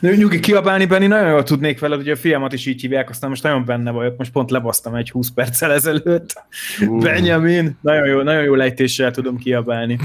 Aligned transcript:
Nyugi, 0.00 0.40
kiabálni 0.40 0.86
Benni, 0.86 1.06
nagyon 1.06 1.28
jól 1.28 1.42
tudnék 1.42 1.80
veled, 1.80 1.98
hogy 1.98 2.08
a 2.08 2.16
fiamat 2.16 2.52
is 2.52 2.66
így 2.66 2.80
hívják, 2.80 3.10
aztán 3.10 3.30
most 3.30 3.42
nagyon 3.42 3.64
benne 3.64 3.90
vagyok, 3.90 4.16
most 4.18 4.32
pont 4.32 4.50
lebasztam 4.50 4.94
egy 4.94 5.10
20 5.10 5.30
perccel 5.30 5.72
ezelőtt. 5.72 6.42
Uh. 6.80 7.02
Benjamin, 7.02 7.78
nagyon 7.80 8.06
jó, 8.06 8.22
nagyon 8.22 8.42
jó 8.42 8.54
lejtéssel 8.54 9.10
tudom 9.10 9.36
kiabálni. 9.36 9.98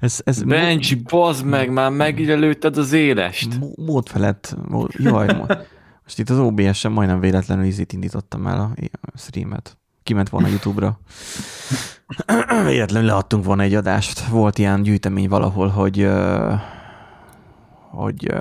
Ez, 0.00 0.20
ez 0.24 0.42
Benji, 0.42 0.94
bazd 0.94 1.44
meg, 1.44 1.72
már 1.72 1.90
megjelölted 1.90 2.76
az 2.76 2.92
élest. 2.92 3.48
Mód 3.76 4.08
felett, 4.08 4.56
mód, 4.68 4.90
jaj, 4.98 5.34
mód. 5.34 5.66
most 6.04 6.18
itt 6.18 6.30
az 6.30 6.38
OBS-en 6.38 6.92
majdnem 6.92 7.20
véletlenül 7.20 7.64
izét 7.64 7.92
indítottam 7.92 8.46
el 8.46 8.74
a 9.00 9.18
streamet. 9.18 9.78
Kiment 10.02 10.28
volna 10.28 10.48
YouTube-ra. 10.48 11.00
Véletlenül 12.66 13.08
leadtunk 13.08 13.44
volna 13.44 13.62
egy 13.62 13.74
adást. 13.74 14.26
Volt 14.26 14.58
ilyen 14.58 14.82
gyűjtemény 14.82 15.28
valahol, 15.28 15.68
hogy 15.68 16.08
hogy 17.90 18.34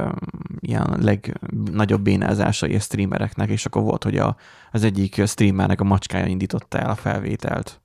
ilyen 0.60 0.98
legnagyobb 1.02 2.02
bénázásai 2.02 2.76
a 2.76 2.80
streamereknek, 2.80 3.50
és 3.50 3.66
akkor 3.66 3.82
volt, 3.82 4.04
hogy 4.04 4.18
a, 4.18 4.36
az 4.72 4.84
egyik 4.84 5.22
streamernek 5.26 5.82
a 5.82 5.84
macskája 5.84 6.26
indította 6.26 6.78
el 6.78 6.90
a 6.90 6.96
felvételt. 6.96 7.82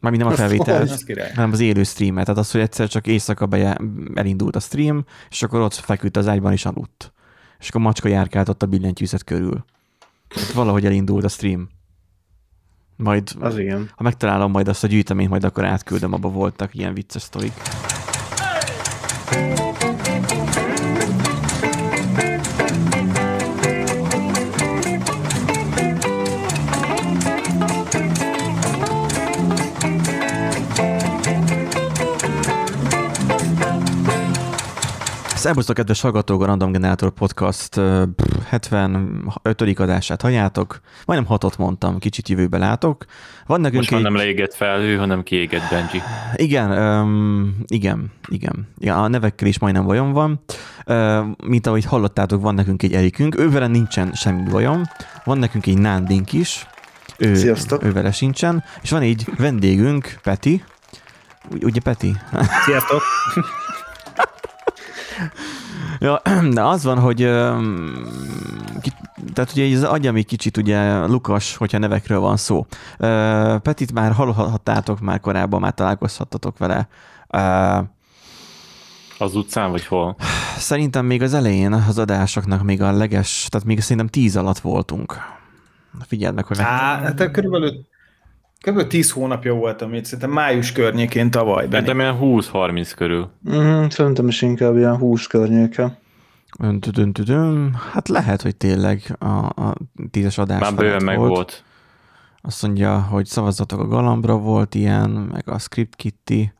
Mármint 0.00 0.24
nem 0.24 0.32
a 0.32 0.36
felvételt, 0.36 1.04
hanem 1.34 1.52
az 1.52 1.60
élő 1.60 1.82
streamet. 1.82 2.24
Tehát 2.24 2.40
az, 2.40 2.50
hogy 2.50 2.60
egyszer 2.60 2.88
csak 2.88 3.06
éjszaka 3.06 3.46
be 3.46 3.80
elindult 4.14 4.56
a 4.56 4.60
stream, 4.60 5.04
és 5.30 5.42
akkor 5.42 5.60
ott 5.60 5.74
feküdt 5.74 6.16
az 6.16 6.28
ágyban, 6.28 6.52
és 6.52 6.64
aludt. 6.66 7.12
És 7.58 7.68
akkor 7.68 7.80
a 7.80 7.84
macska 7.84 8.08
járkált 8.08 8.48
ott 8.48 8.62
a 8.62 8.66
billentyűzet 8.66 9.24
körül. 9.24 9.64
Tehát 10.28 10.52
valahogy 10.52 10.86
elindult 10.86 11.24
a 11.24 11.28
stream. 11.28 11.68
Majd, 12.96 13.30
az 13.40 13.58
igen. 13.58 13.90
ha 13.94 14.02
megtalálom 14.02 14.50
majd 14.50 14.68
azt 14.68 14.84
a 14.84 14.86
gyűjteményt, 14.86 15.30
majd 15.30 15.44
akkor 15.44 15.64
átküldöm, 15.64 16.12
abba 16.12 16.28
voltak 16.28 16.74
ilyen 16.74 16.94
vicces 16.94 17.22
sztorik. 17.22 17.52
Hey! 19.30 19.65
Szerbusztok, 35.46 35.76
kedves 35.76 36.00
hallgatók, 36.00 36.42
a 36.42 36.46
Random 36.46 36.72
Generator 36.72 37.10
Podcast 37.10 37.80
75. 38.48 39.78
adását 39.78 40.22
halljátok. 40.22 40.80
Majdnem 41.04 41.28
hatot 41.28 41.58
mondtam, 41.58 41.98
kicsit 41.98 42.28
jövőbe 42.28 42.58
látok. 42.58 43.04
Van 43.46 43.60
nekünk 43.60 43.80
Most 43.80 43.94
egy... 43.94 44.02
nem 44.02 44.14
leégett 44.14 44.54
felhő, 44.54 44.96
hanem 44.96 45.22
kiégett 45.22 45.70
Benji. 45.70 46.02
Igen, 46.34 46.70
um, 46.70 47.56
igen, 47.66 48.12
igen. 48.28 48.68
Ja, 48.78 49.02
a 49.02 49.08
nevekkel 49.08 49.48
is 49.48 49.58
majdnem 49.58 49.84
vajon 49.84 50.12
van. 50.12 50.40
Uh, 50.86 51.26
mint 51.44 51.66
ahogy 51.66 51.84
hallottátok, 51.84 52.42
van 52.42 52.54
nekünk 52.54 52.82
egy 52.82 52.92
Erikünk, 52.92 53.38
ővele 53.38 53.66
nincsen 53.66 54.12
semmi 54.12 54.50
bajom. 54.50 54.82
Van 55.24 55.38
nekünk 55.38 55.66
egy 55.66 55.78
Nándink 55.78 56.32
is. 56.32 56.66
Ő, 57.18 57.34
Sziasztok. 57.34 57.84
Ővele 57.84 58.12
sincsen. 58.12 58.64
És 58.82 58.90
van 58.90 59.02
egy 59.02 59.26
vendégünk, 59.36 60.18
Peti. 60.22 60.64
Ugye 61.62 61.80
Peti? 61.80 62.16
Sziasztok. 62.64 63.02
ja, 65.98 66.22
de 66.54 66.62
az 66.62 66.84
van, 66.84 66.98
hogy 66.98 67.18
tehát 69.34 69.52
ugye 69.52 69.76
az 69.76 69.82
agyam 69.82 70.16
egy 70.16 70.26
kicsit 70.26 70.56
ugye 70.56 71.06
Lukas, 71.06 71.56
hogyha 71.56 71.78
nevekről 71.78 72.20
van 72.20 72.36
szó. 72.36 72.66
Petit 73.62 73.92
már 73.92 74.12
hallhattátok 74.12 75.00
már 75.00 75.20
korábban, 75.20 75.60
már 75.60 75.74
találkozhattatok 75.74 76.58
vele. 76.58 76.88
Az 79.18 79.34
utcán, 79.34 79.70
vagy 79.70 79.86
hol? 79.86 80.16
Szerintem 80.56 81.06
még 81.06 81.22
az 81.22 81.34
elején 81.34 81.72
az 81.72 81.98
adásoknak 81.98 82.62
még 82.62 82.82
a 82.82 82.92
leges, 82.92 83.46
tehát 83.50 83.66
még 83.66 83.80
szerintem 83.80 84.06
tíz 84.06 84.36
alatt 84.36 84.58
voltunk. 84.58 85.14
Figyeld 86.06 86.34
meg, 86.34 86.44
hogy... 86.44 86.58
Á, 86.60 87.00
hát 87.00 87.30
körülbelül 87.30 87.86
Kb. 88.60 88.86
10 88.86 89.10
hónapja 89.10 89.54
voltam 89.54 89.94
itt, 89.94 90.04
szerintem 90.04 90.30
május 90.30 90.72
környékén 90.72 91.30
tavaly. 91.30 91.66
Szerintem 91.70 91.98
ilyen 91.98 92.18
20-30 92.20 92.92
körül. 92.96 93.30
Mm, 93.50 93.86
szerintem 93.88 94.28
is 94.28 94.42
inkább 94.42 94.76
ilyen 94.76 94.96
20 94.96 95.26
környéke. 95.26 95.98
Hát 97.92 98.08
lehet, 98.08 98.42
hogy 98.42 98.56
tényleg 98.56 99.16
a, 99.18 99.26
a 99.26 99.74
tízes 100.10 100.38
adás 100.38 100.60
Már 100.60 100.74
bőven 100.74 101.04
meg 101.04 101.18
volt. 101.18 101.30
volt. 101.30 101.64
Azt 102.40 102.62
mondja, 102.62 103.00
hogy 103.00 103.26
szavazatok 103.26 103.80
a 103.80 103.86
Galambra 103.86 104.36
volt 104.36 104.74
ilyen, 104.74 105.10
meg 105.10 105.48
a 105.48 105.58
Script 105.58 105.96
Kitty. 105.96 106.52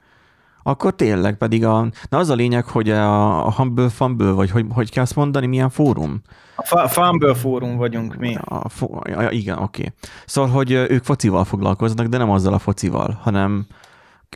Akkor 0.66 0.94
tényleg 0.94 1.36
pedig 1.36 1.64
a... 1.64 1.88
Na 2.08 2.18
az 2.18 2.28
a 2.28 2.34
lényeg, 2.34 2.64
hogy 2.64 2.90
a, 2.90 3.46
a 3.46 3.52
Humble 3.52 3.88
Fumble, 3.88 4.30
vagy 4.30 4.50
hogy, 4.50 4.64
hogy 4.70 4.90
kell 4.90 5.02
azt 5.02 5.16
mondani, 5.16 5.46
milyen 5.46 5.70
fórum? 5.70 6.22
A 6.56 6.88
Fumble 6.88 7.34
fórum 7.34 7.76
vagyunk 7.76 8.16
mi. 8.16 8.34
A, 8.34 8.54
a, 8.54 9.30
igen, 9.30 9.58
oké. 9.58 9.80
Okay. 9.80 9.92
Szóval, 10.26 10.50
hogy 10.50 10.70
ők 10.70 11.04
focival 11.04 11.44
foglalkoznak, 11.44 12.06
de 12.06 12.18
nem 12.18 12.30
azzal 12.30 12.52
a 12.52 12.58
focival, 12.58 13.18
hanem 13.22 13.66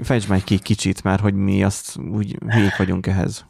fejtsd 0.02 0.28
meg 0.28 0.44
ki 0.44 0.58
kicsit, 0.58 1.02
mert 1.02 1.20
hogy 1.20 1.34
mi 1.34 1.64
azt 1.64 1.98
úgy 2.12 2.38
hülyék 2.48 2.76
vagyunk 2.76 3.06
ehhez. 3.06 3.46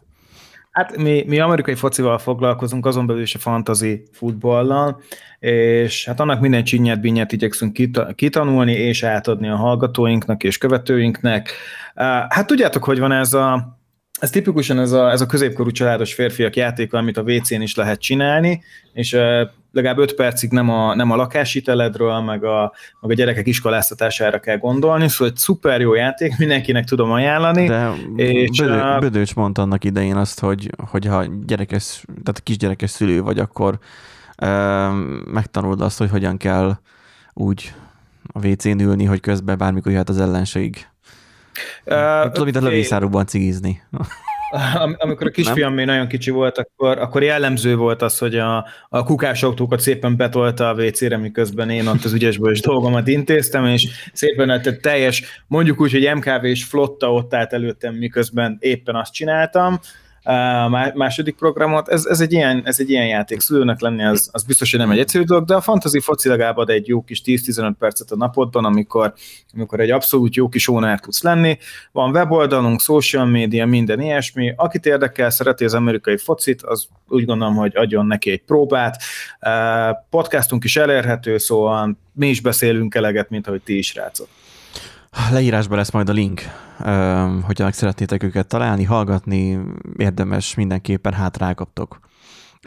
Hát 0.71 0.97
mi, 0.97 1.25
mi 1.27 1.39
amerikai 1.39 1.75
focival 1.75 2.19
foglalkozunk, 2.19 2.87
azon 2.87 3.07
belül 3.07 3.23
is 3.23 3.35
a 3.35 3.39
fantasy 3.39 4.03
futballal, 4.13 5.01
és 5.39 6.05
hát 6.05 6.21
annak 6.21 6.41
minden 6.41 6.65
csinyet, 6.65 7.01
binyet 7.01 7.33
igyekszünk 7.33 7.79
kitanulni 8.15 8.73
és 8.73 9.03
átadni 9.03 9.49
a 9.49 9.57
hallgatóinknak 9.57 10.43
és 10.43 10.59
követőinknek. 10.59 11.53
Hát 12.29 12.47
tudjátok, 12.47 12.85
hogy 12.85 12.99
van 12.99 13.13
ez 13.13 13.35
a 13.35 13.79
ez 14.21 14.31
tipikusan 14.31 14.79
ez 14.79 14.93
a, 14.93 15.11
ez 15.11 15.21
a 15.21 15.27
középkorú 15.27 15.71
családos 15.71 16.15
férfiak 16.15 16.57
játéka, 16.57 16.99
amit 16.99 17.17
a 17.17 17.23
WC-n 17.23 17.61
is 17.61 17.75
lehet 17.75 18.01
csinálni, 18.01 18.63
és 18.93 19.17
legalább 19.73 19.99
öt 19.99 20.15
percig 20.15 20.51
nem 20.51 20.71
a, 20.71 20.95
nem 20.95 21.11
a 21.11 21.17
lakáshiteledről, 21.17 22.21
meg 22.21 22.45
a, 22.45 22.73
meg 23.01 23.11
a 23.11 23.15
gyerekek 23.15 23.47
iskoláztatására 23.47 24.41
kell 24.41 24.57
gondolni, 24.57 25.09
szóval 25.09 25.29
egy 25.29 25.37
szuper 25.37 25.81
jó 25.81 25.95
játék, 25.95 26.39
mindenkinek 26.39 26.85
tudom 26.85 27.11
ajánlani. 27.11 27.67
De 27.67 27.93
és 28.17 28.59
Bödő, 28.59 28.81
a... 28.81 28.99
Bödőcs 28.99 29.35
mondta 29.35 29.63
annak 29.63 29.85
idején 29.85 30.17
azt, 30.17 30.41
hogy, 30.41 30.71
hogy 30.91 31.07
ha 31.07 31.25
gyerekes, 31.47 32.05
tehát 32.07 32.43
kisgyerekes 32.43 32.91
szülő 32.91 33.23
vagy, 33.23 33.39
akkor 33.39 33.79
uh, 34.43 34.49
megtanulod 35.33 35.81
azt, 35.81 35.99
hogy 35.99 36.11
hogyan 36.11 36.37
kell 36.37 36.79
úgy 37.33 37.75
a 38.33 38.47
WC-n 38.47 38.81
ülni, 38.81 39.05
hogy 39.05 39.21
közben 39.21 39.59
bármikor 39.59 39.93
jöhet 39.93 40.09
az 40.09 40.21
ellenség. 40.21 40.87
Uh, 41.85 42.23
Tudom, 42.23 42.45
mint 42.45 42.57
a 42.57 42.61
lövészárúban 42.61 43.27
cigizni. 43.27 43.83
Amikor 44.97 45.27
a 45.27 45.31
kisfiam 45.31 45.75
még 45.75 45.87
nagyon 45.87 46.07
kicsi 46.07 46.31
volt, 46.31 46.59
akkor, 46.59 46.99
akkor 46.99 47.23
jellemző 47.23 47.77
volt 47.77 48.03
az, 48.03 48.19
hogy 48.19 48.37
a, 48.37 48.67
a 48.89 49.05
kukás 49.05 49.43
autókat 49.43 49.81
szépen 49.81 50.17
betolta 50.17 50.69
a 50.69 50.75
WC-re, 50.75 51.17
miközben 51.17 51.71
én 51.71 51.87
ott 51.87 52.05
az 52.05 52.13
ügyesből 52.13 52.53
is 52.53 52.61
dolgomat 52.61 53.09
intéztem, 53.09 53.67
és 53.67 53.89
szépen 54.13 54.47
tehát 54.47 54.81
teljes, 54.81 55.45
mondjuk 55.47 55.81
úgy, 55.81 55.93
hogy 55.93 56.15
MKV 56.15 56.45
és 56.45 56.65
flotta 56.65 57.13
ott 57.13 57.35
állt 57.35 57.53
előttem, 57.53 57.95
miközben 57.95 58.57
éppen 58.61 58.95
azt 58.95 59.13
csináltam, 59.13 59.81
második 60.95 61.35
programot. 61.35 61.89
Ez, 61.89 62.05
ez, 62.05 62.21
egy 62.21 62.33
ilyen, 62.33 62.63
ez 62.65 62.81
egy 62.81 62.91
ilyen 62.91 63.07
játék. 63.07 63.41
Szülőnek 63.41 63.81
lenni 63.81 64.05
az, 64.05 64.29
az 64.33 64.43
biztos, 64.43 64.71
hogy 64.71 64.81
nem 64.81 64.91
egy 64.91 64.99
egyszerű 64.99 65.25
dolog, 65.25 65.45
de 65.45 65.55
a 65.55 65.61
fantasy 65.61 66.01
foci 66.01 66.29
legalább 66.29 66.57
ad 66.57 66.71
egy 66.71 66.89
jó 66.89 67.03
kis 67.03 67.23
10-15 67.25 67.73
percet 67.79 68.11
a 68.11 68.17
napodban, 68.17 68.65
amikor, 68.65 69.13
amikor 69.55 69.81
egy 69.81 69.91
abszolút 69.91 70.35
jó 70.35 70.49
kis 70.49 70.69
ónár 70.69 71.01
tudsz 71.01 71.23
lenni. 71.23 71.59
Van 71.93 72.11
weboldalunk, 72.11 72.81
social 72.81 73.25
media, 73.25 73.67
minden 73.67 74.01
ilyesmi. 74.01 74.53
Akit 74.57 74.87
érdekel, 74.87 75.31
szereti 75.31 75.65
az 75.65 75.75
amerikai 75.75 76.17
focit, 76.17 76.63
az 76.63 76.89
úgy 77.09 77.25
gondolom, 77.25 77.55
hogy 77.55 77.77
adjon 77.77 78.07
neki 78.07 78.31
egy 78.31 78.43
próbát. 78.43 79.03
Podcastunk 80.11 80.65
is 80.65 80.77
elérhető, 80.77 81.39
szóval 81.39 81.99
mi 82.13 82.29
is 82.29 82.41
beszélünk 82.41 82.95
eleget, 82.95 83.31
mint 83.31 83.47
ahogy 83.47 83.63
ti 83.63 83.79
is 83.79 83.95
rácok. 83.95 84.29
Leírásban 85.31 85.77
lesz 85.77 85.91
majd 85.91 86.09
a 86.09 86.13
link, 86.13 86.41
hogyha 87.43 87.65
meg 87.65 87.73
szeretnétek 87.73 88.23
őket 88.23 88.47
találni, 88.47 88.85
hallgatni, 88.85 89.61
érdemes 89.97 90.55
mindenképpen, 90.55 91.13
hát 91.13 91.37
rákaptok 91.37 92.01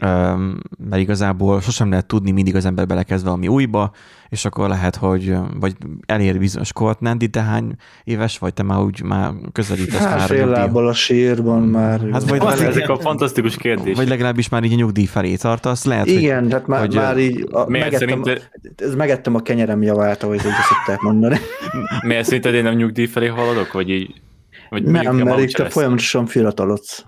mert 0.00 0.96
igazából 0.96 1.60
sosem 1.60 1.90
lehet 1.90 2.06
tudni, 2.06 2.30
mindig 2.30 2.56
az 2.56 2.64
ember 2.64 2.86
belekezd 2.86 3.24
valami 3.24 3.48
újba, 3.48 3.92
és 4.28 4.44
akkor 4.44 4.68
lehet, 4.68 4.96
hogy 4.96 5.36
vagy 5.60 5.76
elér 6.06 6.38
bizonyos 6.38 6.72
kort, 6.72 7.00
Nandi, 7.00 7.28
te 7.28 7.42
hány 7.42 7.74
éves 8.04 8.38
vagy, 8.38 8.54
te 8.54 8.62
már 8.62 8.80
úgy 8.80 9.02
már 9.02 9.32
közelítesz 9.52 9.98
hát, 9.98 10.18
már 10.18 10.28
fél 10.28 10.46
lábbal 10.46 10.88
a 10.88 10.92
sírban 10.92 11.62
már. 11.62 12.00
Hát 12.12 12.22
vagy 12.22 12.42
legalább, 12.42 12.58
ezek 12.58 12.88
a 12.88 12.98
fantasztikus 12.98 13.56
kérdés. 13.56 13.96
Vagy 13.96 14.08
legalábbis 14.08 14.48
már 14.48 14.64
így 14.64 14.72
a 14.72 14.76
nyugdíj 14.76 15.06
felé 15.06 15.36
tartasz, 15.36 15.84
lehet, 15.84 16.06
Igen, 16.06 16.40
hogy, 16.40 16.48
tehát 16.48 16.66
már, 16.66 16.80
hogy, 16.80 16.94
már 16.94 17.18
így 17.18 17.48
a, 17.50 17.68
megettem, 17.68 17.98
szerinted... 17.98 18.50
ez 18.76 18.94
megettem 18.94 19.34
a 19.34 19.40
kenyerem 19.40 19.82
javát, 19.82 20.22
ahogy 20.22 20.36
így 20.36 20.52
szokták 20.68 21.00
mondani. 21.00 21.36
Miért 22.06 22.24
szerinted 22.24 22.54
én 22.54 22.62
nem 22.62 22.74
nyugdíj 22.74 23.06
felé 23.06 23.26
haladok, 23.26 23.72
vagy 23.72 23.90
így 23.90 24.22
vagy 24.70 24.84
nem, 24.84 25.16
mert 25.16 25.40
itt 25.40 25.72
folyamatosan 25.72 26.26
fiatalodsz. 26.26 27.04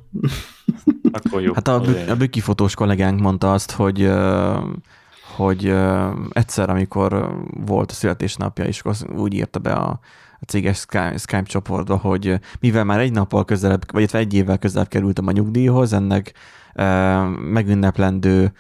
Akkor 1.25 1.43
jó. 1.43 1.53
Hát 1.55 1.69
a, 1.69 1.83
a 2.09 2.17
bükifotós 2.17 2.75
kollégánk 2.75 3.21
mondta 3.21 3.53
azt, 3.53 3.71
hogy 3.71 4.11
hogy 5.37 5.75
egyszer, 6.31 6.71
amikor 6.71 7.39
volt 7.67 7.91
a 7.91 7.95
születésnapja, 7.95 8.65
és 8.65 8.83
úgy 9.17 9.35
írta 9.35 9.59
be 9.59 9.73
a, 9.73 10.01
a 10.41 10.45
céges 10.47 10.79
Skype, 11.17 11.43
csoportba, 11.43 11.97
hogy 11.97 12.41
mivel 12.61 12.85
már 12.85 13.01
egy 13.01 13.13
nappal 13.13 13.45
közelebb, 13.45 13.93
vagy 13.93 14.09
egy 14.13 14.35
évvel 14.35 14.59
közelebb 14.59 14.89
kerültem 14.89 15.27
a 15.27 15.33
nyugdíjhoz, 15.33 15.93
ennek 15.93 16.33
megünneplendő 17.53 18.53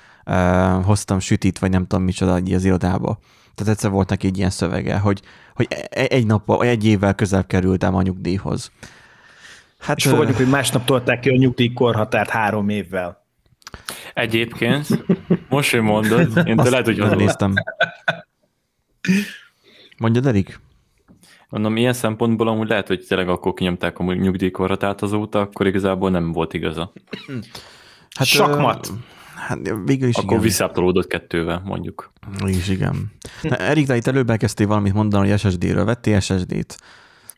hoztam 0.82 1.18
sütit, 1.18 1.58
vagy 1.58 1.70
nem 1.70 1.86
tudom 1.86 2.04
micsoda 2.04 2.32
az 2.32 2.64
irodába. 2.64 3.18
Tehát 3.54 3.72
egyszer 3.72 3.90
volt 3.90 4.08
neki 4.08 4.26
egy 4.26 4.38
ilyen 4.38 4.50
szövege, 4.50 4.98
hogy, 4.98 5.22
hogy 5.54 5.66
e, 5.70 6.06
egy 6.08 6.26
nappal, 6.26 6.64
egy 6.64 6.84
évvel 6.84 7.14
közelebb 7.14 7.46
kerültem 7.46 7.94
a 7.94 8.02
nyugdíjhoz. 8.02 8.70
Hát, 9.78 9.96
és 9.96 10.06
fogadjuk, 10.06 10.36
hogy 10.36 10.48
másnap 10.48 10.84
tolták 10.84 11.20
ki 11.20 11.28
a 11.28 11.36
nyugdíjkorhatárt 11.36 12.30
három 12.30 12.68
évvel. 12.68 13.24
Egyébként, 14.14 14.86
most, 15.48 15.70
hogy 15.70 15.80
mondod, 15.80 16.46
én 16.46 16.56
te 16.56 16.70
lehet, 16.70 16.84
hogy 16.84 17.16
néztem. 17.16 17.54
Mondja, 19.98 20.22
Erik? 20.24 20.60
Mondom, 21.48 21.76
ilyen 21.76 21.92
szempontból 21.92 22.48
amúgy 22.48 22.68
lehet, 22.68 22.86
hogy 22.86 23.04
tényleg 23.08 23.28
akkor 23.28 23.54
kinyomták 23.54 23.98
a 23.98 24.14
nyugdíjkorhatárt 24.14 25.02
azóta, 25.02 25.40
akkor 25.40 25.66
igazából 25.66 26.10
nem 26.10 26.32
volt 26.32 26.54
igaza. 26.54 26.92
Hát, 28.16 28.26
Sakmat! 28.26 28.92
Hát 29.34 29.58
végül 29.84 30.08
is 30.08 30.14
Akkor 30.16 30.46
igen. 30.46 31.04
kettővel, 31.08 31.62
mondjuk. 31.64 32.12
Is 32.46 32.68
igen. 32.68 33.12
Na, 33.42 33.56
Erik, 33.56 33.86
de 33.86 33.96
itt 33.96 34.06
előbb 34.06 34.30
elkezdtél 34.30 34.66
valamit 34.66 34.92
mondani, 34.92 35.30
hogy 35.30 35.38
SSD-ről. 35.38 35.84
Vettél 35.84 36.20
SSD-t? 36.20 36.78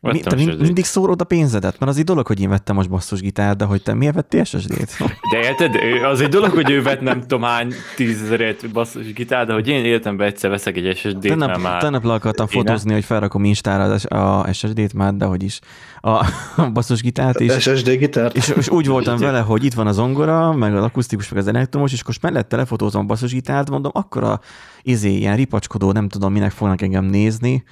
Mi, 0.01 0.19
te 0.19 0.35
mind, 0.35 0.61
mindig 0.61 0.85
szórod 0.85 1.21
a 1.21 1.23
pénzedet, 1.23 1.79
mert 1.79 1.91
az 1.91 1.97
egy 1.97 2.03
dolog, 2.03 2.27
hogy 2.27 2.41
én 2.41 2.49
vettem 2.49 2.75
most 2.75 2.89
basszusgitár, 2.89 3.55
de 3.55 3.65
hogy 3.65 3.81
te 3.81 3.93
miért 3.93 4.13
vettél 4.13 4.43
SSD-t? 4.43 4.97
De 5.31 5.39
érted, 5.43 5.75
az 6.03 6.21
egy 6.21 6.29
dolog, 6.29 6.51
hogy 6.51 6.71
ő 6.71 6.81
vett 6.81 7.01
nem 7.01 7.21
tudom 7.21 7.41
hány 7.41 7.73
tízezerért 7.95 8.71
basszusgitár, 8.71 9.45
de 9.45 9.53
hogy 9.53 9.67
én 9.67 9.85
életemben 9.85 10.27
egyszer 10.27 10.49
veszek 10.49 10.77
egy 10.77 10.97
SSD-t, 10.97 11.27
tennap, 11.27 11.57
már... 11.57 11.81
Tennap 11.81 12.03
le 12.03 12.13
akartam 12.13 12.47
fotózni, 12.47 12.93
hogy 12.93 13.03
felrakom 13.03 13.43
Instára 13.43 13.93
a 14.09 14.53
SSD-t 14.53 14.93
már, 14.93 15.13
de 15.13 15.25
hogy 15.25 15.43
is. 15.43 15.59
A, 16.01 16.09
a 16.55 16.69
basszusgitárt 16.73 17.39
is. 17.39 17.53
SSD 17.53 17.89
gitárt. 17.89 18.35
És, 18.35 18.53
és, 18.57 18.69
úgy 18.69 18.87
voltam 18.87 19.17
vele, 19.17 19.39
hogy 19.39 19.63
itt 19.63 19.73
van 19.73 19.87
az 19.87 19.95
zongora, 19.95 20.53
meg 20.53 20.75
az 20.75 20.83
akusztikus, 20.83 21.29
meg 21.29 21.39
az 21.39 21.47
elektromos, 21.47 21.93
és 21.93 22.01
akkor 22.01 22.15
mellette 22.21 22.55
lefotózom 22.55 23.01
a 23.01 23.05
basszusgitárt, 23.05 23.69
mondom, 23.69 23.91
akkor 23.95 24.23
a 24.23 24.39
izé, 24.81 25.09
ilyen 25.09 25.35
ripacskodó, 25.35 25.91
nem 25.91 26.09
tudom, 26.09 26.33
minek 26.33 26.51
fognak 26.51 26.81
engem 26.81 27.05
nézni, 27.05 27.63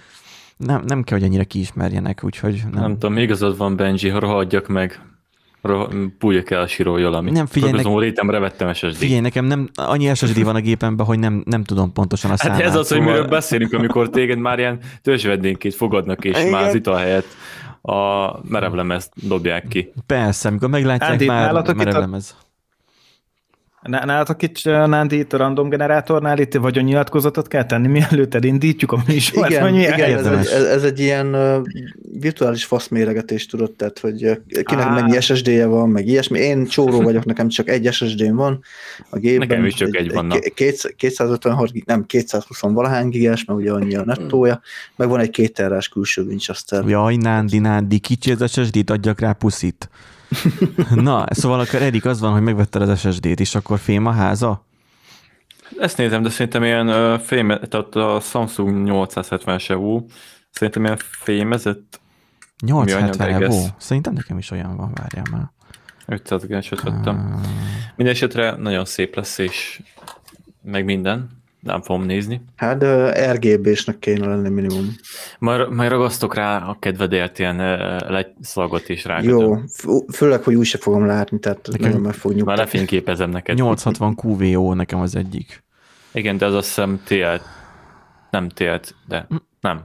nem, 0.57 0.83
nem 0.85 1.03
kell, 1.03 1.17
hogy 1.17 1.27
ennyire 1.27 1.43
kiismerjenek, 1.43 2.23
úgyhogy... 2.23 2.63
Nem, 2.71 2.81
nem 2.81 2.91
tudom, 2.91 3.17
igazad 3.17 3.57
van, 3.57 3.75
Benji, 3.75 4.09
ha 4.09 4.19
rohadjak 4.19 4.67
meg, 4.67 5.01
púljak 6.19 6.49
el 6.49 6.61
a 6.61 6.67
sirójól, 6.67 7.13
amit 7.13 7.33
nem, 7.33 7.45
figyelj, 7.45 7.71
nek... 7.71 7.85
létemre 7.85 8.39
vettem 8.39 8.73
SSD. 8.73 8.95
Figyelj, 8.95 9.19
nekem 9.19 9.45
nem, 9.45 9.69
annyi 9.75 10.15
SSD 10.15 10.43
van 10.43 10.55
a 10.55 10.59
gépemben, 10.59 11.05
hogy 11.05 11.19
nem, 11.19 11.43
nem 11.45 11.63
tudom 11.63 11.93
pontosan 11.93 12.31
a 12.31 12.37
számát. 12.37 12.57
Hát 12.57 12.67
ez 12.67 12.75
az, 12.75 12.87
szóval... 12.87 13.03
hogy 13.03 13.13
miről 13.13 13.29
beszélünk, 13.29 13.73
amikor 13.73 14.09
téged 14.09 14.37
már 14.37 14.59
ilyen 14.59 14.79
törzsvedénként 15.01 15.75
fogadnak, 15.75 16.25
és 16.25 16.37
Igen. 16.37 16.49
már 16.49 16.67
az 16.67 16.75
ital 16.75 16.95
helyett 16.95 17.27
a 17.81 18.31
merevlemez 18.49 19.09
dobják 19.15 19.67
ki. 19.67 19.91
Persze, 20.05 20.49
amikor 20.49 20.69
meglátják 20.69 21.11
Andy, 21.11 21.25
már 21.25 21.75
merevlemez. 21.75 22.35
A 22.39 22.46
Nálatok 23.87 24.41
itt, 24.41 24.63
Nándi, 24.63 25.17
itt 25.19 25.33
a 25.33 25.37
random 25.37 25.69
generátornál 25.69 26.39
itt 26.39 26.81
nyilatkozatot 26.81 27.47
kell 27.47 27.65
tenni, 27.65 27.87
mielőtt 27.87 28.33
elindítjuk 28.33 28.91
a 28.91 29.03
műsort? 29.07 29.49
Igen, 29.49 29.75
igen 29.75 29.99
ez, 29.99 30.25
egy, 30.25 30.63
ez, 30.65 30.83
egy 30.83 30.99
ilyen 30.99 31.35
virtuális 32.19 32.65
faszméregetés 32.65 33.45
tudod, 33.45 33.71
tehát 33.71 33.99
hogy 33.99 34.19
kinek 34.63 34.85
Á. 34.85 34.93
mennyi 34.93 35.21
SSD-je 35.21 35.65
van, 35.65 35.89
meg 35.89 36.07
ilyesmi. 36.07 36.39
Én 36.39 36.65
csóró 36.65 37.01
vagyok, 37.01 37.25
nekem 37.25 37.47
csak 37.47 37.69
egy 37.69 37.93
SSD-m 37.93 38.35
van 38.35 38.59
a 39.09 39.17
gépben. 39.17 39.47
Nekem 39.47 39.65
is 39.65 39.73
csak 39.73 39.95
egy, 39.95 40.07
egy 40.07 40.13
van. 40.13 40.33
256, 40.97 41.85
nem 41.85 42.05
220 42.05 42.61
valahány 42.61 43.09
gigás, 43.09 43.45
mert 43.45 43.59
ugye 43.59 43.71
annyi 43.71 43.95
a 43.95 44.03
nettója, 44.05 44.61
meg 44.95 45.09
van 45.09 45.19
egy 45.19 45.29
kétterrás 45.29 45.89
külső 45.89 46.21
Winchester. 46.21 46.83
Jaj, 46.87 47.15
Nándi, 47.15 47.59
Nándi, 47.59 47.99
kicsi 47.99 48.31
az 48.31 48.51
SSD-t, 48.51 48.89
adjak 48.89 49.19
rá 49.19 49.31
puszit. 49.31 49.89
Na, 50.95 51.25
szóval 51.29 51.59
akkor 51.59 51.81
Erik 51.81 52.05
az 52.05 52.19
van, 52.19 52.31
hogy 52.31 52.41
megvetted 52.41 52.81
az 52.81 52.99
SSD-t, 52.99 53.39
és 53.39 53.55
akkor 53.55 53.79
fém 53.79 54.05
a 54.05 54.11
háza? 54.11 54.65
Ezt 55.79 55.97
nézem, 55.97 56.21
de 56.21 56.29
szerintem 56.29 56.63
ilyen 56.63 57.19
fém, 57.19 57.47
tehát 57.47 57.95
a 57.95 58.19
Samsung 58.19 58.83
870 58.83 59.59
EVO, 59.67 60.05
szerintem 60.49 60.83
ilyen 60.83 60.97
fémezett 60.99 61.99
870 62.65 63.43
EVO? 63.43 63.65
Szerintem 63.77 64.13
nekem 64.13 64.37
is 64.37 64.51
olyan 64.51 64.75
van, 64.75 64.91
várjál 64.93 65.25
már. 65.31 65.51
500 66.05 66.45
g 66.45 66.83
vettem. 66.83 67.15
Uh... 67.15 67.47
Minden 67.95 68.15
esetre 68.15 68.55
nagyon 68.55 68.85
szép 68.85 69.15
lesz, 69.15 69.37
és 69.37 69.81
meg 70.61 70.85
minden 70.85 71.36
nem 71.67 71.81
fogom 71.81 72.03
nézni. 72.03 72.41
Hát 72.55 72.77
de 72.77 73.31
RGB-snek 73.33 73.99
kéne 73.99 74.27
lenni 74.27 74.49
minimum. 74.49 74.95
Majd, 75.39 75.73
majd 75.73 75.89
ragasztok 75.89 76.35
rá 76.35 76.57
a 76.57 76.77
kedvedért 76.79 77.39
ilyen 77.39 77.57
legyszalagot 78.07 78.89
is 78.89 79.05
rá. 79.05 79.21
Jó, 79.21 79.57
főleg, 80.13 80.43
hogy 80.43 80.55
úgy 80.55 80.65
se 80.65 80.77
fogom 80.77 81.05
látni, 81.05 81.39
tehát 81.39 81.67
nekem 81.71 81.87
nagyon 81.87 82.01
meg 82.01 82.13
fog 82.13 82.31
nyugtatni. 82.31 82.59
Már 82.59 82.65
lefényképezem 82.71 83.29
neked. 83.29 83.55
860 83.55 84.17
QVO 84.21 84.73
nekem 84.73 84.99
az 84.99 85.15
egyik. 85.15 85.63
Igen, 86.11 86.37
de 86.37 86.45
az 86.45 86.53
azt 86.53 86.67
hiszem 86.67 87.01
TL, 87.05 87.41
nem 88.31 88.49
TL, 88.49 88.79
de 89.07 89.27
nem. 89.61 89.83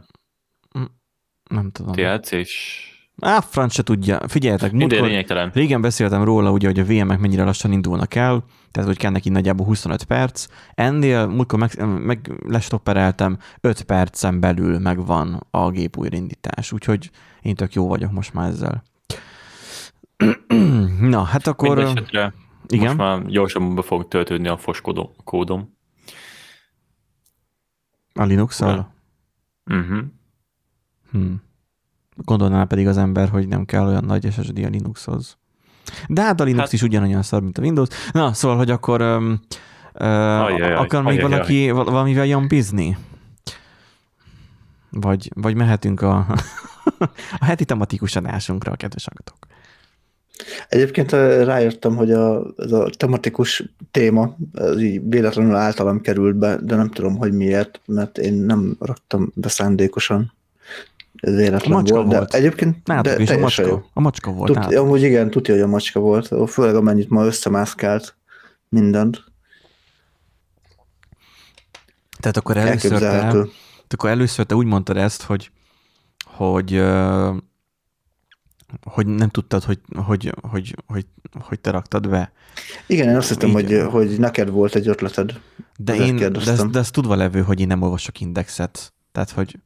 Nem 1.50 1.70
tudom. 1.70 1.92
TLC 1.92 2.30
és 2.30 2.86
Á, 3.20 3.40
franc 3.40 3.72
se 3.72 3.82
tudja. 3.82 4.20
Figyeljetek, 4.28 4.72
múltkor, 4.72 5.50
régen 5.52 5.80
beszéltem 5.80 6.24
róla, 6.24 6.50
ugye, 6.50 6.66
hogy 6.66 6.78
a 6.78 6.84
VM-ek 6.84 7.18
mennyire 7.18 7.44
lassan 7.44 7.72
indulnak 7.72 8.14
el, 8.14 8.44
tehát 8.72 8.88
hogy 8.88 8.98
kell 8.98 9.10
neki 9.10 9.28
nagyjából 9.28 9.66
25 9.66 10.04
perc. 10.04 10.46
Ennél 10.74 11.26
múltkor 11.26 11.58
meg, 11.58 11.86
meg 11.86 12.32
lestoppereltem, 12.46 13.38
5 13.60 13.82
percen 13.82 14.40
belül 14.40 14.78
megvan 14.78 15.46
a 15.50 15.70
gép 15.70 15.96
újraindítás, 15.96 16.72
úgyhogy 16.72 17.10
én 17.42 17.54
tök 17.54 17.74
jó 17.74 17.88
vagyok 17.88 18.12
most 18.12 18.34
már 18.34 18.48
ezzel. 18.48 18.82
Na, 21.00 21.22
hát 21.22 21.46
akkor... 21.46 21.76
Mindenesetre 21.76 22.34
igen? 22.66 22.84
most 22.84 22.96
már 22.96 23.26
gyorsabban 23.26 23.74
be 23.74 23.82
fog 23.82 24.08
töltődni 24.08 24.48
a 24.48 24.56
fos 24.56 24.80
kódom. 25.24 25.76
A 28.14 28.22
Linux-szal? 28.22 28.94
Uh-huh. 29.64 29.98
Hmm. 31.10 31.42
Gondolná 32.16 32.64
pedig 32.64 32.86
az 32.86 32.96
ember, 32.96 33.28
hogy 33.28 33.48
nem 33.48 33.64
kell 33.64 33.86
olyan 33.86 34.04
nagy 34.04 34.32
SSD 34.32 34.58
a 34.58 34.68
Linuxhoz. 34.68 35.38
De 36.08 36.22
hát 36.22 36.40
a 36.40 36.44
Linux 36.44 36.62
hát, 36.62 36.72
is 36.72 36.82
ugyanolyan 36.82 37.22
szar, 37.22 37.42
mint 37.42 37.58
a 37.58 37.62
Windows. 37.62 37.88
Na, 38.12 38.32
szóval, 38.32 38.56
hogy 38.56 38.70
akkor 38.70 39.02
um, 39.02 39.40
uh, 39.94 40.44
ajaj, 40.44 40.74
akar 40.74 41.02
még 41.02 41.18
ajaj, 41.18 41.30
valaki 41.30 41.68
ajaj. 41.68 41.84
valamivel 41.84 42.26
jambizni? 42.26 42.96
Vagy, 44.90 45.30
vagy 45.34 45.54
mehetünk 45.54 46.00
a, 46.00 46.26
a 47.38 47.44
heti 47.44 47.64
tematikus 47.64 48.16
adásunkra, 48.16 48.76
kedves 48.76 49.06
agatok. 49.06 49.36
Egyébként 50.68 51.12
rájöttem, 51.44 51.96
hogy 51.96 52.12
a, 52.12 52.42
ez 52.56 52.72
a 52.72 52.90
tematikus 52.96 53.64
téma 53.90 54.36
ez 54.52 54.80
így 54.80 55.08
véletlenül 55.08 55.54
általam 55.54 56.00
került 56.00 56.36
be, 56.36 56.56
de 56.56 56.76
nem 56.76 56.88
tudom, 56.88 57.16
hogy 57.16 57.32
miért, 57.32 57.80
mert 57.86 58.18
én 58.18 58.34
nem 58.34 58.76
raktam 58.80 59.32
be 59.34 59.48
szándékosan 59.48 60.32
ez 61.22 61.34
véletlen 61.34 61.72
a 61.72 61.74
macska 61.74 61.94
volt, 61.94 62.12
volt. 62.12 62.30
de 62.30 62.36
egyébként 62.36 62.86
Nálatok 62.86 63.16
de 63.16 63.22
is 63.22 63.30
a 63.30 63.38
macska, 63.38 63.66
jó. 63.66 63.82
a 63.92 64.00
macska 64.00 64.32
volt. 64.32 64.52
Tud, 64.52 64.74
amúgy 64.74 65.02
igen, 65.02 65.30
tudja, 65.30 65.54
hogy 65.54 65.62
a 65.62 65.66
macska 65.66 66.00
volt, 66.00 66.50
főleg 66.50 66.74
amennyit 66.74 67.08
ma 67.08 67.24
összemászkált 67.24 68.16
mindent. 68.68 69.24
Tehát 72.20 72.36
akkor 72.36 72.56
először 72.56 72.98
te, 72.98 73.46
akkor 73.88 74.10
először 74.10 74.46
te 74.46 74.54
úgy 74.54 74.66
mondtad 74.66 74.96
ezt, 74.96 75.22
hogy, 75.22 75.50
hogy, 76.24 76.82
hogy 78.82 79.06
nem 79.06 79.28
tudtad, 79.28 79.62
hogy, 79.62 79.78
hogy, 79.94 80.34
hogy, 80.50 80.76
hogy, 80.86 81.06
hogy 81.40 81.60
te 81.60 81.70
raktad 81.70 82.08
be. 82.08 82.32
Igen, 82.86 83.08
én 83.08 83.16
azt 83.16 83.28
hittem, 83.28 83.50
hogy, 83.50 83.82
hogy 83.90 84.18
neked 84.18 84.50
volt 84.50 84.74
egy 84.74 84.88
ötleted. 84.88 85.40
De, 85.78 85.94
én, 85.94 86.16
de, 86.16 86.30
ezt, 86.46 86.70
de 86.70 86.78
ezt 86.78 86.92
tudva 86.92 87.14
levő, 87.14 87.42
hogy 87.42 87.60
én 87.60 87.66
nem 87.66 87.82
olvasok 87.82 88.20
indexet. 88.20 88.92
Tehát, 89.12 89.30
hogy 89.30 89.58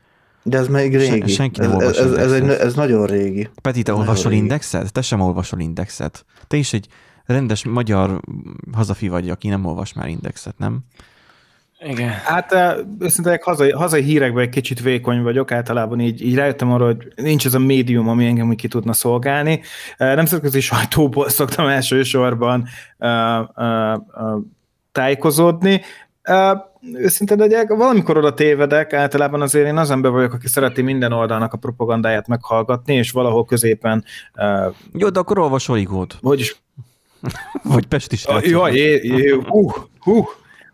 de 0.47 0.59
ez 0.59 0.69
még 0.69 0.97
régi. 0.97 1.19
Sen, 1.19 1.29
senki 1.29 1.61
nem 1.61 1.71
ez, 1.71 1.97
ez, 1.97 2.13
ez, 2.13 2.33
egy, 2.33 2.49
ez 2.49 2.75
nagyon 2.75 3.07
régi. 3.07 3.49
Peti, 3.63 3.83
te 3.83 3.91
nagyon 3.91 4.07
olvasol 4.07 4.31
régi. 4.31 4.43
indexet? 4.43 4.93
Te 4.93 5.03
sem 5.03 5.21
olvasol 5.21 5.61
indexet. 5.61 6.25
Te 6.47 6.57
is 6.57 6.73
egy 6.73 6.87
rendes 7.25 7.65
magyar 7.65 8.21
hazafi 8.73 9.09
vagy, 9.09 9.31
aki 9.31 9.49
nem 9.49 9.65
olvas 9.65 9.93
már 9.93 10.09
indexet, 10.09 10.59
nem? 10.59 10.79
Igen. 11.81 12.09
Hát 12.09 12.55
őszintén 12.99 13.39
hazai, 13.43 13.71
hazai 13.71 14.03
hírekben 14.03 14.43
egy 14.43 14.49
kicsit 14.49 14.81
vékony 14.81 15.23
vagyok, 15.23 15.53
általában 15.53 16.01
így, 16.01 16.23
így 16.23 16.35
rájöttem 16.35 16.73
arra, 16.73 16.85
hogy 16.85 17.13
nincs 17.17 17.47
ez 17.47 17.55
a 17.55 17.59
médium, 17.59 18.09
ami 18.09 18.27
engem 18.27 18.49
úgy 18.49 18.57
ki 18.57 18.69
tudna 18.69 18.93
szolgálni. 18.93 19.61
Nemzetközi 19.97 20.61
sajtóból 20.61 21.29
szoktam 21.39 21.67
elsősorban 21.67 22.69
uh, 22.99 23.09
uh, 23.57 23.93
uh, 23.95 24.43
tájékozódni. 24.93 25.81
Őszintén 26.95 27.39
legyek, 27.39 27.69
valamikor 27.69 28.17
oda 28.17 28.35
tévedek, 28.35 28.93
általában 28.93 29.43
azért 29.43 29.67
én 29.67 29.77
az 29.77 29.91
ember 29.91 30.11
vagyok, 30.11 30.33
aki 30.33 30.49
szereti 30.49 30.83
minden 30.83 31.13
oldalnak 31.13 31.53
a 31.53 31.57
propagandáját 31.57 32.27
meghallgatni, 32.27 32.95
és 32.95 33.11
valahol 33.11 33.45
középen... 33.45 34.05
Uh, 34.37 34.75
Jó, 34.93 35.09
de 35.09 35.19
akkor 35.19 35.39
olvas 35.39 35.69
Origót. 35.69 36.19
Is... 36.23 36.57
Vagy 37.63 37.87
Pesti 37.87 38.17
uh, 38.29 38.49
Jaj, 38.49 39.01
hú, 39.47 39.73
hú, 39.99 40.25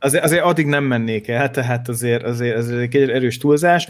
azért, 0.02 0.24
azért 0.24 0.42
addig 0.42 0.66
nem 0.66 0.84
mennék 0.84 1.28
el, 1.28 1.50
tehát 1.50 1.88
azért, 1.88 2.22
azért, 2.22 2.56
azért 2.56 2.94
egy 2.94 3.10
erős 3.10 3.38
túlzás. 3.38 3.88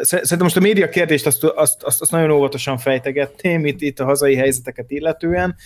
Szerintem 0.00 0.38
most 0.40 0.56
a 0.56 0.60
média 0.60 0.88
kérdést 0.88 1.26
azt, 1.26 1.44
azt, 1.44 1.82
azt, 1.82 2.10
nagyon 2.10 2.30
óvatosan 2.30 2.78
fejtegetném 2.78 3.66
itt, 3.66 3.80
itt 3.80 4.00
a 4.00 4.04
hazai 4.04 4.36
helyzeteket 4.36 4.90
illetően, 4.90 5.56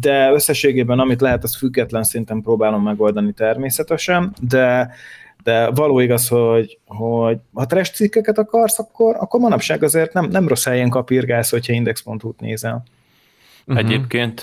de 0.00 0.30
összességében 0.32 0.98
amit 0.98 1.20
lehet, 1.20 1.42
az 1.42 1.56
független 1.56 2.02
szinten 2.02 2.42
próbálom 2.42 2.82
megoldani 2.82 3.32
természetesen, 3.32 4.34
de 4.40 4.90
de 5.42 5.70
való 5.70 6.00
igaz, 6.00 6.28
hogy, 6.28 6.78
hogy 6.86 7.38
ha 7.52 7.66
trash 7.66 7.92
cikkeket 7.92 8.38
akarsz, 8.38 8.78
akkor, 8.78 9.16
akkor 9.18 9.40
manapság 9.40 9.82
azért 9.82 10.12
nem, 10.12 10.28
nem 10.28 10.48
rossz 10.48 10.64
helyen 10.64 10.88
kapirgálsz, 10.88 11.50
hogyha 11.50 11.72
index.hu-t 11.72 12.40
nézel. 12.40 12.84
Uh-huh. 13.66 13.84
Egyébként 13.84 14.40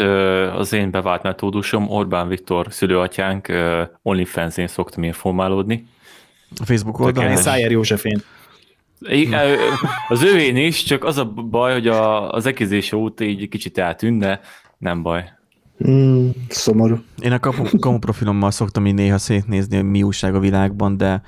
az 0.58 0.74
én 0.74 0.92
bevált 0.92 1.24
metódusom, 1.24 1.90
Orbán 1.90 2.28
Viktor 2.28 2.68
szülőatyánk 2.70 3.52
OnlyFans-én 4.02 4.68
szoktam 4.68 5.04
informálódni. 5.04 5.88
A 6.60 6.66
Facebook 6.66 7.00
oldalon? 7.00 7.36
Szájer 7.36 7.72
Józsefén. 7.72 8.22
Az 10.08 10.24
ővén 10.24 10.56
is, 10.56 10.84
csak 10.84 11.04
az 11.04 11.18
a 11.18 11.26
baj, 11.26 11.74
hogy 11.74 11.88
a, 11.88 12.32
az 12.32 12.46
ekizése 12.46 12.96
óta 12.96 13.24
így 13.24 13.50
kicsit 13.50 13.78
eltűnne, 13.78 14.40
nem 14.78 15.02
baj. 15.02 15.32
Mm, 15.88 16.30
szomorú. 16.48 17.04
Én 17.20 17.32
a 17.32 17.40
kamu, 17.40 17.64
kamu 17.80 18.00
profilommal 18.00 18.52
szoktam 18.52 18.86
így 18.86 18.94
néha 18.94 19.18
szétnézni, 19.18 19.76
hogy 19.76 19.86
mi 19.86 20.04
újság 20.04 20.36
a 20.36 20.40
világban, 20.40 20.98
de 20.98 21.22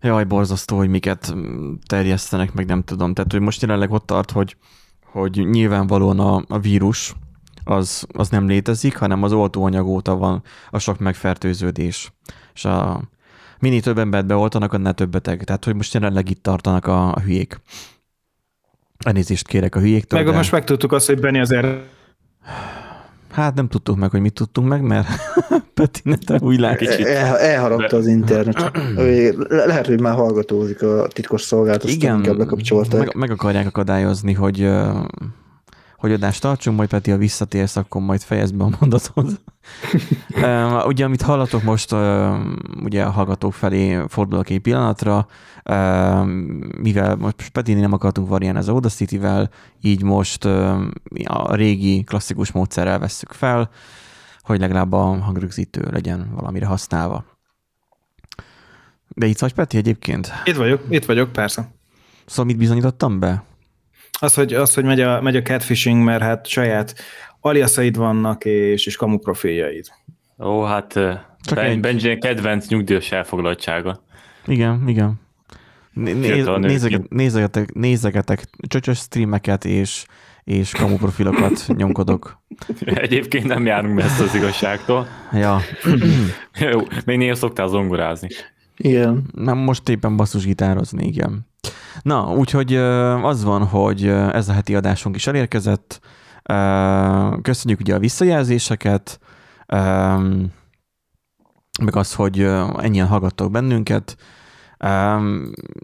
jaj, 0.00 0.24
borzasztó, 0.24 0.76
hogy 0.76 0.88
miket 0.88 1.34
terjesztenek, 1.86 2.52
meg 2.52 2.66
nem 2.66 2.82
tudom. 2.82 3.14
Tehát, 3.14 3.32
hogy 3.32 3.40
most 3.40 3.62
jelenleg 3.62 3.90
ott 3.90 4.06
tart, 4.06 4.30
hogy 4.30 4.56
hogy 5.12 5.48
nyilvánvalóan 5.50 6.20
a, 6.20 6.42
a 6.48 6.58
vírus 6.58 7.14
az, 7.64 8.06
az 8.12 8.28
nem 8.28 8.46
létezik, 8.46 8.96
hanem 8.96 9.22
az 9.22 9.32
oltóanyag 9.32 9.86
óta 9.86 10.16
van 10.16 10.42
a 10.70 10.78
sok 10.78 10.98
megfertőződés. 10.98 12.12
És 12.54 12.64
a 12.64 13.00
minél 13.58 13.80
több 13.80 13.98
embert 13.98 14.26
beoltanak, 14.26 14.72
annál 14.72 14.94
több 14.94 15.10
beteg. 15.10 15.44
Tehát, 15.44 15.64
hogy 15.64 15.74
most 15.74 15.94
jelenleg 15.94 16.30
itt 16.30 16.42
tartanak 16.42 16.86
a, 16.86 17.14
a 17.14 17.20
hülyék. 17.20 17.60
Elnézést 18.98 19.46
kérek 19.46 19.74
a 19.74 19.80
hülyéktől. 19.80 20.20
Meg 20.20 20.30
de... 20.30 20.36
most 20.36 20.52
megtudtuk 20.52 20.92
azt, 20.92 21.06
hogy 21.06 21.20
Benni 21.20 21.40
azért 21.40 21.86
Hát 23.32 23.54
nem 23.54 23.68
tudtuk 23.68 23.96
meg, 23.96 24.10
hogy 24.10 24.20
mit 24.20 24.32
tudtunk 24.32 24.68
meg, 24.68 24.82
mert 24.82 25.08
Peti 25.74 26.00
nete 26.04 26.38
új 26.42 26.56
kicsit. 26.76 27.06
El, 27.06 27.38
elharapta 27.38 27.96
az 27.96 28.06
internet. 28.06 28.70
Le, 29.48 29.64
lehet, 29.66 29.86
hogy 29.86 30.00
már 30.00 30.14
hallgatózik 30.14 30.82
a 30.82 31.08
titkos 31.12 31.42
szolgálat, 31.42 31.84
Igen, 31.84 32.18
meg, 32.90 33.14
meg 33.14 33.30
akarják 33.30 33.66
akadályozni, 33.66 34.32
hogy 34.32 34.68
hogy 35.96 36.12
adást 36.12 36.40
tartsunk, 36.40 36.76
majd 36.76 36.88
Peti, 36.88 37.10
ha 37.10 37.16
visszatérsz, 37.16 37.76
akkor 37.76 38.00
majd 38.02 38.20
fejezd 38.20 38.54
be 38.54 38.64
a 38.64 38.70
mondatot. 38.80 39.40
uh, 40.42 40.86
ugye, 40.86 41.04
amit 41.04 41.22
hallatok 41.22 41.62
most, 41.62 41.92
uh, 41.92 42.36
ugye 42.82 43.02
a 43.04 43.10
hallgatók 43.10 43.52
felé 43.52 44.04
fordulok 44.08 44.50
egy 44.50 44.60
pillanatra, 44.60 45.26
uh, 45.64 46.26
mivel 46.80 47.16
most 47.16 47.48
Peti 47.48 47.74
nem 47.74 47.92
akartunk 47.92 48.28
variálni 48.28 48.58
az 48.58 48.68
Audacity-vel, 48.68 49.50
így 49.80 50.02
most 50.02 50.44
a 51.24 51.54
régi 51.54 52.04
klasszikus 52.04 52.52
módszerrel 52.52 52.98
vesszük 52.98 53.32
fel, 53.32 53.70
hogy 54.40 54.60
legalább 54.60 54.92
a 54.92 55.02
hangrögzítő 55.02 55.88
legyen 55.90 56.30
valamire 56.34 56.66
használva. 56.66 57.24
De 59.08 59.26
itt 59.26 59.38
vagy, 59.38 59.52
Peti, 59.54 59.76
egyébként? 59.76 60.32
Itt 60.44 60.56
vagyok, 60.56 60.82
itt 60.88 61.04
vagyok, 61.04 61.32
persze. 61.32 61.70
Szóval 62.26 62.44
mit 62.44 62.56
bizonyítottam 62.56 63.18
be? 63.18 63.44
Az, 64.22 64.34
hogy, 64.34 64.54
az, 64.54 64.74
hogy 64.74 64.84
megy, 64.84 65.00
a, 65.00 65.20
megy 65.20 65.36
a 65.36 65.42
catfishing, 65.42 66.04
mert 66.04 66.22
hát 66.22 66.46
saját 66.46 66.94
aliaszaid 67.40 67.96
vannak, 67.96 68.44
és, 68.44 68.86
és 68.86 68.96
kamu 68.96 69.18
profiljaid. 69.18 69.86
Ó, 70.38 70.62
hát 70.62 70.92
Csak 71.40 71.54
ben, 71.54 71.64
egy... 71.64 71.80
Benji 71.80 72.18
kedvenc 72.18 72.68
nyugdíjas 72.68 73.12
elfoglaltsága. 73.12 74.02
Igen, 74.46 74.82
igen. 74.86 75.20
Néz, 75.92 76.46
nézegetek, 76.46 77.08
nézegetek, 77.08 77.72
nézegetek 77.72 78.44
csöcsös 78.68 78.98
streameket, 78.98 79.64
és, 79.64 80.04
és 80.44 80.70
kamu 80.70 80.96
profilokat 80.96 81.66
nyomkodok. 81.76 82.42
Egyébként 82.80 83.46
nem 83.46 83.66
járunk 83.66 83.94
messze 83.94 84.22
az 84.22 84.34
igazságtól. 84.34 85.06
Ja. 85.32 85.60
Jó, 86.70 86.80
még 87.04 87.18
néha 87.18 87.34
szoktál 87.34 87.68
zongorázni. 87.68 88.28
Igen. 88.76 89.24
Nem, 89.34 89.58
most 89.58 89.88
éppen 89.88 90.16
basszusgitározni, 90.16 91.06
igen. 91.06 91.50
Na, 92.02 92.32
úgyhogy 92.32 92.74
az 93.22 93.44
van, 93.44 93.66
hogy 93.66 94.06
ez 94.08 94.48
a 94.48 94.52
heti 94.52 94.74
adásunk 94.74 95.16
is 95.16 95.26
elérkezett. 95.26 96.00
Köszönjük 97.42 97.80
ugye 97.80 97.94
a 97.94 97.98
visszajelzéseket, 97.98 99.20
meg 101.82 101.96
az, 101.96 102.14
hogy 102.14 102.40
ennyien 102.78 103.06
hallgattok 103.06 103.50
bennünket. 103.50 104.16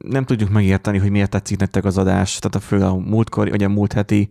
Nem 0.03 0.25
tudjuk 0.25 0.51
megérteni, 0.51 0.99
hogy 0.99 1.11
miért 1.11 1.31
tetszik 1.31 1.59
nektek 1.59 1.85
az 1.85 1.99
adás, 1.99 2.39
tehát 2.39 2.57
a 2.57 2.61
fő 2.61 2.85
a 2.85 2.95
múltkor, 2.95 3.51
vagy 3.51 3.63
a 3.63 3.69
múlt 3.69 3.93
heti 3.93 4.29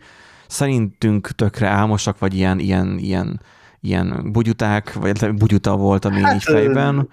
szerintünk 0.48 1.28
tökre 1.28 1.68
álmosak, 1.68 2.20
vagy 2.20 2.34
ilyen, 2.34 2.60
ilyen, 2.60 2.98
ilyen, 2.98 3.42
ilyen 3.80 4.32
bugyuták, 4.32 4.94
vagy 4.94 5.34
bugyuta 5.34 5.76
volt, 5.76 6.06
ami 6.06 6.22
hát, 6.22 6.36
így 6.36 6.44
fejben. 6.44 7.10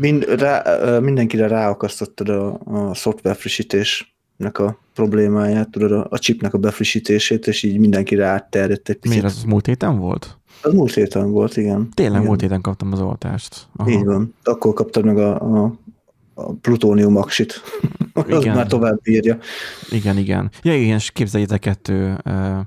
Mind, 0.00 0.24
rá, 0.24 0.62
mindenkire 0.98 1.46
ráakasztottad 1.46 2.28
a, 2.28 2.60
a 2.64 2.94
szoftver 2.94 3.36
frissítésnek 3.36 4.58
a 4.58 4.78
problémáját, 4.94 5.70
tudod, 5.70 5.92
a, 5.92 6.06
a 6.10 6.18
chipnek 6.18 6.54
a 6.54 6.58
befrissítését, 6.58 7.46
és 7.46 7.62
így 7.62 7.78
mindenkire 7.78 8.26
átterjedt 8.26 8.88
egy 8.88 8.96
picit. 8.96 9.20
Miért 9.20 9.24
az 9.24 9.44
múlt 9.44 9.66
héten 9.66 9.98
volt? 9.98 10.38
Az 10.62 10.72
múlt 10.72 10.94
héten 10.94 11.30
volt, 11.30 11.56
igen. 11.56 11.88
Tényleg 11.94 12.14
igen. 12.14 12.26
múlt 12.26 12.40
héten 12.40 12.60
kaptam 12.60 12.92
az 12.92 13.00
oltást. 13.00 13.68
Aha. 13.76 13.90
Így 13.90 14.04
van. 14.04 14.34
Akkor 14.42 14.72
kaptad 14.72 15.04
meg 15.04 15.18
a, 15.18 15.40
a, 15.40 15.72
a 16.34 16.52
plutónium 16.52 17.16
aksit. 17.16 17.62
az 18.28 18.44
már 18.44 18.66
tovább 18.66 19.00
bírja. 19.02 19.38
Igen, 19.90 20.18
igen. 20.18 20.50
Ja, 20.62 20.76
igen, 20.76 20.96
és 20.96 21.10
képzeljétek, 21.10 21.60
kettő 21.60 22.16
ö, 22.24 22.58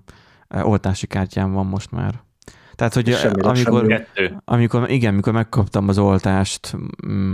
ö, 0.48 0.62
oltási 0.62 1.08
kártyám 1.08 1.52
van 1.54 1.66
most 1.66 1.92
már. 1.92 2.26
Tehát, 2.78 2.94
hogy 2.94 3.14
Semmire, 3.14 3.48
amikor, 3.48 3.80
semmire. 3.80 4.42
amikor, 4.46 4.92
igen, 4.92 5.14
amikor 5.14 5.34
megkaptam 5.34 5.88
az 5.88 5.98
oltást 5.98 6.76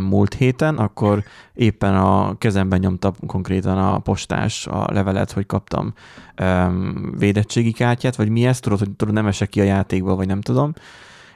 múlt 0.09 0.33
héten, 0.33 0.77
akkor 0.77 1.23
éppen 1.53 1.95
a 1.95 2.37
kezemben 2.37 2.79
nyomta 2.79 3.13
konkrétan 3.27 3.77
a 3.77 3.99
postás 3.99 4.67
a 4.67 4.87
levelet, 4.91 5.31
hogy 5.31 5.45
kaptam 5.45 5.93
um, 6.41 7.13
védettségi 7.17 7.71
kártyát, 7.71 8.15
vagy 8.15 8.29
mi 8.29 8.45
ez, 8.45 8.59
tudod, 8.59 8.79
hogy 8.79 8.91
tudod, 8.91 9.13
nem 9.13 9.27
esek 9.27 9.49
ki 9.49 9.59
a 9.59 9.63
játékba, 9.63 10.15
vagy 10.15 10.27
nem 10.27 10.41
tudom. 10.41 10.73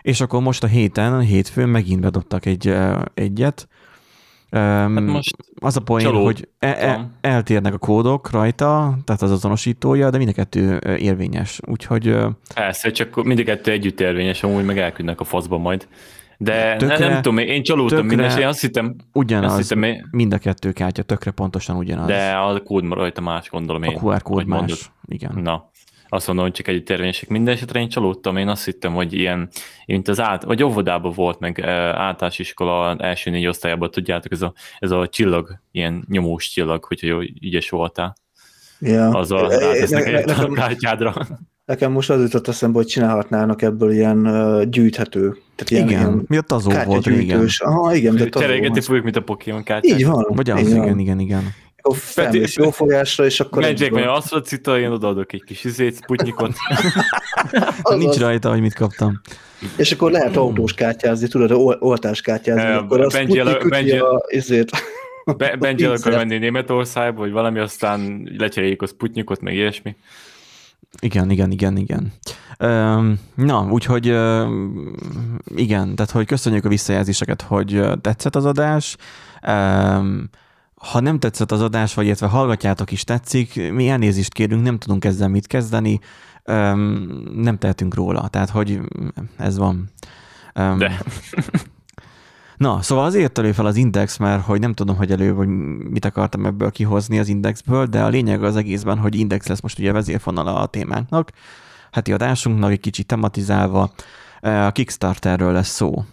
És 0.02 0.22
akkor 0.22 0.42
most 0.42 0.64
a 0.64 0.68
héten, 0.68 1.14
a 1.14 1.20
hétfőn 1.20 1.70
megint 1.70 2.02
bedobtak 2.02 2.46
egy, 2.46 2.76
egyet, 3.14 3.68
Hát 4.52 4.90
most 4.90 5.36
az 5.62 5.78
a 5.78 5.82
poén, 5.82 6.14
hogy 6.14 6.48
e- 6.60 6.68
e- 6.68 7.10
eltérnek 7.22 7.74
a 7.74 7.78
kódok 7.78 8.32
rajta, 8.32 8.98
tehát 9.04 9.22
az 9.22 9.32
azonosítója, 9.32 10.10
de 10.10 10.18
mind 10.18 10.30
a 10.30 10.34
kettő 10.34 10.80
érvényes. 10.98 11.60
Úgyhogy... 11.66 12.16
Persze, 12.54 12.92
csak 12.92 13.24
mind 13.24 13.40
a 13.40 13.44
kettő 13.44 13.72
együtt 13.72 14.00
érvényes, 14.00 14.44
amúgy 14.44 14.66
meg 14.66 14.80
elküldnek 14.80 15.20
a 15.20 15.24
faszba 15.24 15.58
majd. 15.58 15.88
De 16.38 16.76
tökre, 16.76 16.98
nem, 16.98 17.10
nem 17.10 17.22
tudom, 17.22 17.38
én 17.38 17.64
csalódtam 17.64 18.06
minden, 18.06 18.40
én 18.40 18.48
azt 18.48 18.62
hittem... 18.62 18.96
Ugyanaz, 19.14 19.52
azt 19.52 19.62
hittem, 19.62 19.84
én... 19.84 20.08
mind 20.12 20.34
a 20.34 20.38
kettő 20.38 20.72
kártya, 20.72 21.04
tökre 21.04 21.32
pontosan 21.32 21.76
ugyanaz. 21.76 22.08
De 22.08 22.32
a 22.32 22.62
kód 22.62 22.94
rajta 22.94 23.22
más, 23.22 23.50
gondolom 23.50 23.84
én. 23.84 23.96
A 23.96 24.00
QR 24.00 24.22
kód 24.22 24.46
más, 24.46 24.60
mondod. 24.60 24.78
igen. 25.06 25.32
Na, 25.42 25.70
azt 26.10 26.28
mondom, 26.28 26.46
hogy 26.46 26.54
csak 26.54 26.68
együtt 26.68 26.90
érvényesek. 26.90 27.30
Minden 27.30 27.54
esetre 27.54 27.80
én 27.80 27.90
csalódtam, 27.90 28.38
én 28.38 28.48
azt 28.48 28.66
hittem, 28.66 28.94
hogy 28.94 29.14
ilyen, 29.14 29.50
mint 29.86 30.08
az 30.08 30.20
át, 30.20 30.44
vagy 30.44 30.64
óvodában 30.64 31.12
volt, 31.16 31.40
meg 31.40 31.62
általános 31.62 32.40
iskola 32.40 32.96
első 32.98 33.30
négy 33.30 33.48
osztályában, 33.48 33.92
tudjátok, 33.92 34.32
ez 34.32 34.42
a, 34.42 34.54
ez 34.80 34.92
a 34.92 35.08
csillag, 35.08 35.60
ilyen 35.72 36.06
nyomós 36.10 36.50
csillag, 36.50 36.84
hogyha 36.84 37.08
jó, 37.08 37.20
ügyes 37.20 37.70
voltál. 37.70 38.16
Ja. 38.80 39.10
Az 39.10 39.32
a 39.32 39.48
rátesznek 39.50 40.26
ne, 40.26 40.34
ne, 40.34 40.42
a 40.42 40.52
kártyádra. 40.52 41.14
Nekem 41.66 41.92
most 41.92 42.10
az 42.10 42.22
jutott 42.22 42.48
eszembe, 42.48 42.78
hogy 42.78 42.88
csinálhatnának 42.88 43.62
ebből 43.62 43.92
ilyen 43.92 44.28
uh, 44.28 44.64
gyűjthető. 44.64 45.38
Tehát 45.56 45.72
ilyen, 45.72 45.88
igen, 45.88 46.00
ilyen 46.00 46.24
mi 46.28 46.38
a 46.38 46.42
tazó 46.42 46.72
volt 46.86 47.06
régen. 47.06 47.48
Aha, 47.58 47.96
igen, 47.96 48.16
de 48.16 48.30
Cserélgetni 48.30 48.82
fogjuk, 48.82 49.04
mint 49.04 49.16
a 49.16 49.22
Pokémon 49.22 49.64
kártyák. 49.64 50.00
Így 50.00 50.06
van. 50.06 50.26
Vagy 50.30 50.50
az, 50.50 50.60
igen, 50.60 50.78
igen, 50.78 51.00
igen. 51.00 51.20
igen 51.20 51.54
akkor 51.88 51.98
felmész 51.98 52.56
jó 52.56 52.70
fogásra, 52.72 53.26
és 53.26 53.40
akkor... 53.40 53.62
Menjek 53.62 53.92
meg 53.92 54.08
asztrocita, 54.08 54.80
én 54.80 54.92
odaadok 54.92 55.34
egy 55.34 55.44
kis 55.44 55.64
izét, 55.64 55.96
sputnikot. 55.96 56.54
Nincs 57.98 58.18
rajta, 58.18 58.50
hogy 58.50 58.62
mit 58.62 58.74
kaptam. 58.74 59.22
És 59.76 59.92
akkor 59.92 60.12
lehet 60.12 60.38
autós 60.38 60.74
kártyázni, 60.74 61.28
tudod, 61.28 61.78
oltás 61.80 62.22
kártyázni, 62.22 62.62
e, 62.62 62.78
akkor 62.78 63.02
az 63.02 63.14
Benji 63.70 63.98
a 63.98 64.26
izét. 64.28 64.72
Benji 65.60 65.84
el 65.84 65.92
akar 65.92 66.14
menni 66.26 66.38
Németországba, 66.38 67.20
vagy 67.20 67.32
valami, 67.32 67.60
aztán 67.60 68.30
lecseréljük 68.38 68.82
a 68.82 68.88
Sputnikot, 68.88 69.42
meg 69.42 69.54
ilyesmi. 69.54 69.96
Igen, 71.00 71.30
igen, 71.30 71.52
igen, 71.52 71.78
igen. 71.78 72.14
Na, 73.36 73.68
úgyhogy 73.70 74.06
igen, 75.56 75.96
tehát 75.96 76.12
hogy 76.12 76.26
köszönjük 76.26 76.66
a 76.66 76.70
visszajelzéseket, 76.70 77.42
hogy 77.42 77.82
tetszett 78.02 78.36
az 78.36 78.46
adás. 78.46 78.98
Ha 80.82 81.00
nem 81.00 81.20
tetszett 81.20 81.52
az 81.52 81.62
adás, 81.62 81.94
vagy 81.94 82.06
illetve 82.06 82.28
hallgatjátok 82.28 82.92
is 82.92 83.04
tetszik, 83.04 83.72
mi 83.72 83.90
elnézést 83.90 84.34
kérünk, 84.34 84.64
nem 84.64 84.78
tudunk 84.78 85.06
ezzel 85.06 85.28
mit 85.28 85.48
kezdeni, 85.48 86.00
nem 87.34 87.58
tehetünk 87.60 87.94
róla, 87.94 88.28
tehát 88.28 88.50
hogy 88.50 88.82
ez 89.38 89.58
van. 89.58 89.90
De. 90.54 91.00
Na, 92.58 92.82
szóval 92.82 93.06
azért 93.06 93.38
elő 93.38 93.52
fel 93.52 93.66
az 93.66 93.76
Index, 93.76 94.18
mert 94.18 94.44
hogy 94.44 94.60
nem 94.60 94.74
tudom, 94.74 94.96
hogy 94.96 95.12
elő, 95.12 95.34
hogy 95.34 95.48
mit 95.90 96.06
akartam 96.06 96.46
ebből 96.46 96.72
kihozni 96.72 97.20
az 97.20 97.28
Indexből, 97.28 97.86
de 97.86 98.04
a 98.04 98.08
lényeg 98.08 98.44
az 98.44 98.56
egészben, 98.56 98.98
hogy 98.98 99.16
Index 99.16 99.48
lesz 99.48 99.62
most 99.62 99.80
ugye 99.80 99.92
vezérfonala 99.92 100.56
a 100.56 100.66
témánknak, 100.66 101.32
heti 101.92 102.14
adásunknak 102.14 102.72
egy 102.72 102.80
kicsit 102.80 103.06
tematizálva. 103.06 103.92
A 104.42 104.72
Kickstarterről 104.72 105.52
lesz 105.52 105.70
szó. 105.70 106.04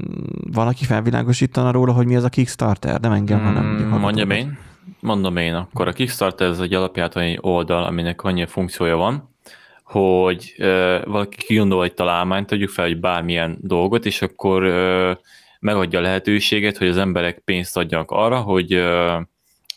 Mm, 0.00 0.52
valaki 0.52 0.84
felvilágosítana 0.84 1.70
róla, 1.70 1.92
hogy 1.92 2.06
mi 2.06 2.16
az 2.16 2.24
a 2.24 2.28
Kickstarter? 2.28 3.00
Nem 3.00 3.12
engem, 3.12 3.44
hanem... 3.44 3.64
Mm, 3.64 3.98
mondjam 3.98 4.30
én. 4.30 4.58
Mondom 5.00 5.36
én. 5.36 5.54
Akkor 5.54 5.88
a 5.88 5.92
Kickstarter 5.92 6.48
ez 6.48 6.60
egy 6.60 6.74
alapjátói 6.74 7.36
oldal, 7.40 7.84
aminek 7.84 8.22
annyi 8.22 8.46
funkciója 8.46 8.96
van, 8.96 9.34
hogy 9.82 10.54
uh, 10.58 11.04
valaki 11.04 11.36
kigondol 11.36 11.84
egy 11.84 11.94
találmányt, 11.94 12.46
tegyük 12.46 12.68
fel, 12.68 12.86
hogy 12.86 13.00
bármilyen 13.00 13.58
dolgot, 13.60 14.06
és 14.06 14.22
akkor 14.22 14.62
uh, 14.62 15.16
megadja 15.60 15.98
a 15.98 16.02
lehetőséget, 16.02 16.76
hogy 16.78 16.88
az 16.88 16.96
emberek 16.96 17.38
pénzt 17.38 17.76
adjanak 17.76 18.10
arra, 18.10 18.40
hogy, 18.40 18.74
uh, 18.74 19.22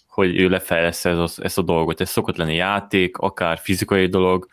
hogy 0.07 0.39
ő 0.39 0.49
lefejlesz 0.49 1.05
ezt 1.05 1.39
a, 1.39 1.43
ezt 1.43 1.57
a 1.57 1.61
dolgot. 1.61 2.01
Ez 2.01 2.09
szokott 2.09 2.37
lenni 2.37 2.55
játék, 2.55 3.17
akár 3.17 3.57
fizikai 3.57 4.05
dolog, 4.05 4.47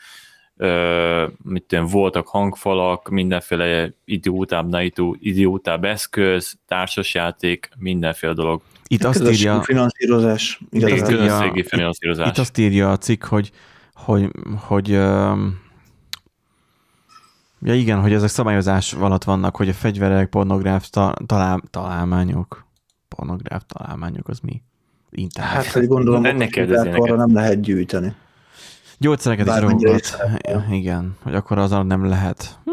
mit 1.43 1.63
tudom, 1.67 1.87
voltak 1.87 2.29
hangfalak, 2.29 3.09
mindenféle 3.09 3.93
idiótább, 4.05 4.75
idiótább 5.21 5.85
eszköz, 5.85 6.59
társasjáték, 6.67 7.69
mindenféle 7.79 8.33
dolog. 8.33 8.63
Itt 8.87 9.05
azt 9.05 9.29
írja, 9.31 9.63
finanszírozás. 9.63 10.61
Itt, 10.71 10.89
írja, 10.89 11.65
finanszírozás. 11.65 12.29
Itt 12.29 12.39
azt 12.39 12.59
írja 12.59 12.91
a 12.91 12.97
cikk, 12.97 13.25
hogy 13.25 13.53
hogy, 14.05 14.31
hogy 14.57 14.89
ja 17.61 17.75
igen, 17.75 18.01
hogy 18.01 18.13
ezek 18.13 18.29
szabályozás 18.29 18.93
alatt 18.93 19.25
vannak, 19.25 19.57
hogy 19.57 19.69
a 19.69 19.73
fegyverek, 19.73 20.29
pornográf 20.29 20.89
ta, 20.89 21.15
talál, 21.27 21.63
találmányok, 21.71 22.67
pornográf 23.09 23.63
találmányok, 23.67 24.29
az 24.29 24.41
mi? 24.41 24.63
Internet. 25.11 25.53
Hát, 25.53 25.67
hogy 25.67 25.87
gondolom, 25.87 26.25
hogy 26.25 26.73
arra 26.95 27.17
nem 27.17 27.35
lehet 27.35 27.61
gyűjteni. 27.61 28.15
Gyógyszereket 28.99 29.47
is 29.47 29.53
drogokat. 29.53 30.17
Igen, 30.71 31.17
hogy 31.23 31.35
akkor 31.35 31.59
az 31.59 31.71
nem 31.71 32.09
lehet. 32.09 32.59
Hm. 32.65 32.71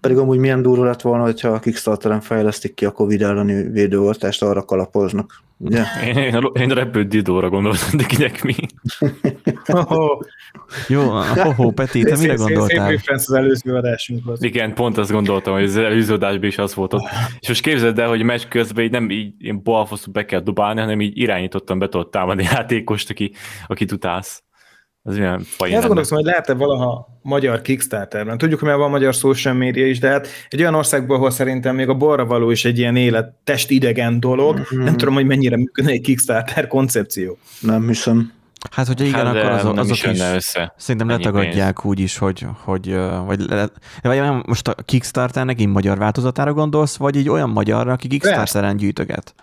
Pedig 0.00 0.16
amúgy 0.16 0.38
milyen 0.38 0.62
durva 0.62 0.84
lett 0.84 1.00
volna, 1.00 1.22
hogyha 1.22 1.48
a 1.48 1.58
Kickstarteren 1.58 2.20
fejlesztik 2.20 2.74
ki 2.74 2.84
a 2.84 2.90
Covid 2.90 3.22
elleni 3.22 3.62
védőoltást, 3.62 4.42
arra 4.42 4.64
kalapoznak. 4.64 5.42
Ugye? 5.60 5.82
Én, 6.06 6.16
én, 6.16 6.40
én 6.54 6.68
repült 6.68 7.08
didóra 7.08 7.48
gondoltam, 7.48 7.88
de 7.96 8.04
kinek 8.04 8.42
mi? 8.42 8.54
oh. 9.72 10.20
Jó, 10.88 11.02
oh, 11.56 11.72
Peti, 11.72 12.02
te 12.02 12.16
mire 12.16 12.34
gondoltál? 12.34 12.88
Szép 12.88 13.00
az 13.06 13.32
előző 13.32 13.74
adásunkhoz. 13.74 14.42
Igen, 14.42 14.74
pont 14.74 14.98
azt 14.98 15.10
gondoltam, 15.10 15.54
hogy 15.54 15.62
az 15.62 15.76
előző 15.76 16.14
adásban 16.14 16.44
is 16.44 16.58
az 16.58 16.74
volt 16.74 16.94
ott. 16.94 17.08
És 17.40 17.48
most 17.48 17.62
képzeld 17.62 17.98
el, 17.98 18.08
hogy 18.08 18.22
meccs 18.22 18.42
közben 18.48 18.84
így 18.84 18.90
nem 18.90 19.10
így 19.10 19.34
ilyen 19.38 19.62
balfaszú 19.62 20.10
be 20.10 20.24
kell 20.24 20.40
dobálni, 20.40 20.80
hanem 20.80 21.00
így 21.00 21.18
irányítottan 21.18 21.78
be 21.78 21.88
tudod 21.88 22.10
támadni 22.10 22.42
játékost, 22.42 23.10
aki, 23.10 23.32
akit 23.66 23.92
utálsz. 23.92 24.42
Ez 25.08 25.16
milyen 25.16 25.40
fajn 25.40 25.74
Ezt 25.74 25.86
gondolom, 25.86 26.10
hogy 26.10 26.24
lehet-e 26.24 26.54
valaha 26.54 27.08
magyar 27.22 27.62
Kickstarterben. 27.62 28.38
Tudjuk, 28.38 28.60
hogy 28.60 28.68
már 28.68 28.78
van 28.78 28.90
magyar 28.90 29.14
social 29.14 29.54
media 29.54 29.86
is, 29.86 29.98
de 29.98 30.08
hát 30.08 30.28
egy 30.48 30.60
olyan 30.60 30.74
országból, 30.74 31.16
ahol 31.16 31.30
szerintem 31.30 31.74
még 31.74 31.88
a 31.88 31.94
borra 31.94 32.26
való 32.26 32.50
is 32.50 32.64
egy 32.64 32.78
ilyen 32.78 32.96
élet, 32.96 33.34
testidegen 33.44 34.20
dolog, 34.20 34.58
mm-hmm. 34.58 34.84
nem 34.84 34.96
tudom, 34.96 35.14
hogy 35.14 35.26
mennyire 35.26 35.56
működne 35.56 35.90
egy 35.90 36.00
Kickstarter 36.00 36.66
koncepció. 36.66 37.38
Nem 37.60 37.86
hiszem. 37.86 38.32
Hát, 38.70 38.86
hogyha 38.86 39.04
igen, 39.04 39.26
hát, 39.26 39.36
akkor 39.36 39.50
azok, 39.50 39.78
azok 39.78 39.96
is, 39.96 40.04
is 40.04 40.20
össze. 40.20 40.74
szerintem 40.76 41.08
letagadják 41.08 41.80
pénz. 41.80 41.84
úgy 41.84 42.00
is, 42.00 42.18
hogy, 42.18 42.46
hogy 42.64 42.94
vagy, 43.26 43.40
le, 43.40 43.68
vagy 44.02 44.20
most 44.46 44.68
a 44.68 44.74
Kickstarternek 44.84 45.60
így 45.60 45.66
magyar 45.66 45.98
változatára 45.98 46.52
gondolsz, 46.52 46.96
vagy 46.96 47.16
így 47.16 47.28
olyan 47.28 47.50
magyarra, 47.50 47.92
aki 47.92 48.08
Kickstarteren 48.08 48.76
gyűjtöget? 48.76 49.34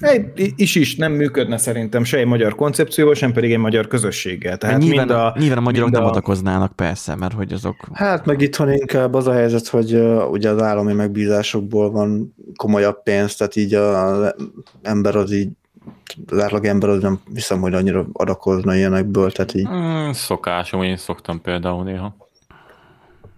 Egy, 0.00 0.52
is 0.56 0.74
is 0.74 0.96
nem 0.96 1.12
működne 1.12 1.56
szerintem 1.56 2.04
se 2.04 2.18
egy 2.18 2.26
magyar 2.26 2.54
koncepcióval, 2.54 3.14
sem 3.14 3.32
pedig 3.32 3.52
egy 3.52 3.58
magyar 3.58 3.86
közösséggel. 3.86 4.56
Tehát 4.56 4.78
nyilván, 4.78 5.06
mind 5.06 5.18
a, 5.18 5.34
nyilván 5.38 5.58
a 5.58 5.60
magyarok 5.60 5.90
nem 5.90 6.02
a... 6.02 6.08
adakoznának 6.08 6.72
persze, 6.72 7.14
mert 7.14 7.32
hogy 7.32 7.52
azok... 7.52 7.76
Hát 7.92 8.26
meg 8.26 8.40
itthon 8.40 8.72
inkább 8.72 9.14
az 9.14 9.26
a 9.26 9.32
helyzet, 9.32 9.68
hogy 9.68 9.94
uh, 9.94 10.30
ugye 10.30 10.50
az 10.50 10.62
állami 10.62 10.92
megbízásokból 10.92 11.90
van 11.90 12.34
komolyabb 12.56 13.02
pénz, 13.02 13.36
tehát 13.36 13.56
így 13.56 13.74
az 13.74 14.34
ember 14.82 15.16
az 15.16 15.32
így 15.32 15.48
az 16.26 16.38
átlag 16.38 16.64
ember 16.64 16.88
az 16.88 17.02
nem 17.02 17.20
hiszem, 17.34 17.60
hogy 17.60 17.74
annyira 17.74 18.06
adakozna 18.12 18.74
ilyenekből, 18.74 19.32
tehát 19.32 19.54
így... 19.54 19.68
Mm, 19.68 20.10
szokásom, 20.10 20.82
én 20.82 20.96
szoktam 20.96 21.40
például 21.40 21.84
néha. 21.84 22.16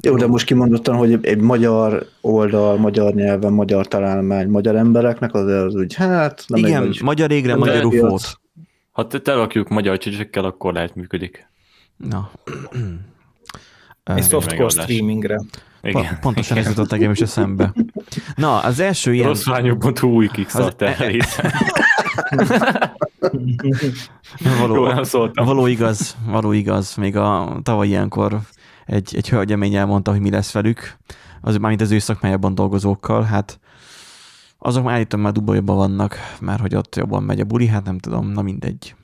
Jó, 0.03 0.17
de 0.17 0.27
most 0.27 0.47
kimondottan, 0.47 0.97
hogy 0.97 1.19
egy 1.23 1.41
magyar 1.41 2.07
oldal, 2.21 2.77
magyar 2.77 3.15
nyelven, 3.15 3.53
magyar 3.53 3.89
találmány, 3.89 4.49
magyar 4.49 4.77
embereknek 4.77 5.35
az 5.35 5.47
az 5.47 5.75
úgy, 5.75 5.95
hát... 5.95 6.45
Nem 6.47 6.65
Igen, 6.65 6.83
egy 6.83 7.01
magyar 7.03 7.31
égre, 7.31 7.57
magyar 7.57 7.85
ufót. 7.85 8.41
Ha 8.91 9.07
te 9.07 9.19
telakjuk 9.19 9.69
magyar 9.69 9.99
csicsekkel, 9.99 10.45
akkor 10.45 10.73
lehet 10.73 10.95
működik. 10.95 11.49
Na. 11.97 12.31
Egy 14.05 14.25
softcore 14.25 14.69
streamingre. 14.69 15.41
Igen. 15.83 16.03
Pa, 16.03 16.17
pontosan 16.21 16.57
ez 16.57 16.69
jutott 16.69 16.91
nekem 16.91 17.11
is 17.11 17.21
eszembe. 17.21 17.73
Na, 18.35 18.59
az 18.59 18.81
első 18.81 19.15
ilyen... 19.15 19.27
Rosszványok.hu 19.27 20.09
új 20.09 20.29
Kickstarter 20.29 21.17
az... 21.19 21.41
való, 24.61 24.89
Jó, 25.35 25.45
való 25.45 25.67
igaz, 25.67 26.17
való 26.27 26.53
igaz. 26.53 26.95
Még 26.95 27.17
a 27.17 27.61
tavaly 27.63 27.87
ilyenkor 27.87 28.41
egy, 28.91 29.17
egy 29.17 29.29
hölgyemény 29.29 29.75
elmondta, 29.75 30.11
hogy 30.11 30.21
mi 30.21 30.31
lesz 30.31 30.53
velük, 30.53 30.97
az 31.41 31.57
mármint 31.57 31.81
az 31.81 31.91
ő 31.91 31.99
szakmájában 31.99 32.55
dolgozókkal, 32.55 33.23
hát 33.23 33.61
azok 34.59 34.85
már 34.85 34.95
állítom 34.95 35.21
már 35.21 35.33
Dubajban 35.33 35.77
vannak, 35.77 36.17
mert 36.41 36.61
hogy 36.61 36.75
ott 36.75 36.97
jobban 36.97 37.23
megy 37.23 37.41
a 37.41 37.45
buli, 37.45 37.67
hát 37.67 37.85
nem 37.85 37.99
tudom, 37.99 38.29
na 38.29 38.43
mindegy. 38.43 38.95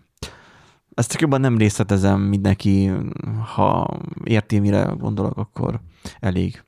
Ezt 0.95 1.11
csak 1.11 1.21
jobban 1.21 1.41
nem 1.41 1.59
részletezem, 1.59 2.21
mindenki, 2.21 2.93
ha 3.55 3.99
érti, 4.25 4.59
mire 4.59 4.95
gondolok, 4.99 5.37
akkor 5.37 5.81
elég. 6.21 6.65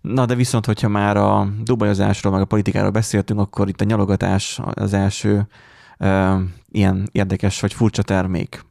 Na, 0.00 0.26
de 0.26 0.34
viszont, 0.34 0.66
hogyha 0.66 0.88
már 0.88 1.16
a 1.16 1.48
dubajozásról, 1.62 2.32
meg 2.32 2.42
a 2.42 2.44
politikáról 2.44 2.90
beszéltünk, 2.90 3.40
akkor 3.40 3.68
itt 3.68 3.80
a 3.80 3.84
nyalogatás 3.84 4.60
az 4.74 4.92
első 4.92 5.46
uh, 5.98 6.40
ilyen 6.68 7.08
érdekes 7.12 7.60
vagy 7.60 7.72
furcsa 7.72 8.02
termék. 8.02 8.64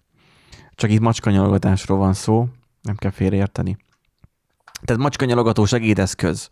Csak 0.75 0.91
itt 0.91 0.99
macska 0.99 1.29
nyalogatásról 1.29 1.97
van 1.97 2.13
szó, 2.13 2.47
nem 2.81 2.95
kell 2.95 3.11
félreérteni. 3.11 3.77
Tehát 4.81 5.01
macska 5.01 5.25
nyalogató 5.25 5.65
segédeszköz. 5.65 6.47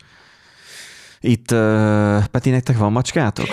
Itt, 1.19 1.51
uh, 1.51 2.25
Peti, 2.25 2.49
nektek 2.49 2.77
van 2.77 2.91
macskátok? 2.91 3.47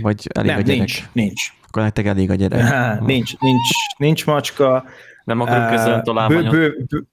Vagy 0.00 0.26
elég 0.34 0.50
nem, 0.50 0.58
a 0.58 0.62
gyerek? 0.62 0.78
nincs, 0.78 1.08
nincs. 1.12 1.42
Akkor 1.66 1.82
nektek 1.82 2.06
elég 2.06 2.30
a 2.30 2.34
gyerek. 2.34 3.00
Nincs, 3.00 3.38
nincs, 3.38 3.68
nincs 3.96 4.26
macska. 4.26 4.84
Nem 5.24 5.40
akarok 5.40 6.04
uh. 6.06 6.28
Bő, 6.28 6.48
bő, 6.50 6.84
bő, 6.88 7.06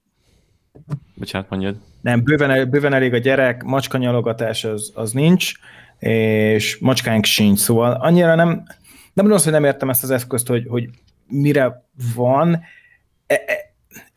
Bocsánat, 1.13 1.50
mondjad. 1.50 1.78
Nem, 2.02 2.24
bőven, 2.24 2.69
bőven 2.69 2.93
elég 2.93 3.13
a 3.13 3.17
gyerek, 3.17 3.63
macska 3.63 3.98
nyalogatás 3.98 4.63
az, 4.63 4.91
az 4.95 5.12
nincs, 5.12 5.52
és 6.00 6.78
macskánk 6.78 7.26
sincs, 7.26 7.60
szóval 7.60 7.91
annyira 7.91 8.36
nem, 8.36 8.63
nem 9.13 9.32
az, 9.32 9.43
hogy 9.43 9.52
nem 9.52 9.63
értem 9.63 9.89
ezt 9.89 10.04
az 10.04 10.12
eszközt, 10.12 10.48
hogy, 10.48 10.65
hogy 10.67 10.89
mire 11.28 11.84
van, 12.15 12.62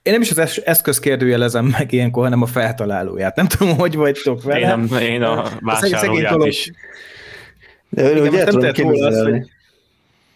én 0.03 0.13
nem 0.13 0.21
is 0.21 0.31
az 0.31 0.63
eszköz 0.65 0.99
kérdőjelezem 0.99 1.65
meg 1.65 1.93
ilyenkor, 1.93 2.23
hanem 2.23 2.43
a 2.43 2.47
feltalálóját. 2.47 3.37
Nem 3.37 3.47
tudom, 3.47 3.77
hogy 3.77 3.95
vagytok 3.95 4.43
vele. 4.43 4.59
Én, 4.59 4.93
a, 4.93 5.01
én 5.01 5.23
a 5.23 5.49
vásárlóját 5.61 6.45
is. 6.45 6.71
De 7.89 8.13
ő 8.13 8.23
ugye 8.23 8.45
nem 8.45 8.61
tehet 8.61 8.79
róla 8.79 9.07
az, 9.07 9.23
hogy 9.23 9.51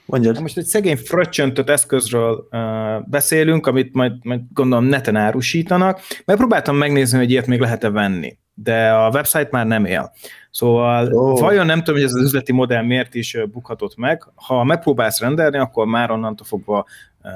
Mondjad. 0.06 0.40
Most 0.40 0.58
egy 0.58 0.64
szegény 0.64 0.96
fröccsöntött 0.96 1.68
eszközről 1.68 2.48
uh, 2.50 3.08
beszélünk, 3.08 3.66
amit 3.66 3.94
majd, 3.94 4.12
majd 4.24 4.40
gondolom 4.52 4.84
neten 4.84 5.16
árusítanak, 5.16 6.00
mert 6.24 6.38
próbáltam 6.38 6.76
megnézni, 6.76 7.18
hogy 7.18 7.30
ilyet 7.30 7.46
még 7.46 7.60
lehet-e 7.60 7.90
venni, 7.90 8.38
de 8.54 8.90
a 8.92 9.10
website 9.10 9.48
már 9.50 9.66
nem 9.66 9.84
él. 9.84 10.12
Szóval 10.50 11.12
oh. 11.12 11.40
vajon 11.40 11.66
nem 11.66 11.78
tudom, 11.78 11.94
hogy 11.94 12.04
ez 12.04 12.14
az 12.14 12.22
üzleti 12.22 12.52
modell 12.52 12.82
miért 12.82 13.14
is 13.14 13.36
bukhatott 13.52 13.96
meg. 13.96 14.26
Ha 14.34 14.64
megpróbálsz 14.64 15.20
rendelni, 15.20 15.58
akkor 15.58 15.86
már 15.86 16.10
onnantól 16.10 16.46
fogva 16.46 16.86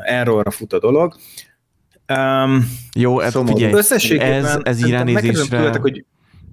errorra 0.04 0.50
fut 0.50 0.72
a 0.72 0.78
dolog. 0.78 1.16
Um, 2.18 2.64
Jó, 2.94 3.20
ez, 3.20 3.34
hát 3.34 3.48
figyelj, 3.48 3.72
ez, 4.18 4.58
ez 4.62 4.84
így 4.84 4.90
ránézésre, 4.90 5.78
hogy... 5.80 6.04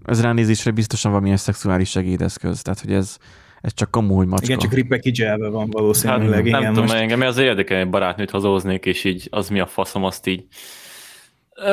ez 0.05 0.21
ránézésre 0.21 0.71
biztosan 0.71 1.11
valamilyen 1.11 1.37
szexuális 1.37 1.89
segédeszköz, 1.89 2.61
tehát 2.61 2.79
hogy 2.79 2.93
ez, 2.93 3.17
ez 3.61 3.73
csak 3.73 3.91
komoly 3.91 4.25
macska. 4.25 4.45
Igen, 4.45 4.59
csak 4.59 4.73
repackage 4.73 5.49
van 5.49 5.69
valószínűleg. 5.69 6.33
Hát, 6.33 6.45
igen, 6.45 6.61
nem 6.61 6.73
most... 6.73 6.83
tudom, 6.83 7.01
engem 7.01 7.21
az 7.21 7.37
érdekel, 7.37 7.77
egy 7.77 7.89
barátnőt 7.89 8.29
hazahoznék, 8.29 8.85
és 8.85 9.03
így 9.03 9.27
az 9.31 9.49
mi 9.49 9.59
a 9.59 9.67
faszom, 9.67 10.03
azt 10.03 10.27
így 10.27 10.45
uh, 11.55 11.65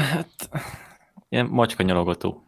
hát, 0.00 0.28
ilyen 1.28 1.46
macska 1.46 1.82
nyalogató. 1.82 2.42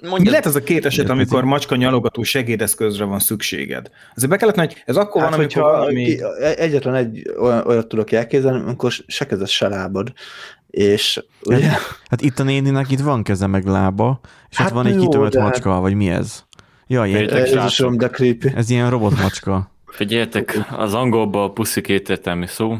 Mondjad. 0.00 0.20
Mi 0.20 0.28
lehet 0.28 0.46
az 0.46 0.54
a 0.54 0.62
két 0.62 0.86
eset, 0.86 1.08
amikor 1.08 1.44
macska 1.44 1.76
nyalogató 1.76 2.22
segédeszközre 2.22 3.04
van 3.04 3.18
szükséged? 3.18 3.90
Azért 4.14 4.30
be 4.30 4.36
kellett, 4.36 4.56
hogy 4.56 4.82
ez 4.84 4.96
akkor 4.96 5.20
hát, 5.20 5.30
van, 5.30 5.38
amikor 5.38 5.62
valami... 5.62 6.04
Ki, 6.04 6.22
egyetlen 6.56 6.94
egy 6.94 7.30
olyan, 7.38 7.66
olyat 7.66 7.86
tudok 7.86 8.12
elképzelni, 8.12 8.62
amikor 8.62 8.92
se 9.06 9.26
kezed, 9.26 9.48
se 9.48 9.68
lábad. 9.68 10.12
És 10.70 11.24
ugye... 11.44 11.66
Hát, 11.66 11.80
hát 12.08 12.22
itt 12.22 12.38
a 12.38 12.42
néninek 12.42 12.90
itt 12.90 13.00
van 13.00 13.22
keze 13.22 13.46
meg 13.46 13.64
lába, 13.64 14.20
és 14.50 14.56
hát 14.56 14.66
ott 14.66 14.74
van 14.74 14.86
egy 14.86 14.96
kitömött 14.96 15.34
hát- 15.34 15.44
macska, 15.44 15.80
vagy 15.80 15.94
mi 15.94 16.10
ez? 16.10 16.44
Jaj, 16.86 17.14
ez, 17.14 17.52
ez, 17.52 17.76
de 17.96 18.08
creepy. 18.08 18.52
ez 18.54 18.70
ilyen 18.70 18.90
robotmacska. 18.90 19.70
Figyeljetek, 19.86 20.58
az 20.76 20.94
angolban 20.94 21.44
a 21.44 21.52
puszi 21.52 21.80
kétértelmű 21.80 22.46
szó. 22.46 22.76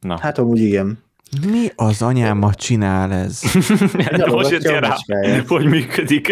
Na. 0.00 0.18
Hát 0.20 0.38
amúgy 0.38 0.60
igen. 0.60 0.98
Mi 1.40 1.68
az 1.74 2.02
anyámat 2.02 2.54
csinál 2.54 3.12
ez? 3.12 3.42
Most 4.30 4.50
jöttél 4.50 4.80
rá, 4.80 4.96
hogy 5.46 5.64
működik. 5.64 6.26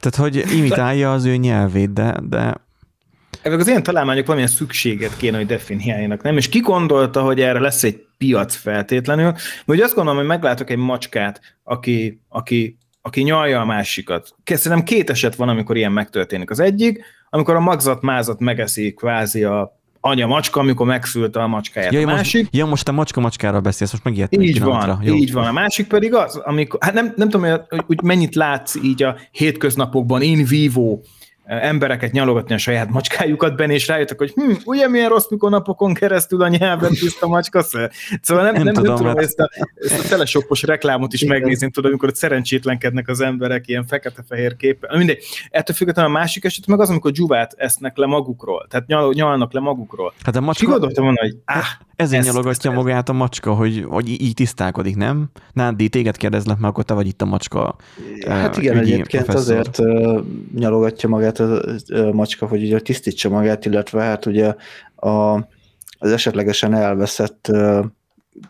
Tehát, 0.00 0.16
hogy 0.16 0.52
imitálja 0.56 1.12
az 1.12 1.24
ő 1.24 1.36
nyelvét, 1.36 1.92
de, 1.92 2.16
de 2.22 2.54
ezek 3.42 3.58
az 3.58 3.68
ilyen 3.68 3.82
találmányok 3.82 4.26
valamilyen 4.26 4.52
szükséget 4.52 5.16
kéne, 5.16 5.36
hogy 5.36 5.46
definiáljanak, 5.46 6.22
nem? 6.22 6.36
És 6.36 6.48
ki 6.48 6.60
gondolta, 6.60 7.22
hogy 7.22 7.40
erre 7.40 7.60
lesz 7.60 7.84
egy 7.84 8.04
piac 8.18 8.54
feltétlenül? 8.54 9.34
Vagy 9.64 9.80
azt 9.80 9.94
gondolom, 9.94 10.18
hogy 10.18 10.28
meglátok 10.28 10.70
egy 10.70 10.76
macskát, 10.76 11.40
aki, 11.62 12.20
aki, 12.28 12.78
aki 13.00 13.22
nyalja 13.22 13.60
a 13.60 13.64
másikat. 13.64 14.34
Szerintem 14.44 14.86
két 14.86 15.10
eset 15.10 15.34
van, 15.34 15.48
amikor 15.48 15.76
ilyen 15.76 15.92
megtörténik. 15.92 16.50
Az 16.50 16.60
egyik, 16.60 17.04
amikor 17.30 17.54
a 17.54 17.60
magzat-mázat 17.60 18.40
megeszi 18.40 18.92
kvázi 18.94 19.44
a 19.44 19.80
anya 20.04 20.26
macska, 20.26 20.60
amikor 20.60 20.86
megszülte 20.86 21.42
a 21.42 21.46
macskáját. 21.46 21.92
Ja, 21.92 22.00
a 22.00 22.04
másik, 22.04 22.40
most, 22.40 22.54
ja, 22.54 22.66
most 22.66 22.84
te 22.84 22.92
macska-macskára 22.92 23.60
beszélsz, 23.60 23.92
most 23.92 24.04
megijedtem. 24.04 24.40
Így 24.40 24.60
van, 24.60 25.00
Jó. 25.02 25.14
így 25.14 25.32
van. 25.32 25.46
A 25.46 25.52
másik 25.52 25.86
pedig 25.86 26.14
az, 26.14 26.36
amikor, 26.36 26.80
hát 26.82 26.94
nem, 26.94 27.12
nem 27.16 27.28
tudom, 27.28 27.50
hogy, 27.50 27.84
hogy 27.86 28.02
mennyit 28.02 28.34
látsz 28.34 28.74
így 28.74 29.02
a 29.02 29.16
hétköznapokban 29.30 30.22
in 30.22 30.44
vivo 30.44 31.00
embereket 31.60 32.12
nyalogatni 32.12 32.54
a 32.54 32.58
saját 32.58 32.90
macskájukat 32.90 33.56
benne, 33.56 33.72
és 33.72 33.86
rájöttek, 33.86 34.18
hogy 34.18 34.32
hm, 34.34 34.52
ugye 34.64 34.88
milyen 34.88 35.08
rossz, 35.08 35.28
mikor 35.30 35.50
napokon 35.50 35.94
keresztül 35.94 36.42
a 36.42 36.48
nyelven 36.48 36.90
tiszta 36.90 37.26
macska 37.26 37.62
ször. 37.62 37.90
Szóval 38.20 38.44
nem, 38.44 38.54
nem, 38.54 38.62
nem, 38.62 38.74
tudom, 38.74 38.94
nem 38.94 39.04
tudom, 39.04 39.18
ezt 39.18 39.38
a, 39.38 39.50
ezt 39.74 40.04
a 40.04 40.08
telesopos 40.08 40.62
reklámot 40.62 41.12
is 41.12 41.24
megnézni, 41.24 41.70
tudod, 41.70 41.90
amikor 41.90 42.08
ott 42.08 42.16
szerencsétlenkednek 42.16 43.08
az 43.08 43.20
emberek 43.20 43.68
ilyen 43.68 43.86
fekete-fehér 43.86 44.56
képen. 44.56 44.98
Mindegy. 44.98 45.24
Ettől 45.50 45.76
függetlenül 45.76 46.10
a 46.10 46.18
másik 46.18 46.44
eset 46.44 46.66
meg 46.66 46.80
az, 46.80 46.90
amikor 46.90 47.10
dzsuvát 47.10 47.54
esznek 47.56 47.96
le 47.96 48.06
magukról, 48.06 48.66
tehát 48.70 48.86
nyal, 48.86 49.12
nyalnak 49.12 49.52
le 49.52 49.60
magukról. 49.60 50.12
Hát 50.24 50.36
a 50.36 50.40
macska... 50.40 50.70
gondoltam 50.70 51.04
volna, 51.04 51.20
hogy 51.20 51.36
áh, 51.44 51.66
ezért 51.96 52.22
ezt, 52.22 52.32
nyalogatja 52.32 52.70
ezt, 52.70 52.80
magát 52.80 53.08
a 53.08 53.12
macska, 53.12 53.54
hogy, 53.54 53.84
hogy 53.88 54.08
így 54.08 54.34
tisztálkodik, 54.34 54.96
nem? 54.96 55.30
Nádi, 55.52 55.88
téged 55.88 56.16
kérdezlek, 56.16 56.58
mert 56.58 56.72
akkor 56.72 56.84
te 56.84 56.94
vagy 56.94 57.06
itt 57.06 57.22
a 57.22 57.24
macska 57.24 57.76
Hát 58.28 58.56
igen, 58.56 58.78
egyébként 58.78 59.24
professzor. 59.24 59.56
azért 59.56 59.78
uh, 59.78 60.24
nyalogatja 60.54 61.08
magát 61.08 61.38
a, 61.42 62.12
macska, 62.12 62.46
hogy 62.46 62.62
ugye 62.62 62.80
tisztítsa 62.80 63.28
magát, 63.28 63.64
illetve 63.64 64.02
hát 64.02 64.26
ugye 64.26 64.54
a, 64.94 65.34
az 65.98 66.12
esetlegesen 66.12 66.74
elveszett 66.74 67.46
uh, 67.50 67.84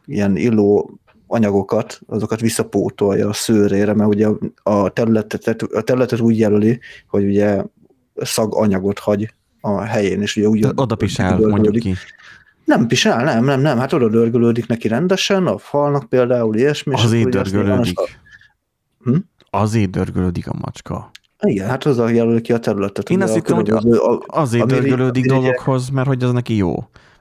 ilyen 0.07 0.37
illó 0.37 0.99
anyagokat, 1.27 2.01
azokat 2.07 2.41
visszapótolja 2.41 3.29
a 3.29 3.33
szőrére, 3.33 3.95
mert 3.95 4.15
ugye 4.15 4.29
a 4.63 4.89
területet, 4.89 5.63
a 5.63 5.83
területet 5.83 6.21
úgy 6.21 6.39
jelöli, 6.39 6.81
hogy 7.09 7.25
ugye 7.25 7.63
szaganyagot 8.17 8.99
hagy 8.99 9.35
a 9.61 9.81
helyén, 9.81 10.23
és 10.23 10.37
ugye 10.37 10.49
úgy... 10.49 10.67
Oda 10.75 10.95
pisál, 10.95 11.39
mondjuk 11.39 11.75
ki. 11.75 11.95
Nem 12.65 12.87
pisál, 12.87 13.25
nem, 13.25 13.45
nem, 13.45 13.61
nem, 13.61 13.79
hát 13.79 13.93
oda 13.93 14.09
dörgölődik 14.09 14.67
neki 14.67 14.89
rendesen, 14.89 15.47
a 15.47 15.59
falnak 15.59 16.09
például 16.09 16.57
ilyesmi. 16.57 16.95
Azért 16.95 17.29
dörgölődik. 17.29 17.99
Hm? 19.05 19.17
Azért 19.51 19.91
dörgölődik 19.91 20.49
a 20.49 20.55
macska. 20.59 21.11
Igen, 21.47 21.69
hát 21.69 21.85
az 21.85 21.99
a 21.99 22.09
jelöl 22.09 22.41
ki 22.41 22.53
a 22.53 22.59
területet. 22.59 23.11
Én 23.11 23.23
azt 23.23 23.35
hittem, 23.35 23.57
hogy 23.57 23.73
azért 24.27 24.67
dörgölődik 24.67 25.27
dolgokhoz, 25.27 25.89
mert 25.89 26.07
hogy 26.07 26.23
az 26.23 26.33
neki 26.33 26.57
jó. 26.57 26.75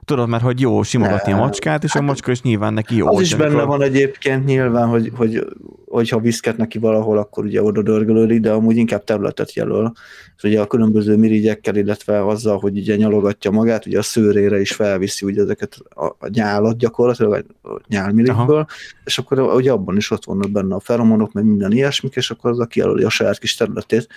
Tudod, 0.04 0.28
mert 0.28 0.42
hogy 0.42 0.60
jó 0.60 0.82
simogatni 0.82 1.32
ne. 1.32 1.38
a 1.38 1.40
macskát, 1.40 1.84
és 1.84 1.92
hát, 1.92 2.02
a 2.02 2.04
macska 2.04 2.30
is 2.30 2.42
nyilván 2.42 2.74
neki 2.74 2.96
jó. 2.96 3.06
Az 3.06 3.20
is 3.20 3.34
benne 3.34 3.50
amikor... 3.50 3.66
van 3.66 3.82
egyébként 3.82 4.44
nyilván, 4.44 4.88
hogy, 4.88 5.12
hogy, 5.14 5.46
hogyha 5.86 6.18
viszket 6.18 6.56
neki 6.56 6.78
valahol, 6.78 7.18
akkor 7.18 7.44
ugye 7.44 7.62
oda 7.62 7.82
dörgölődik, 7.82 8.40
de 8.40 8.50
amúgy 8.50 8.76
inkább 8.76 9.04
területet 9.04 9.52
jelöl. 9.52 9.92
És 10.36 10.42
ugye 10.42 10.60
a 10.60 10.66
különböző 10.66 11.16
mirigyekkel, 11.16 11.76
illetve 11.76 12.26
azzal, 12.26 12.58
hogy 12.58 12.78
ugye 12.78 12.96
nyalogatja 12.96 13.50
magát, 13.50 13.86
ugye 13.86 13.98
a 13.98 14.02
szőrére 14.02 14.60
is 14.60 14.72
felviszi 14.72 15.26
ugye 15.26 15.42
ezeket 15.42 15.78
a, 15.88 16.04
a 16.04 16.28
nyálat 16.28 16.76
gyakorlatilag, 16.76 17.44
a 17.62 17.80
nyálmirikből, 17.88 18.66
és 19.04 19.18
akkor 19.18 19.40
ugye 19.40 19.72
abban 19.72 19.96
is 19.96 20.10
ott 20.10 20.24
vannak 20.24 20.50
benne 20.50 20.74
a 20.74 20.80
feromonok, 20.80 21.32
meg 21.32 21.44
minden 21.44 21.72
ilyesmik, 21.72 22.14
és 22.14 22.30
akkor 22.30 22.50
az 22.50 22.60
a 22.60 22.66
kijelöli 22.66 23.04
a 23.04 23.10
saját 23.10 23.38
kis 23.38 23.54
területét. 23.54 24.08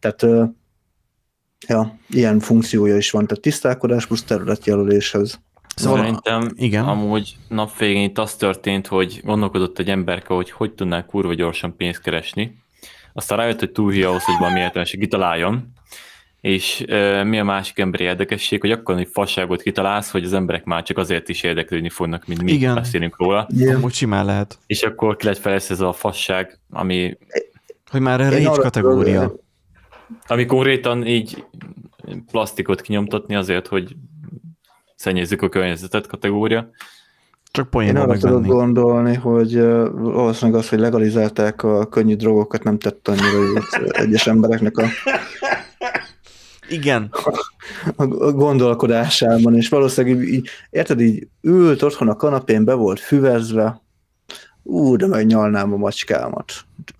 Tehát 0.00 0.26
Ja, 1.66 1.98
ilyen 2.08 2.38
funkciója 2.38 2.96
is 2.96 3.10
van, 3.10 3.26
tehát 3.26 3.42
tisztálkodás 3.42 4.06
plusz 4.06 4.22
területjelöléshez. 4.22 5.40
Szóval 5.78 5.98
Szerintem 5.98 6.50
igen. 6.54 6.84
amúgy 6.84 7.36
nap 7.48 7.76
végén 7.78 8.02
itt 8.02 8.18
az 8.18 8.34
történt, 8.34 8.86
hogy 8.86 9.20
gondolkodott 9.24 9.78
egy 9.78 9.88
emberke, 9.88 10.34
hogy 10.34 10.50
hogy 10.50 10.72
tudnál 10.72 11.06
kurva 11.06 11.34
gyorsan 11.34 11.76
pénzt 11.76 12.00
keresni. 12.00 12.56
Aztán 13.12 13.38
rájött, 13.38 13.58
hogy 13.58 13.70
túl 13.70 13.92
hülye 13.92 14.08
ahhoz, 14.08 14.24
hogy 14.24 14.34
valami 14.38 14.60
értelmeség 14.60 15.00
kitaláljon. 15.00 15.72
És 16.40 16.84
e, 16.88 17.24
mi 17.24 17.38
a 17.38 17.44
másik 17.44 17.78
emberi 17.78 18.04
érdekesség, 18.04 18.60
hogy 18.60 18.70
akkor 18.70 18.98
egy 18.98 19.08
fasságot 19.12 19.62
kitalálsz, 19.62 20.10
hogy 20.10 20.24
az 20.24 20.32
emberek 20.32 20.64
már 20.64 20.82
csak 20.82 20.98
azért 20.98 21.28
is 21.28 21.42
érdeklődni 21.42 21.88
fognak, 21.88 22.26
mint 22.26 22.42
mi 22.42 22.52
Igen. 22.52 22.74
beszélünk 22.74 23.18
róla. 23.18 23.48
Igen. 23.56 23.76
Amúgy 23.76 23.92
simán 23.92 24.24
lehet. 24.24 24.58
És 24.66 24.82
akkor 24.82 25.16
ki 25.16 25.24
lehet 25.24 25.40
fejlesz 25.40 25.70
ez 25.70 25.80
a 25.80 25.92
fasság, 25.92 26.58
ami... 26.70 27.18
Hogy 27.90 28.00
már 28.00 28.20
a 28.20 28.30
rage 28.30 28.48
kategória 28.48 29.32
ami 30.26 30.46
konkrétan 30.46 31.06
így 31.06 31.44
plastikot 32.30 32.80
kinyomtatni 32.80 33.34
azért, 33.34 33.66
hogy 33.66 33.96
szennyezzük 34.94 35.42
a 35.42 35.48
környezetet 35.48 36.06
kategória. 36.06 36.70
Csak 37.50 37.70
poénból 37.70 38.02
Én 38.02 38.08
arra 38.08 38.18
tudok 38.18 38.46
gondolni, 38.46 39.14
hogy 39.14 39.60
valószínűleg 39.92 40.60
az, 40.60 40.68
hogy 40.68 40.78
legalizálták 40.78 41.62
a 41.62 41.86
könnyű 41.86 42.14
drogokat, 42.14 42.62
nem 42.62 42.78
tett 42.78 43.08
annyira 43.08 43.42
jót 43.44 43.96
egyes 43.96 44.26
embereknek 44.26 44.76
a 44.76 44.84
igen. 46.68 47.12
A 47.96 48.06
gondolkodásában, 48.32 49.56
és 49.56 49.68
valószínűleg 49.68 50.22
így, 50.22 50.32
így, 50.32 50.48
érted, 50.70 51.00
így 51.00 51.28
ült 51.40 51.82
otthon 51.82 52.08
a 52.08 52.16
kanapén, 52.16 52.64
be 52.64 52.74
volt 52.74 53.00
füvezve, 53.00 53.82
ú, 54.68 54.96
de 54.96 55.06
megnyalnám 55.06 55.72
a 55.72 55.76
macskámat. 55.76 56.52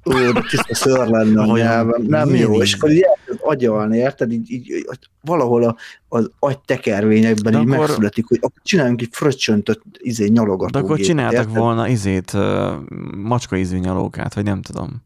Ú, 0.04 0.12
de 0.12 0.44
tiszta 0.48 0.74
ször 0.74 1.08
lenne 1.08 1.42
a 1.42 1.56
nyelvem. 1.56 2.02
Nem 2.02 2.34
jó. 2.34 2.62
És 2.62 2.74
akkor 2.74 2.90
így 2.90 3.06
agyalni, 3.40 3.96
érted? 3.96 4.32
Így, 4.32 4.50
így, 4.50 4.86
valahol 5.20 5.64
a, 5.64 5.76
az 6.08 6.30
agytekervényekben 6.38 7.52
de 7.52 7.58
így 7.58 7.68
akkor... 7.68 7.78
megszületik, 7.78 8.26
hogy 8.26 8.38
akkor 8.40 8.62
csináljunk 8.62 9.00
egy 9.00 9.08
fröccsöntött 9.10 9.82
izé, 9.98 10.26
nyalogatógépet. 10.26 10.80
De 10.82 10.86
akkor 10.86 10.98
csináltak 10.98 11.40
érted? 11.40 11.56
volna 11.56 11.88
izét, 11.88 12.32
macska 13.16 13.56
ízű 13.56 13.78
nyalókát, 13.78 14.34
vagy 14.34 14.44
nem 14.44 14.62
tudom. 14.62 15.02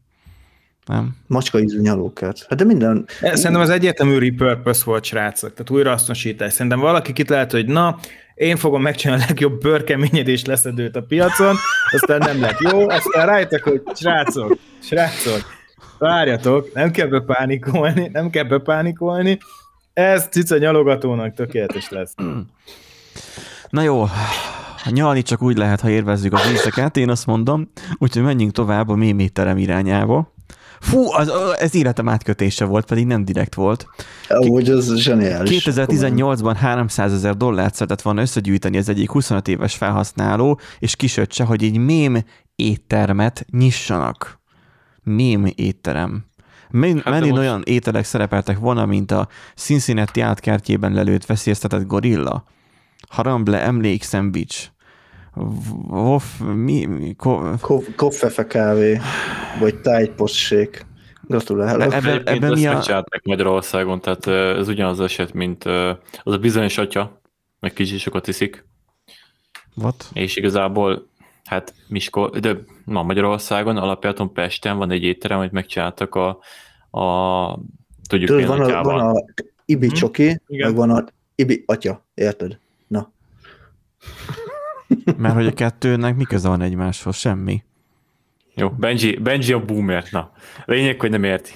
Nem? 0.85 1.15
Macska 1.27 1.59
ízű 1.59 1.79
nyalókát. 1.79 2.45
Hát 2.49 2.57
de 2.57 2.63
minden... 2.63 3.05
Szerintem 3.21 3.61
az 3.61 3.69
egyértelmű 3.69 4.17
repurpose 4.17 4.81
volt, 4.85 5.03
srácok. 5.03 5.53
Tehát 5.53 5.69
újrahasznosítás. 5.69 6.53
Szerintem 6.53 6.79
valaki 6.79 7.11
itt 7.15 7.29
lehet, 7.29 7.51
hogy 7.51 7.65
na, 7.65 7.99
én 8.35 8.57
fogom 8.57 8.81
megcsinálni 8.81 9.23
a 9.23 9.25
legjobb 9.27 9.59
bőrkeményedés 9.59 10.45
leszedőt 10.45 10.95
a 10.95 11.01
piacon, 11.01 11.55
aztán 11.91 12.17
nem 12.17 12.41
lett 12.41 12.59
jó, 12.59 12.89
aztán 12.89 13.25
rájöttek, 13.25 13.63
hogy 13.63 13.81
srácok, 13.95 14.57
srácok, 14.81 15.41
várjatok, 15.97 16.73
nem 16.73 16.91
kell 16.91 17.07
bepánikolni, 17.07 18.09
nem 18.13 18.29
kell 18.29 18.43
bepánikolni, 18.43 19.37
ez 19.93 20.27
cica 20.31 20.57
nyalogatónak 20.57 21.33
tökéletes 21.33 21.89
lesz. 21.89 22.13
Na 23.69 23.81
jó, 23.81 24.05
nyalni 24.89 25.21
csak 25.21 25.41
úgy 25.41 25.57
lehet, 25.57 25.81
ha 25.81 25.89
érvezzük 25.89 26.33
az 26.33 26.49
éjszakát, 26.49 26.97
én 26.97 27.09
azt 27.09 27.25
mondom, 27.25 27.71
úgyhogy 27.97 28.23
menjünk 28.23 28.51
tovább 28.51 28.89
a 28.89 28.95
méméterem 28.95 29.57
irányába. 29.57 30.32
Fú, 30.83 31.11
az, 31.11 31.31
ez 31.59 31.75
életem 31.75 32.09
átkötése 32.09 32.65
volt, 32.65 32.85
pedig 32.85 33.05
nem 33.05 33.25
direkt 33.25 33.55
volt. 33.55 33.87
Úgy 34.29 34.69
az 34.69 34.95
zseniális. 34.95 35.63
2018-ban 35.65 36.55
300 36.59 37.13
ezer 37.13 37.37
dollárt 37.37 37.75
szeretett 37.75 38.01
volna 38.01 38.21
összegyűjteni 38.21 38.77
az 38.77 38.89
egyik 38.89 39.11
25 39.11 39.47
éves 39.47 39.75
felhasználó, 39.75 40.59
és 40.79 40.95
kisöccse, 40.95 41.43
hogy 41.43 41.63
egy 41.63 41.77
mém 41.77 42.23
éttermet 42.55 43.45
nyissanak. 43.51 44.41
Mém 45.03 45.51
étterem. 45.55 46.25
Men, 46.69 47.01
hát 47.05 47.19
most... 47.19 47.37
olyan 47.37 47.61
ételek 47.65 48.05
szerepeltek 48.05 48.59
volna, 48.59 48.85
mint 48.85 49.11
a 49.11 49.27
Cincinnati 49.55 50.21
átkertjében 50.21 50.93
lelőtt 50.93 51.25
veszélyeztetett 51.25 51.87
gorilla, 51.87 52.43
Haramble 53.09 53.61
emlék 53.61 54.03
szendvics, 54.03 54.71
Woff, 55.35 56.39
mi? 56.39 56.85
mi 56.85 57.15
ko... 57.15 57.55
Koffefe 57.95 58.47
kávé, 58.47 58.99
vagy 59.59 59.81
tájpossék. 59.81 60.85
Gratulálok. 61.27 61.93
Ebben, 61.93 62.27
ebben 62.27 62.51
mi 62.51 62.67
a... 62.67 63.05
Magyarországon, 63.23 64.01
tehát 64.01 64.27
ez 64.57 64.67
ugyanaz 64.67 64.99
eset, 64.99 65.33
mint 65.33 65.63
az 66.23 66.33
a 66.33 66.37
bizonyos 66.37 66.77
atya, 66.77 67.21
meg 67.59 67.73
kicsi 67.73 67.97
sokat 67.97 68.27
iszik. 68.27 68.65
What? 69.75 70.09
És 70.13 70.35
igazából, 70.35 71.07
hát 71.45 71.73
Miskol, 71.87 72.29
de 72.29 72.57
ma 72.85 73.03
Magyarországon, 73.03 73.77
alapjáton 73.77 74.33
Pesten 74.33 74.77
van 74.77 74.91
egy 74.91 75.03
étterem, 75.03 75.37
amit 75.37 75.51
megcsináltak 75.51 76.15
a, 76.15 76.27
a 76.99 77.59
tudjuk 78.07 78.29
Tudod, 78.29 78.47
van, 78.47 78.61
a, 78.61 78.83
van 78.83 78.99
a 78.99 79.23
Ibi 79.65 79.87
csoki, 79.87 80.27
hmm? 80.27 80.57
meg 80.57 80.75
van 80.75 80.89
a 80.89 81.05
Ibi 81.35 81.63
atya, 81.65 82.05
érted? 82.13 82.59
Na. 82.87 83.11
Mert 85.17 85.33
hogy 85.33 85.45
a 85.45 85.53
kettőnek 85.53 86.15
mi 86.15 86.23
köze 86.23 86.47
van 86.47 86.61
egymáshoz? 86.61 87.15
Semmi. 87.15 87.63
Jó, 88.55 88.69
Benji, 88.69 89.15
Benji 89.15 89.53
a 89.53 89.65
boomer, 89.65 90.03
na. 90.11 90.31
Lényeg, 90.65 90.99
hogy 90.99 91.09
nem 91.09 91.23
érti. 91.23 91.51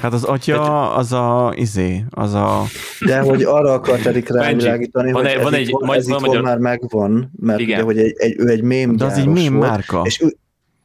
Hát 0.00 0.12
az 0.12 0.24
atya, 0.24 0.94
az 0.94 1.12
a, 1.12 1.52
izé, 1.56 2.04
az 2.10 2.34
a... 2.34 2.62
De 3.06 3.20
hogy 3.20 3.42
arra 3.42 3.72
akart 3.72 4.06
Erik 4.06 4.28
rávilágítani, 4.28 5.10
hogy 5.10 5.26
egy, 5.26 5.36
ez, 5.36 5.42
van 5.42 5.54
egy, 5.54 5.70
van, 5.70 5.96
ez 5.96 6.08
itt 6.08 6.20
magyar... 6.20 6.42
már 6.42 6.58
megvan, 6.58 7.30
mert 7.40 7.60
Igen. 7.60 7.74
ugye, 7.74 7.84
hogy 7.84 7.98
egy, 7.98 8.14
egy, 8.16 8.34
ő 8.38 8.48
egy 8.48 8.62
mém 8.62 8.96
De 8.96 9.04
az 9.04 9.18
egy 9.18 9.26
mém 9.26 9.54
márka. 9.54 10.02
És 10.04 10.20
ő, 10.20 10.36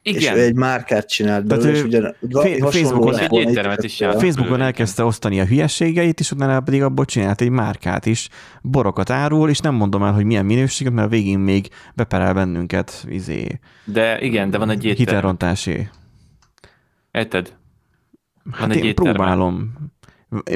igen. 0.02 0.20
És 0.20 0.40
ő 0.40 0.44
egy 0.44 0.54
márkát 0.54 1.08
csinált 1.08 1.46
belőle, 1.46 1.70
és 1.70 1.82
ugye 1.82 2.12
Facebookon, 2.70 3.18
egy 3.18 3.32
éttermet 3.32 3.82
is 3.82 3.96
Facebookon 3.96 4.60
elkezdte 4.60 5.04
osztani 5.04 5.40
a 5.40 5.44
hülyeségeit, 5.44 6.20
és 6.20 6.30
utána 6.30 6.60
pedig 6.60 6.82
abból 6.82 7.04
csinált 7.04 7.40
egy 7.40 7.50
márkát 7.50 8.06
is. 8.06 8.28
Borokat 8.62 9.10
árul, 9.10 9.48
és 9.48 9.58
nem 9.58 9.74
mondom 9.74 10.02
el, 10.02 10.12
hogy 10.12 10.24
milyen 10.24 10.46
minőséget, 10.46 10.92
mert 10.92 11.06
a 11.06 11.10
végén 11.10 11.38
még 11.38 11.68
beperel 11.94 12.34
bennünket 12.34 13.04
izé. 13.08 13.60
De 13.84 14.20
igen, 14.20 14.50
de 14.50 14.58
van 14.58 14.70
egy 14.70 14.84
étterem. 14.84 14.96
Hitelrontásé. 14.96 15.88
Érted? 17.10 17.56
Van 18.42 18.54
hát 18.54 18.70
egy 18.70 18.76
én 18.76 18.84
étterme. 18.84 19.12
próbálom. 19.12 19.72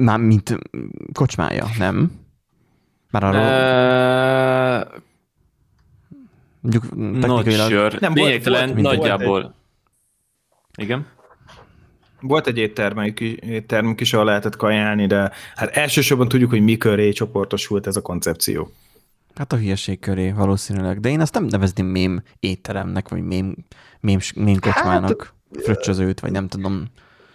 Már 0.03 0.19
mint 0.19 0.59
kocsmája, 1.13 1.67
nem? 1.79 2.11
Már 3.11 3.25
arról... 3.25 3.41
Uh, 3.41 5.03
Mondjuk 6.64 6.83
technikailag... 7.20 7.70
Sure. 7.70 7.96
Nem, 8.00 8.14
Lényegtelen, 8.14 8.68
volt, 8.68 8.81
nagyjából. 8.83 9.40
Volt 9.40 9.55
egy... 10.74 10.85
Igen? 10.85 11.07
Volt 12.20 12.46
egy 12.46 12.59
éttermünk, 12.59 13.20
éttermünk 13.20 14.00
is, 14.00 14.12
ahol 14.12 14.27
lehetett 14.27 14.57
kajálni, 14.57 15.07
de 15.07 15.31
hát 15.55 15.77
elsősorban 15.77 16.29
tudjuk, 16.29 16.50
hogy 16.50 16.61
mi 16.61 16.77
köré 16.77 17.12
csoportosult 17.12 17.87
ez 17.87 17.96
a 17.96 18.03
koncepció. 18.03 18.70
Hát 19.35 19.53
a 19.53 19.57
hülyeség 19.57 19.98
köré 20.00 20.31
valószínűleg, 20.31 21.00
de 21.00 21.09
én 21.09 21.20
azt 21.20 21.35
nem 21.35 21.44
nevezném 21.44 21.87
mém 21.87 22.22
étteremnek, 22.40 23.09
vagy 23.09 23.22
mém, 23.22 23.57
mém, 24.00 24.18
mém 24.35 24.59
kocsmának, 24.59 25.35
hát, 25.55 25.62
fröccsözőt, 25.62 26.20
vagy 26.20 26.31
nem 26.31 26.48
tudom. 26.48 26.85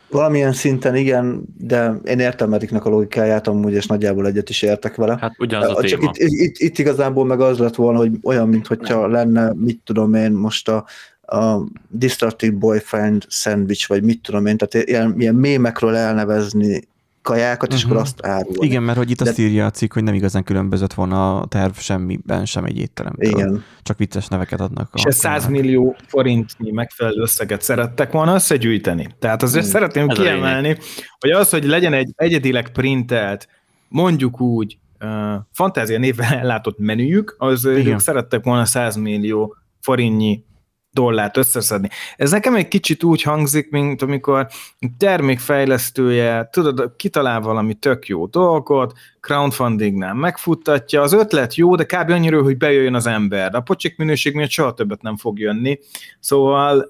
Valamilyen 0.09 0.53
szinten 0.53 0.95
igen, 0.95 1.43
de 1.57 1.99
én 2.03 2.19
értem 2.19 2.53
Eriknek 2.53 2.85
a 2.85 2.89
logikáját 2.89 3.47
amúgy, 3.47 3.73
és 3.73 3.85
nagyjából 3.85 4.27
egyet 4.27 4.49
is 4.49 4.61
értek 4.61 4.95
vele. 4.95 5.17
Hát 5.21 5.35
ugyanaz 5.37 5.77
a 5.77 5.83
Csak 5.83 5.99
téma. 5.99 6.11
Itt, 6.13 6.31
itt, 6.31 6.57
itt, 6.57 6.77
igazából 6.77 7.25
meg 7.25 7.39
az 7.39 7.57
lett 7.57 7.75
volna, 7.75 7.97
hogy 7.97 8.11
olyan, 8.23 8.49
mintha 8.49 9.07
lenne, 9.07 9.53
mit 9.55 9.81
tudom 9.83 10.13
én, 10.13 10.31
most 10.31 10.69
a, 10.69 10.85
a 11.21 11.63
Destructive 11.89 12.55
Boyfriend 12.57 13.25
Sandwich, 13.27 13.87
vagy 13.87 14.03
mit 14.03 14.21
tudom 14.21 14.45
én, 14.45 14.57
tehát 14.57 14.87
ilyen, 14.87 15.15
ilyen 15.17 15.35
mémekről 15.35 15.95
elnevezni 15.95 16.87
kajákat, 17.29 17.73
és 17.73 17.83
uh-huh. 17.83 17.91
akkor 17.91 18.03
azt 18.03 18.25
árul. 18.25 18.63
Igen, 18.65 18.83
mert 18.83 18.97
hogy 18.97 19.09
itt 19.09 19.21
De... 19.21 19.29
azt 19.29 19.39
írja 19.39 19.65
a 19.65 19.69
cikk, 19.69 19.93
hogy 19.93 20.03
nem 20.03 20.13
igazán 20.13 20.43
különbözött 20.43 20.93
volna 20.93 21.39
a 21.39 21.45
terv 21.45 21.73
semmiben, 21.73 22.45
sem 22.45 22.65
egy 22.65 22.77
étteremtől. 22.77 23.29
Igen. 23.29 23.63
Csak 23.83 23.97
vicces 23.97 24.27
neveket 24.27 24.59
adnak. 24.59 24.89
És 24.95 25.03
ez 25.03 25.15
100 25.15 25.47
millió 25.47 25.95
forintnyi 26.07 26.71
megfelelő 26.71 27.21
összeget 27.21 27.61
szerettek 27.61 28.11
volna 28.11 28.33
összegyűjteni. 28.33 29.07
Tehát 29.19 29.43
azért 29.43 29.63
hmm. 29.63 29.73
szeretném 29.73 30.09
ez 30.09 30.17
kiemelni, 30.17 30.77
hogy 31.19 31.29
az, 31.29 31.49
hogy 31.49 31.63
legyen 31.63 31.93
egy 31.93 32.11
egyedileg 32.15 32.71
printelt, 32.71 33.47
mondjuk 33.87 34.41
úgy, 34.41 34.77
uh, 34.99 35.09
fantázia 35.51 35.99
névvel 35.99 36.33
ellátott 36.41 36.79
menüjük, 36.79 37.35
az 37.37 37.65
Igen. 37.65 37.87
ők 37.87 37.99
szerettek 37.99 38.43
volna 38.43 38.65
100 38.65 38.95
millió 38.95 39.55
forintnyi 39.81 40.43
dollárt 40.91 41.37
összeszedni. 41.37 41.89
Ez 42.15 42.31
nekem 42.31 42.55
egy 42.55 42.67
kicsit 42.67 43.03
úgy 43.03 43.21
hangzik, 43.21 43.69
mint 43.69 44.01
amikor 44.01 44.47
termékfejlesztője, 44.97 46.49
tudod, 46.51 46.93
kitalál 46.95 47.41
valami 47.41 47.73
tök 47.73 48.07
jó 48.07 48.25
dolgot, 48.25 48.93
crowdfundingnál 49.19 50.13
megfuttatja, 50.13 51.01
az 51.01 51.13
ötlet 51.13 51.55
jó, 51.55 51.75
de 51.75 51.83
kb. 51.85 52.09
annyira, 52.09 52.41
hogy 52.41 52.57
bejöjjön 52.57 52.95
az 52.95 53.07
ember. 53.07 53.55
A 53.55 53.59
pocsik 53.61 53.97
minőség 53.97 54.33
miatt 54.33 54.49
soha 54.49 54.73
többet 54.73 55.01
nem 55.01 55.17
fog 55.17 55.39
jönni. 55.39 55.79
Szóval 56.19 56.89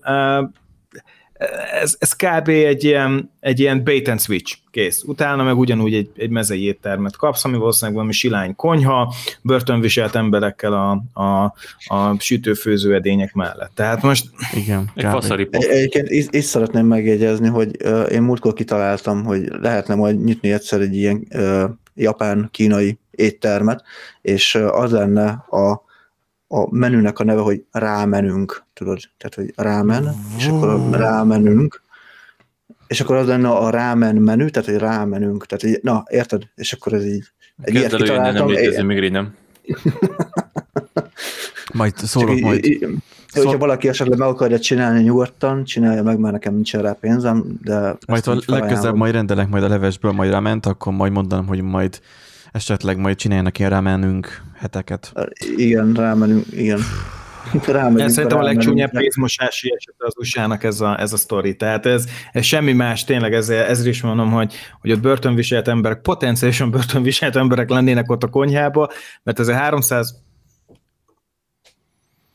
ez, 1.81 1.95
ez 1.99 2.15
kb. 2.15 2.47
egy 2.47 2.83
ilyen, 2.83 3.31
egy 3.39 3.59
ilyen 3.59 3.83
bait 3.83 4.07
and 4.07 4.19
switch 4.19 4.57
kész. 4.71 5.03
Utána 5.03 5.43
meg 5.43 5.57
ugyanúgy 5.57 5.93
egy, 5.93 6.09
egy 6.15 6.29
mezei 6.29 6.63
éttermet 6.63 7.15
kapsz, 7.15 7.45
ami 7.45 7.57
valószínűleg 7.57 7.95
valami 7.95 8.13
silány 8.13 8.55
konyha, 8.55 9.13
börtönviselt 9.41 10.15
emberekkel 10.15 10.73
a, 10.73 11.21
a, 11.21 11.53
a 11.87 12.19
sütőfőző 12.19 12.95
edények 12.95 13.33
mellett. 13.33 13.71
Tehát 13.73 14.01
most... 14.01 14.25
Igen, 14.53 14.91
egy 14.95 15.05
Egyébként 15.51 16.09
is, 16.09 16.25
is 16.29 16.43
szeretném 16.43 16.85
megjegyezni, 16.85 17.47
hogy 17.47 17.75
uh, 17.83 18.11
én 18.11 18.21
múltkor 18.21 18.53
kitaláltam, 18.53 19.23
hogy 19.23 19.47
lehetne 19.61 19.95
majd 19.95 20.23
nyitni 20.23 20.51
egyszer 20.51 20.81
egy 20.81 20.95
ilyen 20.95 21.27
uh, 21.31 21.63
japán-kínai 21.95 22.97
éttermet, 23.11 23.83
és 24.21 24.55
uh, 24.55 24.79
az 24.79 24.91
lenne 24.91 25.29
a 25.49 25.87
a 26.51 26.75
menünek 26.75 27.19
a 27.19 27.23
neve, 27.23 27.41
hogy 27.41 27.63
rámenünk, 27.71 28.63
tudod, 28.73 28.99
tehát, 29.17 29.35
hogy 29.35 29.65
rámen, 29.65 30.15
és 30.37 30.47
akkor 30.47 30.89
rámenünk, 30.91 31.81
és 32.87 33.01
akkor 33.01 33.15
az 33.15 33.27
lenne 33.27 33.49
a 33.49 33.69
rámen 33.69 34.15
menü, 34.15 34.49
tehát, 34.49 34.69
hogy 34.69 34.77
rámenünk, 34.77 35.45
tehát, 35.45 35.63
hogy, 35.63 35.79
na, 35.83 36.03
érted? 36.07 36.43
És 36.55 36.73
akkor 36.73 36.93
ez 36.93 37.05
így, 37.05 37.23
egy 37.61 37.73
ilyet 37.73 37.95
kitaláltam. 37.95 38.47
Nem 38.47 38.55
létezni, 38.55 38.83
még 38.83 39.03
így 39.03 39.11
nem. 39.11 39.35
majd 41.73 41.97
szólok 41.97 42.39
majd. 42.39 42.65
Így, 42.65 42.87
Szó... 43.33 43.43
Hogyha 43.43 43.57
valaki 43.57 43.87
esetleg 43.87 44.17
meg 44.17 44.27
akarja 44.27 44.59
csinálni 44.59 45.01
nyugodtan, 45.01 45.63
csinálja 45.63 46.03
meg, 46.03 46.19
mert 46.19 46.33
nekem 46.33 46.53
nincsen 46.53 46.81
rá 46.81 46.91
pénzem, 46.99 47.43
de... 47.63 47.97
Majd 48.07 48.23
ha 48.23 48.37
legközelebb 48.45 48.95
majd 48.95 49.13
rendelek 49.13 49.49
majd 49.49 49.63
a 49.63 49.67
levesből, 49.67 50.11
majd 50.11 50.31
ráment, 50.31 50.65
akkor 50.65 50.93
majd 50.93 51.11
mondanom, 51.11 51.47
hogy 51.47 51.61
majd 51.61 51.99
esetleg 52.51 52.97
majd 52.97 53.15
csinálnak 53.15 53.59
ilyen 53.59 53.71
rámenünk 53.71 54.41
heteket. 54.57 55.13
Igen, 55.55 55.93
rámenünk, 55.93 56.45
igen. 56.51 56.79
Rámenünk, 57.67 57.99
ez 57.99 58.13
szerintem 58.13 58.39
a 58.39 58.43
legcsúnyább 58.43 58.91
pénzmosási 58.91 59.73
eset 59.77 59.95
az 59.97 60.13
usa 60.17 60.57
ez 60.61 60.81
a, 60.81 60.99
ez 60.99 61.13
a 61.13 61.17
sztori. 61.17 61.55
Tehát 61.55 61.85
ez, 61.85 62.05
ez 62.31 62.45
semmi 62.45 62.73
más, 62.73 63.03
tényleg 63.03 63.33
ez, 63.33 63.49
ezért 63.49 63.87
is 63.87 64.01
mondom, 64.01 64.31
hogy, 64.31 64.53
hogy 64.81 64.91
ott 64.91 64.99
börtönviselt 64.99 65.67
emberek, 65.67 66.01
potenciálisan 66.01 66.71
börtönviselt 66.71 67.35
emberek 67.35 67.69
lennének 67.69 68.11
ott 68.11 68.23
a 68.23 68.27
konyhába, 68.27 68.89
mert 69.23 69.39
ez 69.39 69.47
a 69.47 69.53
300 69.53 70.27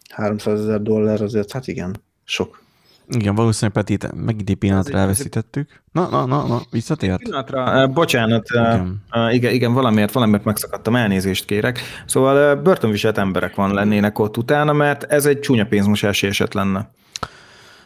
300 0.09 0.61
ezer 0.61 0.83
dollár 0.83 1.21
azért, 1.21 1.53
hát 1.53 1.67
igen, 1.67 1.97
sok. 2.25 2.64
Igen, 3.09 3.35
valószínűleg 3.35 3.85
Petit 3.85 4.13
megint 4.25 4.51
egy 4.51 4.57
pillanatra 4.57 4.99
elveszítettük. 4.99 5.83
Na, 5.93 6.09
na, 6.09 6.27
na, 6.27 6.47
na, 6.47 6.61
visszatért? 6.71 7.19
Pillanatra, 7.19 7.85
uh, 7.85 7.93
bocsánat, 7.93 8.49
igen. 8.51 9.03
Uh, 9.15 9.35
igen, 9.35 9.53
igen, 9.53 9.73
valamiért, 9.73 10.13
valamiért 10.13 10.45
megszakadtam, 10.45 10.97
elnézést 10.97 11.45
kérek. 11.45 11.81
Szóval 12.07 12.57
börtönviselt 12.57 13.19
emberek 13.19 13.55
van 13.55 13.75
lennének 13.75 14.19
ott 14.19 14.37
utána, 14.37 14.73
mert 14.73 15.03
ez 15.03 15.27
egy 15.27 15.41
csúnya 15.41 15.67
pénzmosási 15.67 16.27
eset 16.27 16.55
lenne. 16.55 16.91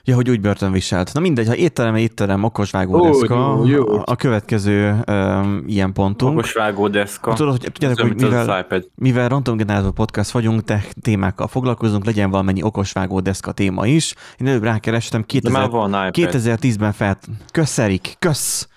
Ja, 0.08 0.14
hogy 0.14 0.30
úgy 0.30 0.40
börtönviselt. 0.40 1.12
Na 1.12 1.20
mindegy, 1.20 1.46
ha 1.46 1.54
étterem, 1.54 1.96
étterem, 1.96 2.44
okosvágó 2.44 3.10
deszka, 3.10 3.54
oh, 3.54 3.68
jó, 3.68 3.76
jó. 3.76 4.02
a 4.04 4.16
következő 4.16 5.00
um, 5.10 5.64
ilyen 5.66 5.92
pontunk. 5.92 6.38
Okosvágó 6.38 6.88
deszka. 6.88 7.32
Tudod, 7.32 7.50
hogy, 7.50 7.72
tudjátok, 7.72 8.00
hogy 8.00 8.20
mivel, 8.20 8.66
mivel 8.94 9.28
Random 9.28 9.56
Generator 9.56 9.92
Podcast 9.92 10.30
vagyunk, 10.30 10.64
te 10.64 10.84
témákkal 11.02 11.46
foglalkozunk, 11.46 12.04
legyen 12.04 12.30
valamennyi 12.30 12.62
okosvágó 12.62 13.20
deszka 13.20 13.52
téma 13.52 13.86
is. 13.86 14.14
Én 14.38 14.46
előbb 14.46 14.62
rákerestem, 14.62 15.24
2000, 15.24 15.68
2010-ben 16.12 16.92
fel... 16.92 17.18
Kösz, 17.52 17.78
Erik, 17.78 18.16
kösz! 18.18 18.68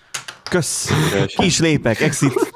Kösz! 0.49 0.91
Ki 1.25 1.45
is 1.45 1.59
lépek, 1.59 1.99
exit. 1.99 2.51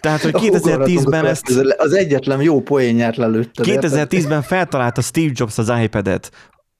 Tehát, 0.00 0.20
hogy 0.20 0.34
2010-ben 0.38 1.26
ezt... 1.26 1.50
Az 1.76 1.92
egyetlen 1.92 2.42
jó 2.42 2.60
poénját 2.60 3.16
lelőtted. 3.16 3.66
2010-ben 3.68 4.42
feltalálta 4.42 5.00
Steve 5.00 5.32
Jobs 5.34 5.58
az 5.58 5.72
iPad-et 5.82 6.30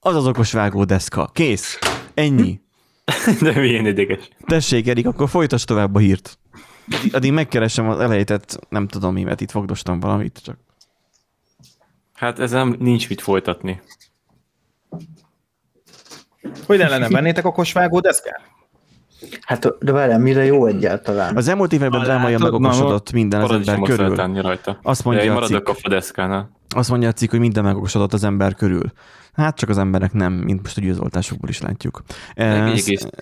az 0.01 0.15
az 0.15 0.27
okos 0.27 0.53
vágódeszka. 0.53 1.31
Kész. 1.33 1.79
Ennyi. 2.15 2.61
De 3.41 3.61
milyen 3.61 3.87
ideges. 3.87 4.29
Tessék, 4.47 4.89
Erik, 4.89 5.07
akkor 5.07 5.29
folytasd 5.29 5.67
tovább 5.67 5.95
a 5.95 5.99
hírt. 5.99 6.39
Addig 7.13 7.33
megkeresem 7.33 7.89
az 7.89 8.01
elejtett, 8.01 8.59
nem 8.69 8.89
tudom 8.89 9.13
mi, 9.13 9.23
mert 9.23 9.41
itt 9.41 9.51
fogdostam 9.51 10.01
valamit, 10.01 10.41
csak. 10.45 10.59
Hát 12.15 12.39
ez 12.39 12.51
nem 12.51 12.77
nincs 12.79 13.09
mit 13.09 13.21
folytatni. 13.21 13.81
Hogy 16.67 16.79
ne 16.79 16.89
lenne 16.89 17.09
bennétek 17.09 17.45
okos 17.45 17.73
vágódeszkát? 17.73 18.41
Hát, 19.41 19.79
de 19.79 19.93
várjál, 19.93 20.19
mire 20.19 20.45
jó 20.45 20.67
egyáltalán? 20.67 21.37
Az 21.37 21.49
elmúlt 21.49 21.73
években 21.73 22.03
drámaian 22.03 22.41
megokosodott 22.41 23.13
minden 23.13 23.41
az 23.41 23.51
ember 23.51 23.79
körül. 23.81 24.17
Rajta. 24.43 24.79
Azt 24.83 25.05
mondja, 25.05 25.37
a 25.37 25.47
cikk, 25.47 25.69
a 25.69 25.75
azt 26.69 26.91
mondja 26.91 27.09
a 27.09 27.13
cikk, 27.13 27.31
hogy 27.31 27.41
minden 27.41 27.65
megokosodott 27.65 28.13
az 28.13 28.25
ember 28.25 28.55
körül. 28.55 28.93
Hát 29.33 29.57
csak 29.57 29.69
az 29.69 29.79
emberek 29.79 30.13
nem, 30.13 30.33
mint 30.33 30.63
most 30.63 30.77
a 30.77 30.81
győzoltásokból 30.81 31.49
is 31.49 31.61
látjuk. 31.61 32.03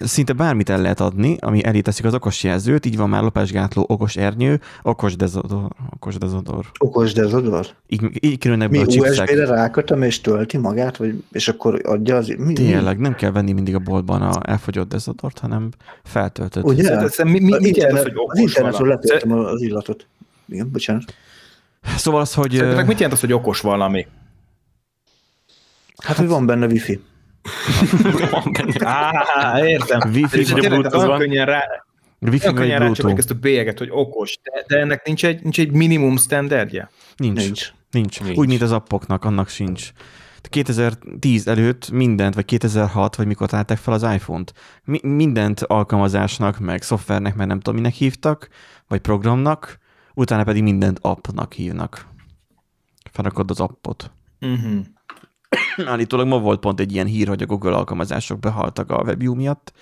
Szinte 0.00 0.32
bármit 0.32 0.68
el 0.68 0.80
lehet 0.80 1.00
adni, 1.00 1.36
ami 1.40 1.64
elé 1.64 1.80
teszik 1.80 2.04
az 2.04 2.14
okos 2.14 2.44
jelzőt, 2.44 2.86
így 2.86 2.96
van 2.96 3.08
már 3.08 3.22
lopásgátló, 3.22 3.84
okos 3.88 4.16
ernyő, 4.16 4.60
okos 4.82 5.16
dezodor. 5.16 5.68
Okos 5.94 6.18
dezodor. 6.18 6.66
Okos 6.78 7.12
dezodor? 7.12 7.66
Így, 7.86 8.24
így 8.24 8.38
kerülnek 8.38 8.70
be 8.70 8.76
Mi 8.76 8.98
a 8.98 9.00
USB-re 9.00 9.46
rákötöm 9.46 10.02
és 10.02 10.20
tölti 10.20 10.56
magát, 10.56 10.96
vagy, 10.96 11.24
és 11.32 11.48
akkor 11.48 11.80
adja 11.84 12.16
az... 12.16 12.34
Mi, 12.38 12.52
Tényleg, 12.52 12.98
nem 12.98 13.14
kell 13.14 13.30
venni 13.30 13.52
mindig 13.52 13.74
a 13.74 13.78
boltban 13.78 14.22
a 14.22 14.50
elfogyott 14.50 14.88
dezodort, 14.88 15.38
hanem 15.38 15.68
feltöltött. 16.04 16.64
Ugye? 16.64 17.00
Mi, 17.24 17.30
mi, 17.30 17.40
mi, 17.40 17.52
az, 17.52 17.64
internet, 17.64 17.96
az, 17.98 18.02
hogy 18.02 18.12
okos 18.16 18.32
az 18.32 18.38
internetről 18.38 18.88
letöltöm 18.88 19.32
az 19.32 19.62
illatot. 19.62 20.06
Igen, 20.48 20.70
bocsánat. 20.70 21.14
Szóval 21.96 22.20
az, 22.20 22.34
hogy... 22.34 22.52
Szerintetek 22.52 22.86
mit 22.86 22.96
jelent 22.96 23.12
az, 23.12 23.20
hogy 23.20 23.32
okos 23.32 23.60
valami? 23.60 24.06
Hát, 26.02 26.16
hogy 26.16 26.28
van 26.28 26.46
benne 26.46 26.66
wifi. 26.66 27.00
van 28.30 28.52
benne. 28.52 28.86
Á, 28.86 29.66
értem. 29.66 30.10
Wifi, 30.12 30.42
tényleg, 30.42 30.94
olyan 30.94 31.18
könnyen 31.18 31.46
rá, 31.46 31.64
Wifi 32.20 32.44
olyan 32.44 32.54
könnyen 32.54 33.16
ezt 33.16 33.30
a 33.30 33.34
bélyeget, 33.34 33.78
hogy 33.78 33.88
okos, 33.90 34.38
de, 34.42 34.64
de 34.66 34.78
ennek 34.80 35.06
nincs 35.06 35.24
egy, 35.24 35.42
nincs 35.42 35.60
egy 35.60 35.72
minimum 35.72 36.16
standardje? 36.16 36.90
Nincs. 37.16 37.36
Nincs. 37.36 37.72
Nincs. 37.90 38.20
nincs. 38.20 38.36
Úgy, 38.38 38.48
mint 38.48 38.62
az 38.62 38.72
appoknak, 38.72 39.24
annak 39.24 39.48
sincs. 39.48 39.90
2010 40.40 41.48
előtt 41.48 41.90
mindent, 41.90 42.34
vagy 42.34 42.44
2006, 42.44 43.16
vagy 43.16 43.26
mikor 43.26 43.48
találták 43.48 43.78
fel 43.78 43.94
az 43.94 44.02
iPhone-t, 44.02 44.52
mi, 44.84 45.00
mindent 45.02 45.60
alkalmazásnak, 45.60 46.58
meg 46.58 46.82
szoftvernek, 46.82 47.34
mert 47.34 47.48
nem 47.48 47.60
tudom, 47.60 47.80
minek 47.80 47.94
hívtak, 47.94 48.48
vagy 48.88 49.00
programnak, 49.00 49.78
utána 50.16 50.44
pedig 50.44 50.62
mindent 50.62 50.98
appnak 51.02 51.52
hívnak. 51.52 52.06
Felrakod 53.12 53.50
az 53.50 53.60
appot. 53.60 54.10
Uh-huh. 54.40 54.84
Állítólag 55.92 56.26
ma 56.26 56.38
volt 56.38 56.60
pont 56.60 56.80
egy 56.80 56.92
ilyen 56.92 57.06
hír, 57.06 57.28
hogy 57.28 57.42
a 57.42 57.46
Google 57.46 57.76
alkalmazások 57.76 58.38
behaltak 58.38 58.90
a 58.90 59.02
WebView 59.02 59.34
miatt. 59.34 59.72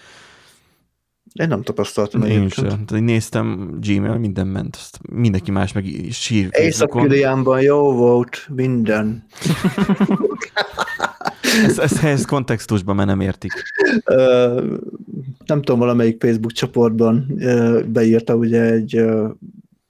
Én 1.32 1.48
nem 1.48 1.62
tapasztaltam 1.62 2.22
Én 2.22 2.48
sem. 2.48 2.84
Néztem, 2.88 3.78
Gmail, 3.80 4.18
minden 4.18 4.46
ment. 4.46 4.90
Mindenki 5.12 5.50
más 5.50 5.72
meg 5.72 5.84
sír. 6.10 6.48
észak 6.50 6.94
jó 7.60 7.92
volt 7.92 8.48
minden. 8.54 9.24
ezt, 11.66 11.78
ezt 11.78 11.96
helyez 11.96 12.24
kontextusban, 12.24 12.96
mert 12.96 13.08
nem 13.08 13.20
értik. 13.20 13.52
Nem 15.46 15.62
tudom, 15.62 15.78
valamelyik 15.78 16.20
Facebook 16.20 16.52
csoportban 16.52 17.40
beírta 17.86 18.34
ugye 18.34 18.62
egy 18.62 19.04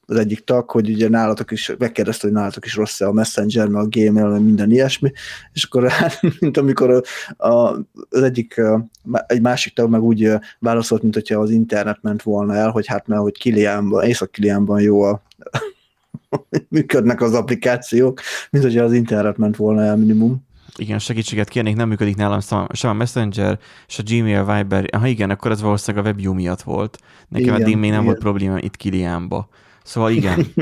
az 0.06 0.16
egyik 0.16 0.44
tag, 0.44 0.70
hogy 0.70 0.90
ugye 0.90 1.08
nálatok 1.08 1.50
is, 1.50 1.72
megkérdezte, 1.78 2.26
hogy 2.26 2.36
nálatok 2.36 2.64
is 2.64 2.76
rossz 2.76 3.00
a 3.00 3.12
Messenger, 3.12 3.68
meg 3.68 3.82
a 3.82 3.88
Gmail, 3.88 4.28
meg 4.28 4.42
minden 4.42 4.70
ilyesmi, 4.70 5.12
és 5.52 5.64
akkor 5.64 5.88
hát, 5.88 6.20
mint 6.40 6.56
amikor 6.56 7.02
a, 7.36 7.48
az 8.08 8.22
egyik, 8.22 8.60
egy 9.26 9.40
másik 9.40 9.74
tag 9.74 9.90
meg 9.90 10.02
úgy 10.02 10.32
válaszolt, 10.58 11.02
mint 11.02 11.14
hogyha 11.14 11.40
az 11.40 11.50
internet 11.50 11.98
ment 12.02 12.22
volna 12.22 12.54
el, 12.54 12.70
hogy 12.70 12.86
hát 12.86 13.06
mert 13.06 13.20
hogy 13.20 13.38
Kiliánban, 13.38 14.04
Észak-Kiliánban 14.04 14.80
jó 14.80 15.02
a 15.02 15.22
működnek 16.68 17.20
az 17.20 17.34
applikációk, 17.34 18.20
mint 18.50 18.64
hogyha 18.64 18.84
az 18.84 18.92
internet 18.92 19.36
ment 19.36 19.56
volna 19.56 19.82
el 19.82 19.96
minimum. 19.96 20.42
Igen, 20.76 20.98
segítséget 20.98 21.48
kérnék, 21.48 21.76
nem 21.76 21.88
működik 21.88 22.16
nálam 22.16 22.40
sem 22.72 22.90
a 22.90 22.92
Messenger, 22.92 23.58
és 23.88 23.98
a 23.98 24.02
Gmail, 24.02 24.54
Viber. 24.54 24.88
Ha 24.98 25.06
igen, 25.06 25.30
akkor 25.30 25.50
ez 25.50 25.60
valószínűleg 25.60 26.04
a 26.04 26.08
WebView 26.08 26.32
miatt 26.32 26.62
volt. 26.62 26.98
Nekem 27.28 27.46
igen, 27.46 27.60
eddig 27.60 27.76
még 27.76 27.90
nem 27.90 28.00
igen. 28.00 28.04
volt 28.04 28.18
probléma 28.18 28.58
itt 28.58 28.76
Kiliánba. 28.76 29.48
Szóval 29.84 30.10
igen. 30.10 30.46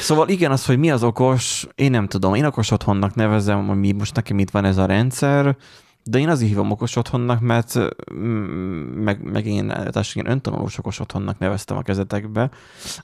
Szóval 0.00 0.28
igen, 0.28 0.50
az, 0.50 0.66
hogy 0.66 0.78
mi 0.78 0.90
az 0.90 1.02
okos, 1.02 1.66
én 1.74 1.90
nem 1.90 2.06
tudom. 2.06 2.34
Én 2.34 2.44
okos 2.44 2.70
otthonnak 2.70 3.14
nevezem, 3.14 3.66
hogy 3.66 3.78
mi 3.78 3.92
most 3.92 4.14
nekem 4.14 4.38
itt 4.38 4.50
van 4.50 4.64
ez 4.64 4.76
a 4.76 4.86
rendszer, 4.86 5.56
de 6.04 6.18
én 6.18 6.28
azért 6.28 6.50
hívom 6.50 6.70
okos 6.70 6.96
otthonnak, 6.96 7.40
mert 7.40 7.78
mm, 8.14 9.02
meg, 9.02 9.22
meg 9.22 9.46
én, 9.46 9.66
tehát 9.66 10.12
én 10.14 10.30
öntanulós 10.30 10.78
okos 10.78 11.00
otthonnak 11.00 11.38
neveztem 11.38 11.76
a 11.76 11.82
kezetekbe, 11.82 12.50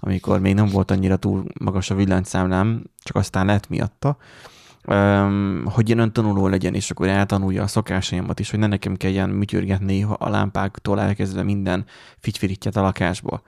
amikor 0.00 0.40
még 0.40 0.54
nem 0.54 0.66
volt 0.66 0.90
annyira 0.90 1.16
túl 1.16 1.44
magas 1.60 1.90
a 1.90 1.94
villanyszámlám, 1.94 2.82
csak 3.02 3.16
aztán 3.16 3.46
lett 3.46 3.68
miatta, 3.68 4.16
hogy 5.64 5.90
én 5.90 5.98
öntanuló 5.98 6.46
legyen, 6.46 6.74
és 6.74 6.90
akkor 6.90 7.08
eltanulja 7.08 7.62
a 7.62 7.66
szokásaimat 7.66 8.40
is, 8.40 8.50
hogy 8.50 8.58
ne 8.58 8.66
nekem 8.66 8.96
kelljen 8.96 9.30
műtyörgetni 9.30 10.06
a 10.18 10.28
lámpáktól 10.28 11.00
elkezdve 11.00 11.42
minden 11.42 11.84
figyfirittyet 12.18 12.76
a 12.76 12.82
lakásba. 12.82 13.42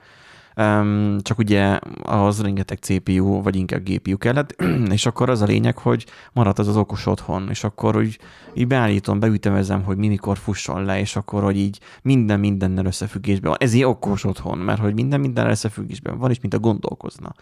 Um, 0.57 1.17
csak 1.21 1.37
ugye 1.37 1.79
az 2.01 2.41
rengeteg 2.41 2.77
CPU, 2.77 3.41
vagy 3.41 3.55
inkább 3.55 3.81
GPU 3.83 4.17
kellett, 4.17 4.61
és 4.91 5.05
akkor 5.05 5.29
az 5.29 5.41
a 5.41 5.45
lényeg, 5.45 5.77
hogy 5.77 6.05
maradt 6.33 6.59
az 6.59 6.67
az 6.67 6.77
okos 6.77 7.05
otthon, 7.05 7.47
és 7.49 7.63
akkor 7.63 7.93
hogy 7.93 8.19
így 8.53 8.67
beállítom, 8.67 9.19
beütemezem, 9.19 9.83
hogy 9.83 9.97
mikor 9.97 10.37
fusson 10.37 10.83
le, 10.83 10.99
és 10.99 11.15
akkor, 11.15 11.43
hogy 11.43 11.57
így 11.57 11.79
minden 12.01 12.39
mindennel 12.39 12.85
összefüggésben 12.85 13.49
van. 13.49 13.59
Ez 13.59 13.73
egy 13.73 13.83
okos 13.83 14.23
otthon, 14.23 14.57
mert 14.57 14.79
hogy 14.79 14.93
minden 14.93 15.19
minden 15.19 15.49
összefüggésben 15.49 16.17
van, 16.17 16.29
és 16.29 16.39
mint 16.41 16.53
a 16.53 16.59
gondolkozna. 16.59 17.33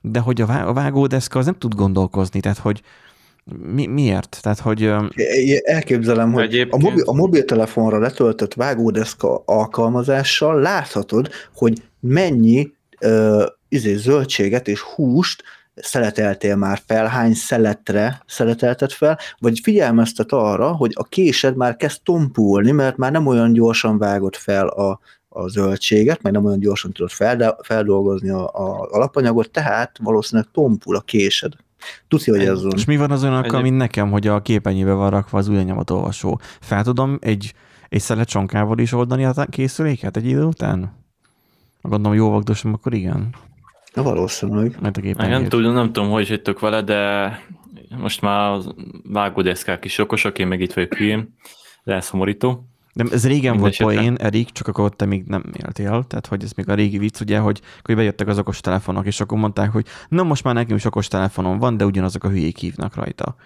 De 0.00 0.18
hogy 0.18 0.40
a 0.40 0.72
vágódeszka 0.72 1.38
az 1.38 1.44
nem 1.44 1.58
tud 1.58 1.74
gondolkozni, 1.74 2.40
tehát 2.40 2.58
hogy 2.58 2.82
mi, 3.74 3.86
miért? 3.86 4.38
Tehát, 4.42 4.58
hogy... 4.58 4.92
Elképzelem, 5.62 6.32
hogy 6.32 6.42
egyébként... 6.42 6.72
a, 6.72 6.88
mobil, 6.88 7.04
a 7.04 7.12
mobiltelefonra 7.12 7.98
letöltött 7.98 8.54
vágódeszka 8.54 9.42
alkalmazással 9.46 10.60
láthatod, 10.60 11.28
hogy 11.54 11.82
mennyi 12.00 12.72
uh, 13.00 13.44
izé, 13.68 13.94
zöldséget 13.94 14.68
és 14.68 14.80
húst 14.80 15.42
szeleteltél 15.74 16.56
már 16.56 16.80
fel, 16.86 17.06
hány 17.06 17.34
szeletre 17.34 18.22
szeletelted 18.26 18.90
fel, 18.90 19.18
vagy 19.38 19.60
figyelmeztet 19.62 20.32
arra, 20.32 20.72
hogy 20.72 20.92
a 20.94 21.04
késed 21.04 21.56
már 21.56 21.76
kezd 21.76 22.00
tompulni, 22.02 22.70
mert 22.70 22.96
már 22.96 23.12
nem 23.12 23.26
olyan 23.26 23.52
gyorsan 23.52 23.98
vágod 23.98 24.34
fel 24.34 24.66
a, 24.66 25.00
a 25.28 25.48
zöldséget, 25.48 26.22
meg 26.22 26.32
nem 26.32 26.44
olyan 26.44 26.58
gyorsan 26.58 26.92
tudod 26.92 27.10
fel, 27.10 27.58
feldolgozni 27.62 28.30
a, 28.30 28.44
a 28.44 28.88
alapanyagot, 28.90 29.50
tehát 29.50 29.98
valószínűleg 30.02 30.50
tompul 30.52 30.96
a 30.96 31.00
késed. 31.00 31.52
Tudja, 32.08 32.36
hogy 32.36 32.44
ez 32.44 32.60
És 32.74 32.84
mi 32.84 32.96
van 32.96 33.10
az 33.10 33.22
olyan, 33.22 33.62
mint 33.62 33.76
nekem, 33.76 34.10
hogy 34.10 34.26
a 34.26 34.42
képernyőbe 34.42 34.92
van 34.92 35.10
rakva 35.10 35.38
az 35.38 35.48
új 35.48 35.64
olvasó? 35.90 36.40
Fel 36.60 36.82
tudom 36.82 37.18
egy, 37.20 37.54
egy 37.88 38.00
szelet 38.00 38.28
csonkával 38.28 38.78
is 38.78 38.92
oldani 38.92 39.24
a 39.24 39.46
készüléket 39.50 40.16
egy 40.16 40.26
idő 40.26 40.42
után? 40.42 40.99
Gondolom 41.82 42.16
jó 42.16 42.30
vagdosom, 42.30 42.72
akkor 42.72 42.94
igen. 42.94 43.34
Na, 43.94 44.02
valószínűleg. 44.02 44.76
Mert 44.80 44.96
a 44.96 45.26
nem, 45.26 45.48
tudom, 45.48 45.72
nem 45.72 45.92
tudom, 45.92 46.10
hogy 46.10 46.28
jöttök 46.28 46.60
vele, 46.60 46.82
de 46.82 47.30
most 47.98 48.20
már 48.20 48.58
vágódeszkák 49.04 49.84
is 49.84 49.98
okosak, 49.98 50.38
én 50.38 50.46
meg 50.46 50.60
itt 50.60 50.72
vagyok 50.72 50.94
hülyém, 50.94 51.28
de 51.84 51.94
elszomorító. 51.94 52.64
De 52.92 53.04
ez 53.12 53.26
régen 53.26 53.56
volt 53.56 53.76
poén, 53.76 54.14
Erik, 54.14 54.50
csak 54.50 54.68
akkor 54.68 54.96
te 54.96 55.04
még 55.04 55.24
nem 55.24 55.42
éltél, 55.64 56.04
tehát 56.08 56.26
hogy 56.26 56.42
ez 56.42 56.52
még 56.52 56.68
a 56.68 56.74
régi 56.74 56.98
vicc, 56.98 57.20
ugye, 57.20 57.38
hogy, 57.38 57.60
hogy 57.82 57.94
bejöttek 57.94 58.28
az 58.28 58.38
okos 58.38 58.60
telefonok, 58.60 59.06
és 59.06 59.20
akkor 59.20 59.38
mondták, 59.38 59.72
hogy 59.72 59.86
na 60.08 60.22
most 60.22 60.44
már 60.44 60.54
nekem 60.54 60.76
is 60.76 60.84
okos 60.84 61.08
telefonom 61.08 61.58
van, 61.58 61.76
de 61.76 61.84
ugyanazok 61.84 62.24
a 62.24 62.28
hülyék 62.28 62.58
hívnak 62.58 62.94
rajta. 62.94 63.36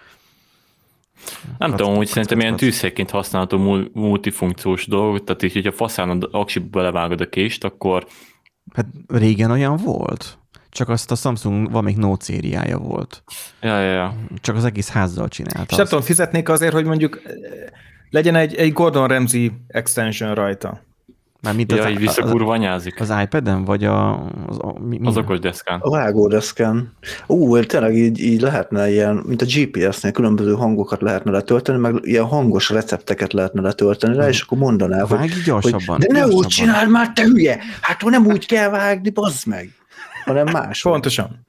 Nem 1.57 1.69
Kat, 1.69 1.79
tudom, 1.79 1.95
hogy 1.95 2.07
szerintem 2.07 2.39
ilyen 2.39 2.55
tűzhelyként 2.55 3.09
használható 3.09 3.87
multifunkciós 3.93 4.87
dolog, 4.87 5.23
tehát 5.23 5.43
így, 5.43 5.53
hogyha 5.53 5.71
faszán 5.71 6.09
a 6.09 6.27
aksiba 6.31 6.65
belevágod 6.69 7.21
a 7.21 7.29
kést, 7.29 7.63
akkor... 7.63 8.07
Hát 8.73 8.85
régen 9.07 9.51
olyan 9.51 9.77
volt. 9.77 10.37
Csak 10.69 10.89
azt 10.89 11.11
a 11.11 11.15
Samsung 11.15 11.71
van 11.71 11.83
még 11.83 11.97
Note 11.97 12.23
szériája 12.23 12.77
volt. 12.77 13.23
Ja, 13.61 13.79
ja, 13.79 13.91
ja. 13.91 14.15
Csak 14.41 14.55
az 14.55 14.65
egész 14.65 14.89
házzal 14.89 15.27
csinálta. 15.27 15.65
És 15.69 15.75
nem 15.75 15.85
tudom, 15.85 16.03
fizetnék 16.03 16.49
azért, 16.49 16.73
hogy 16.73 16.85
mondjuk 16.85 17.21
legyen 18.09 18.35
egy, 18.35 18.55
egy 18.55 18.73
Gordon 18.73 19.07
Ramsay 19.07 19.51
extension 19.67 20.33
rajta. 20.33 20.81
Már 21.45 21.55
mit 21.55 21.71
az, 21.71 21.77
ja, 21.77 21.89
így 21.89 21.99
visszakurvanyázik. 21.99 22.99
Az, 22.99 23.09
az 23.09 23.21
iPad-en, 23.21 23.65
vagy 23.65 23.83
a, 23.83 24.23
az, 24.47 24.57
a, 24.57 24.79
mi, 24.79 24.97
mi 24.97 25.07
az 25.07 25.17
okos 25.17 25.39
deszkán. 25.39 25.79
A 25.79 25.89
vágódeszkán. 25.89 26.93
Ú, 27.27 27.59
tényleg 27.59 27.95
így, 27.95 28.19
így 28.19 28.41
lehetne 28.41 28.91
ilyen, 28.91 29.23
mint 29.25 29.41
a 29.41 29.45
GPS-nél 29.45 30.11
különböző 30.11 30.53
hangokat 30.53 31.01
lehetne 31.01 31.31
letölteni, 31.31 31.77
meg 31.77 31.95
ilyen 32.01 32.25
hangos 32.25 32.69
recepteket 32.69 33.33
lehetne 33.33 33.61
letölteni 33.61 34.15
rá, 34.15 34.27
és 34.27 34.41
akkor 34.41 34.57
mondaná, 34.57 35.05
hogy, 35.05 35.31
gyorsabban, 35.45 35.81
hogy 35.85 35.97
de 35.97 36.07
ne 36.07 36.19
gyorsabban. 36.19 36.37
úgy 36.37 36.47
csináld 36.47 36.89
már, 36.89 37.11
te 37.13 37.23
hülye! 37.23 37.59
Hát 37.81 38.03
nem 38.03 38.25
úgy 38.25 38.45
kell 38.45 38.69
vágni, 38.69 39.09
bazd 39.09 39.47
meg! 39.47 39.69
Hanem 40.25 40.47
más. 40.61 40.81
Pontosan. 40.81 41.44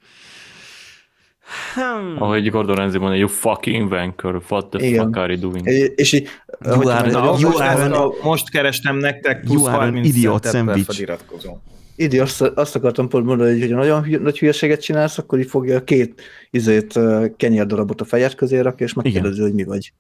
Hmm. 1.74 2.22
Ahogy 2.22 2.50
Gordon 2.50 2.76
Ramsay 2.76 2.98
mondja, 2.98 3.18
you 3.18 3.28
fucking 3.28 3.92
wanker, 3.92 4.40
what 4.48 4.66
the 4.70 4.87
Igen. 4.87 5.04
fuck 5.04 5.16
are 5.16 5.32
you 5.32 5.50
doing? 5.50 5.66
És 5.94 6.12
így, 6.12 6.28
you 6.64 6.88
are, 6.88 7.11
you 7.11 7.50
most, 7.50 7.61
are 7.61 7.94
a, 7.94 8.12
most 8.22 8.50
kerestem 8.50 8.96
nektek 8.96 9.40
plusz 9.40 9.62
you 9.62 9.70
30 9.70 10.06
idiot 10.06 10.46
sandwich. 10.46 11.09
Idi, 11.98 12.18
azt, 12.18 12.40
azt 12.40 12.76
akartam 12.76 13.09
pont 13.09 13.26
mondani, 13.26 13.61
hogy 13.61 13.70
ha 13.70 13.76
nagyon 13.76 14.06
nagy 14.22 14.38
hülyeséget 14.38 14.82
csinálsz, 14.82 15.18
akkor 15.18 15.38
így 15.38 15.48
fogja 15.48 15.76
a 15.76 15.85
két 15.85 16.22
izét 16.50 16.98
kenyérdarabot 17.37 18.00
a 18.00 18.04
fejed 18.04 18.35
közé 18.35 18.59
rak, 18.59 18.80
és 18.80 18.92
megkérdezi, 18.92 19.40
hogy 19.40 19.54
mi 19.54 19.64
vagy. 19.64 19.92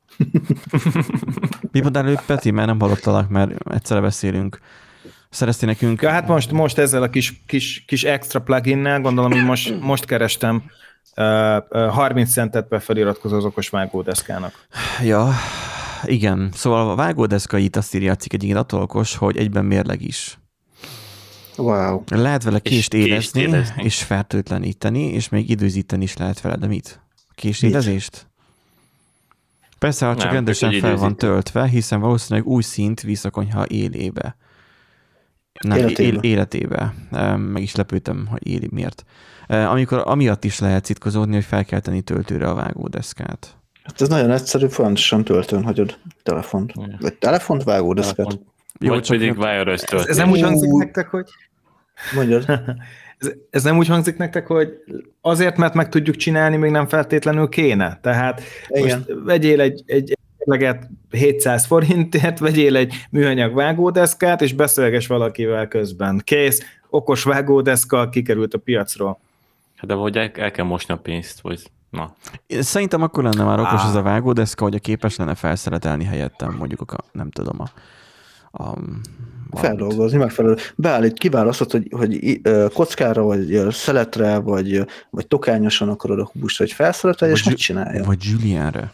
mi 1.72 1.80
mondtál 1.80 2.04
előbb, 2.04 2.20
Peti? 2.26 2.50
Mert 2.50 2.66
nem 2.66 2.80
hallottalak, 2.80 3.28
mert 3.28 3.50
egyszerre 3.70 4.00
beszélünk. 4.00 4.60
Szerezti 5.30 5.66
nekünk... 5.66 6.02
Ja, 6.02 6.10
hát 6.10 6.28
most, 6.28 6.52
most 6.52 6.78
ezzel 6.78 7.02
a 7.02 7.10
kis, 7.10 7.42
kis, 7.46 7.84
kis 7.86 8.04
extra 8.04 8.40
pluginnel, 8.40 9.00
gondolom, 9.00 9.32
hogy 9.32 9.44
most, 9.44 9.80
most 9.80 10.04
kerestem 10.04 10.62
30 11.14 12.30
centet 12.32 12.68
befeliratkozó 12.68 13.36
az 13.36 13.44
okos 13.44 13.68
vágódeszkának. 13.68 14.66
Ja, 15.02 15.32
igen. 16.04 16.50
Szóval 16.54 16.90
a 16.90 16.94
vágódeszka 16.94 17.58
itt 17.58 17.76
azt 17.76 17.94
írja 17.94 18.12
a 18.12 18.16
cikk 18.16 18.32
egyébként 18.32 18.58
attól 18.58 18.82
okos, 18.82 19.16
hogy 19.16 19.36
egyben 19.36 19.64
mérleg 19.64 20.02
is. 20.02 20.38
Wow. 21.56 22.02
Lehet 22.06 22.42
vele 22.42 22.58
kést 22.58 22.94
és 22.94 23.06
élezni, 23.06 23.40
kést 23.40 23.48
élezni, 23.48 23.82
és 23.82 24.02
fertőtleníteni, 24.02 25.02
és 25.02 25.28
még 25.28 25.50
időzíteni 25.50 26.02
is 26.02 26.16
lehet 26.16 26.40
vele, 26.40 26.56
de 26.56 26.66
mit? 26.66 27.00
Kést 27.34 27.62
élezést? 27.62 28.26
Persze, 29.78 30.06
ha 30.06 30.14
csak 30.14 30.24
Nem, 30.24 30.34
rendesen 30.34 30.72
fel 30.72 30.96
van 30.96 31.16
töltve, 31.16 31.66
hiszen 31.66 32.00
valószínűleg 32.00 32.48
új 32.48 32.62
szint 32.62 33.00
visz 33.00 33.24
a 33.24 33.30
konyha 33.30 33.66
élébe. 33.66 34.36
Nem, 35.60 35.78
életébe. 35.78 36.18
életébe. 36.20 36.94
Meg 37.36 37.62
is 37.62 37.74
lepődtem, 37.74 38.26
hogy 38.30 38.46
éli 38.46 38.68
miért. 38.70 39.04
Amikor 39.46 40.02
amiatt 40.04 40.44
is 40.44 40.58
lehet 40.58 40.84
citkozódni, 40.84 41.34
hogy 41.34 41.44
fel 41.44 41.64
kell 41.64 41.80
tenni 41.80 42.00
töltőre 42.00 42.48
a 42.48 42.54
vágódeszkát. 42.54 43.56
Hát 43.82 44.00
ez 44.00 44.08
nagyon 44.08 44.30
egyszerű, 44.30 44.66
folyamatosan 44.66 45.24
töltőn 45.24 45.64
hagyod 45.64 45.98
telefont. 46.22 46.72
Vagy 47.00 47.14
telefont, 47.14 47.62
vágódeszkát. 47.62 48.16
Telefont. 48.16 48.54
Jó, 48.80 48.92
Vagy 48.92 49.08
pedig 49.08 49.38
wireless 49.38 49.82
ez, 49.82 50.06
ez 50.06 50.16
nem 50.16 50.30
úgy 50.30 50.40
hangzik 50.40 50.70
nektek, 50.70 51.08
hogy... 51.08 51.28
Mondjad. 52.14 52.44
ez, 53.18 53.32
ez 53.50 53.62
nem 53.62 53.78
úgy 53.78 53.86
hangzik 53.86 54.16
nektek, 54.16 54.46
hogy 54.46 54.68
azért, 55.20 55.56
mert 55.56 55.74
meg 55.74 55.88
tudjuk 55.88 56.16
csinálni, 56.16 56.56
még 56.56 56.70
nem 56.70 56.86
feltétlenül 56.86 57.48
kéne. 57.48 57.98
Tehát 58.02 58.42
Igen. 58.68 58.98
most 58.98 59.20
vegyél 59.24 59.60
egy, 59.60 59.82
egy 59.86 60.18
leget 60.38 60.88
700 61.10 61.66
forintért, 61.66 62.38
vegyél 62.38 62.76
egy 62.76 62.94
műanyag 63.10 63.54
vágódeszkát, 63.54 64.42
és 64.42 64.52
beszélges 64.52 65.06
valakivel 65.06 65.68
közben. 65.68 66.20
Kész, 66.24 66.62
okos 66.90 67.22
vágódeszka 67.22 68.08
kikerült 68.08 68.54
a 68.54 68.58
piacról. 68.58 69.20
Hát 69.76 69.86
de 69.86 69.94
vagy 69.94 70.16
el, 70.16 70.30
el 70.34 70.50
kell 70.50 70.64
mosni 70.64 70.94
a 70.94 70.98
pénzt, 70.98 71.40
vagy 71.40 71.70
na. 71.90 72.14
Szerintem 72.48 73.02
akkor 73.02 73.22
lenne 73.22 73.44
már 73.44 73.60
okos 73.60 73.84
az 73.84 73.94
a 73.94 74.02
vágódeszka, 74.02 74.64
hogy 74.64 74.74
a 74.74 74.78
képes 74.78 75.16
lenne 75.16 75.34
felszeretelni 75.34 76.04
helyettem 76.04 76.54
mondjuk 76.58 76.92
a, 76.92 76.98
nem 77.12 77.30
tudom, 77.30 77.60
a, 77.60 77.68
a 78.62 78.78
Feldolgozni, 79.50 80.18
megfelelő. 80.18 80.56
Beállít, 80.76 81.18
kiválasztod, 81.18 81.70
hogy, 81.70 81.88
hogy 81.90 82.40
kockára, 82.72 83.22
vagy 83.22 83.66
szeletre, 83.70 84.38
vagy, 84.38 84.86
vagy 85.10 85.26
tokányosan 85.26 85.88
akarod 85.88 86.18
a 86.18 86.30
húst, 86.32 86.58
hogy 86.58 86.72
felszeretelj, 86.72 87.32
és 87.32 87.44
megcsinálja. 87.44 88.04
Vagy 88.04 88.24
Julienre. 88.24 88.90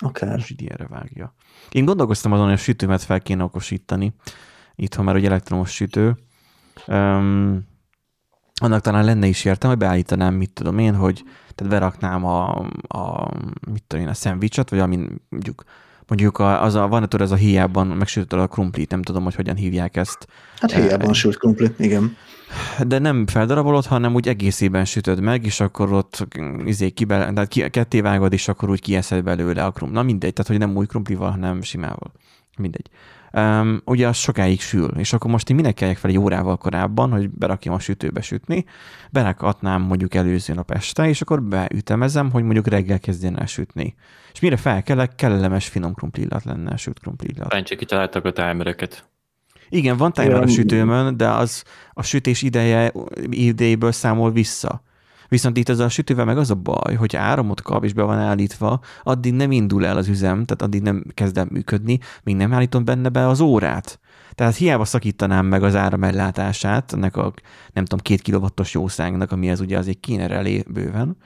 Akár. 0.00 0.44
Julienre 0.46 0.86
vágja. 0.86 1.34
Én 1.70 1.84
gondolkoztam 1.84 2.32
azon, 2.32 2.44
hogy 2.44 2.54
a 2.54 2.56
sütőmet 2.56 3.02
fel 3.02 3.20
kéne 3.20 3.42
okosítani. 3.42 4.14
Itthon 4.76 5.04
már 5.04 5.16
egy 5.16 5.24
elektromos 5.24 5.70
sütő. 5.70 6.16
Um, 6.86 7.68
annak 8.60 8.80
talán 8.80 9.04
lenne 9.04 9.26
is 9.26 9.44
értem, 9.44 9.70
hogy 9.70 9.78
beállítanám, 9.78 10.34
mit 10.34 10.50
tudom 10.50 10.78
én, 10.78 10.94
hogy 10.94 11.22
tehát 11.54 11.72
beraknám 11.72 12.24
a, 12.24 12.58
a 12.88 13.28
mit 13.70 13.82
tudom 13.86 14.04
én, 14.04 14.10
a 14.10 14.14
szendvicset, 14.14 14.70
vagy 14.70 14.78
amin 14.78 15.20
mondjuk 15.28 15.64
mondjuk 16.10 16.38
a, 16.38 16.62
az 16.62 16.74
a, 16.74 16.88
van 16.88 17.08
tudod, 17.08 17.20
ez 17.20 17.30
a 17.32 17.36
hiában 17.36 17.86
megsütött 17.86 18.40
a 18.40 18.46
krumplit, 18.46 18.90
nem 18.90 19.02
tudom, 19.02 19.24
hogy 19.24 19.34
hogyan 19.34 19.56
hívják 19.56 19.96
ezt. 19.96 20.26
Hát 20.58 20.72
hiában 20.72 21.08
e, 21.08 21.12
sült 21.12 21.38
krumpli, 21.38 21.68
igen. 21.78 22.16
De 22.86 22.98
nem 22.98 23.26
feldarabolod, 23.26 23.86
hanem 23.86 24.14
úgy 24.14 24.28
egészében 24.28 24.84
sütöd 24.84 25.20
meg, 25.20 25.44
és 25.44 25.60
akkor 25.60 25.92
ott 25.92 26.26
izé 26.64 26.90
kibe, 26.90 27.32
tehát 27.32 27.48
ki, 27.48 27.70
ketté 27.70 28.00
vágod, 28.00 28.32
és 28.32 28.48
akkor 28.48 28.70
úgy 28.70 28.80
kieszed 28.80 29.22
belőle 29.22 29.64
a 29.64 29.70
krumpli. 29.70 29.96
Na 29.96 30.04
mindegy, 30.04 30.32
tehát 30.32 30.50
hogy 30.50 30.58
nem 30.58 30.76
új 30.76 30.86
krumplival, 30.86 31.30
hanem 31.30 31.62
simával. 31.62 32.12
Mindegy. 32.56 32.90
Um, 33.32 33.80
ugye 33.84 34.08
az 34.08 34.16
sokáig 34.16 34.60
sül, 34.60 34.88
és 34.98 35.12
akkor 35.12 35.30
most 35.30 35.50
én 35.50 35.56
minek 35.56 35.74
kelljek 35.74 35.96
fel 35.96 36.10
egy 36.10 36.18
órával 36.18 36.56
korábban, 36.56 37.10
hogy 37.10 37.30
berakjam 37.30 37.74
a 37.74 37.78
sütőbe 37.78 38.20
sütni, 38.20 38.64
berakatnám 39.10 39.82
mondjuk 39.82 40.14
előző 40.14 40.54
nap 40.54 40.70
este, 40.70 41.08
és 41.08 41.20
akkor 41.20 41.42
beütemezem, 41.42 42.30
hogy 42.30 42.42
mondjuk 42.42 42.66
reggel 42.66 42.98
kezdjen 42.98 43.40
el 43.40 43.46
sütni. 43.46 43.94
És 44.32 44.40
mire 44.40 44.56
felkelek, 44.56 45.14
kellemes 45.14 45.68
finom 45.68 45.94
krumplillat 45.94 46.44
lenne, 46.44 46.76
süt 46.76 46.98
krumplillat. 46.98 47.48
Szerencsé 47.48 47.76
kitaláltak 47.76 48.24
a 48.24 48.32
timereket. 48.32 49.08
Igen, 49.68 49.96
van 49.96 50.12
timer 50.12 50.42
a 50.42 50.46
sütőmön, 50.46 51.16
de 51.16 51.28
az 51.28 51.64
a 51.92 52.02
sütés 52.02 52.42
ideje 52.42 52.92
idejéből 53.30 53.92
számol 53.92 54.32
vissza. 54.32 54.82
Viszont 55.30 55.56
itt 55.56 55.68
az 55.68 55.78
a 55.78 55.88
sütővel 55.88 56.24
meg 56.24 56.38
az 56.38 56.50
a 56.50 56.54
baj, 56.54 56.94
hogy 56.94 57.16
áramot 57.16 57.62
kap 57.62 57.84
és 57.84 57.92
be 57.92 58.02
van 58.02 58.18
állítva, 58.18 58.80
addig 59.02 59.32
nem 59.32 59.50
indul 59.50 59.86
el 59.86 59.96
az 59.96 60.08
üzem, 60.08 60.44
tehát 60.44 60.62
addig 60.62 60.82
nem 60.82 61.04
kezd 61.14 61.38
el 61.38 61.46
működni, 61.50 61.98
még 62.22 62.36
nem 62.36 62.52
állítom 62.52 62.84
benne 62.84 63.08
be 63.08 63.26
az 63.26 63.40
órát. 63.40 64.00
Tehát 64.34 64.56
hiába 64.56 64.84
szakítanám 64.84 65.46
meg 65.46 65.62
az 65.62 65.74
áramellátását, 65.74 66.92
ennek 66.92 67.16
a 67.16 67.32
nem 67.72 67.84
tudom, 67.84 68.04
két 68.04 68.22
kilowattos 68.22 68.74
jószágnak, 68.74 69.32
ami 69.32 69.50
az 69.50 69.60
ugye 69.60 69.78
azért 69.78 70.00
kéne 70.00 70.28
elé 70.28 70.64
bőven, 70.68 71.16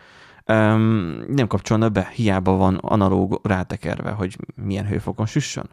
um, 0.46 1.24
nem 1.28 1.46
kapcsolna 1.46 1.88
be, 1.88 2.10
hiába 2.12 2.52
van 2.52 2.74
analóg 2.74 3.40
rátekerve, 3.42 4.10
hogy 4.10 4.36
milyen 4.64 4.86
hőfokon 4.86 5.26
süssön. 5.26 5.68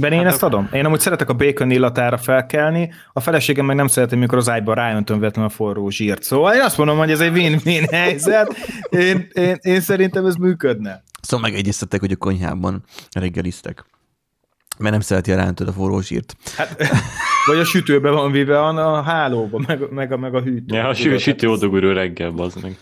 Ben 0.00 0.12
én 0.12 0.24
hát 0.24 0.32
ezt 0.32 0.42
adom. 0.42 0.68
Én 0.72 0.84
amúgy 0.84 1.00
szeretek 1.00 1.28
a 1.28 1.34
bacon 1.34 1.70
illatára 1.70 2.18
felkelni, 2.18 2.92
a 3.12 3.20
feleségem 3.20 3.66
meg 3.66 3.76
nem 3.76 3.86
szereti, 3.86 4.16
mikor 4.16 4.38
az 4.38 4.48
ágyban 4.48 4.74
rájöntöm 4.74 5.18
véletlenül 5.18 5.50
a 5.50 5.54
forró 5.54 5.90
zsírt. 5.90 6.22
Szóval 6.22 6.54
én 6.54 6.60
azt 6.60 6.78
mondom, 6.78 6.98
hogy 6.98 7.10
ez 7.10 7.20
egy 7.20 7.32
win-win 7.32 7.86
helyzet. 7.92 8.54
Én, 8.90 9.28
én, 9.32 9.56
én 9.60 9.80
szerintem 9.80 10.26
ez 10.26 10.34
működne. 10.34 11.02
Szóval 11.22 11.50
megegyeztetek, 11.50 12.00
hogy 12.00 12.12
a 12.12 12.16
konyhában 12.16 12.84
reggeliztek. 13.12 13.84
Mert 14.78 14.92
nem 14.92 15.00
szereti 15.00 15.32
a 15.32 15.36
rántőd 15.36 15.68
a 15.68 15.72
forró 15.72 16.00
zsírt. 16.00 16.36
Hát, 16.56 16.76
vagy 17.46 17.58
a 17.58 17.64
sütőbe 17.64 18.10
van 18.10 18.32
vive 18.32 18.60
a, 18.60 18.96
a 18.96 19.02
hálóba, 19.02 19.62
meg, 19.66 19.90
meg, 19.90 20.12
a, 20.12 20.16
meg 20.16 20.34
a 20.34 20.40
hűtő. 20.40 20.76
Ja, 20.76 20.88
a 20.88 20.94
sütő, 20.94 21.18
sütő 21.18 21.48
odogurő 21.50 21.92
reggel, 21.92 22.32
az 22.36 22.54
meg. 22.54 22.76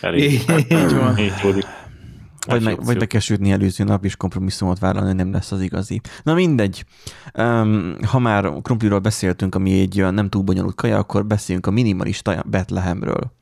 Elég. 0.00 0.32
Így 0.32 0.94
van. 0.94 1.18
Így 1.18 1.66
vagy, 2.46 2.62
meg, 2.62 2.84
vagy 2.84 2.98
be 2.98 3.06
kell 3.06 3.20
sütni 3.20 3.50
előző 3.50 3.84
nap, 3.84 4.04
és 4.04 4.16
kompromisszumot 4.16 4.78
vállalni, 4.78 5.12
nem 5.12 5.32
lesz 5.32 5.52
az 5.52 5.60
igazi. 5.60 6.00
Na 6.22 6.34
mindegy. 6.34 6.84
Um, 7.34 7.96
ha 8.06 8.18
már 8.18 8.52
krumpliról 8.62 8.98
beszéltünk, 8.98 9.54
ami 9.54 9.80
egy 9.80 10.12
nem 10.12 10.28
túl 10.28 10.42
bonyolult 10.42 10.74
kaja, 10.74 10.98
akkor 10.98 11.26
beszéljünk 11.26 11.66
a 11.66 11.70
minimalista 11.70 12.42
Betlehemről. 12.46 13.32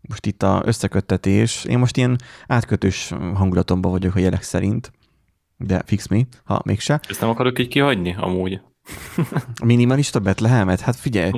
Most 0.00 0.26
itt 0.26 0.42
a 0.42 0.62
összeköttetés. 0.64 1.64
Én 1.64 1.78
most 1.78 1.96
ilyen 1.96 2.18
átkötős 2.46 3.12
hangulatomban 3.34 3.90
vagyok 3.90 4.14
a 4.14 4.18
jelek 4.18 4.42
szerint, 4.42 4.92
de 5.56 5.82
fix 5.86 6.06
mi, 6.06 6.26
ha 6.44 6.60
mégse. 6.64 7.00
Ezt 7.08 7.20
nem 7.20 7.30
akarok 7.30 7.58
így 7.58 7.68
kihagyni, 7.68 8.14
amúgy. 8.18 8.60
A 9.54 9.64
minimalista 9.64 10.18
Betlehemet? 10.18 10.80
Hát 10.80 10.96
figyelj, 10.96 11.30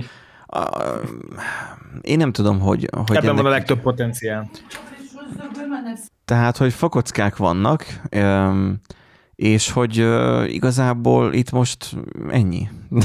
a, 0.47 0.69
én 2.01 2.17
nem 2.17 2.33
tudom, 2.33 2.61
hogy... 2.61 2.89
hogy 2.91 3.17
Ebben 3.17 3.31
ennek... 3.31 3.43
van 3.43 3.53
a 3.53 3.55
legtöbb 3.55 3.81
potenciál. 3.81 4.51
Tehát, 6.27 6.57
hogy 6.57 6.73
fakockák 6.73 7.37
vannak, 7.37 8.01
és 9.35 9.71
hogy 9.71 9.97
igazából 10.47 11.33
itt 11.33 11.51
most 11.51 11.97
ennyi. 12.29 12.69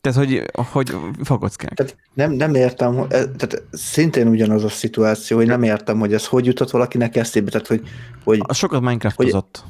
Tehát, 0.00 0.18
hogy, 0.18 0.44
hogy 0.52 0.96
fakockák. 1.22 1.74
Tehát 1.74 1.96
nem, 2.14 2.32
nem 2.32 2.54
értem, 2.54 3.06
tehát 3.08 3.62
szintén 3.70 4.28
ugyanaz 4.28 4.64
a 4.64 4.68
szituáció, 4.68 5.36
hogy 5.36 5.46
nem 5.46 5.62
értem, 5.62 5.98
hogy 5.98 6.14
ez 6.14 6.26
hogy 6.26 6.46
jutott 6.46 6.70
valakinek 6.70 7.16
eszébe, 7.16 7.50
tehát 7.50 7.66
hogy... 7.66 7.88
hogy 8.24 8.40
a 8.42 8.52
sokat 8.52 8.80
Minecraftozott. 8.80 9.64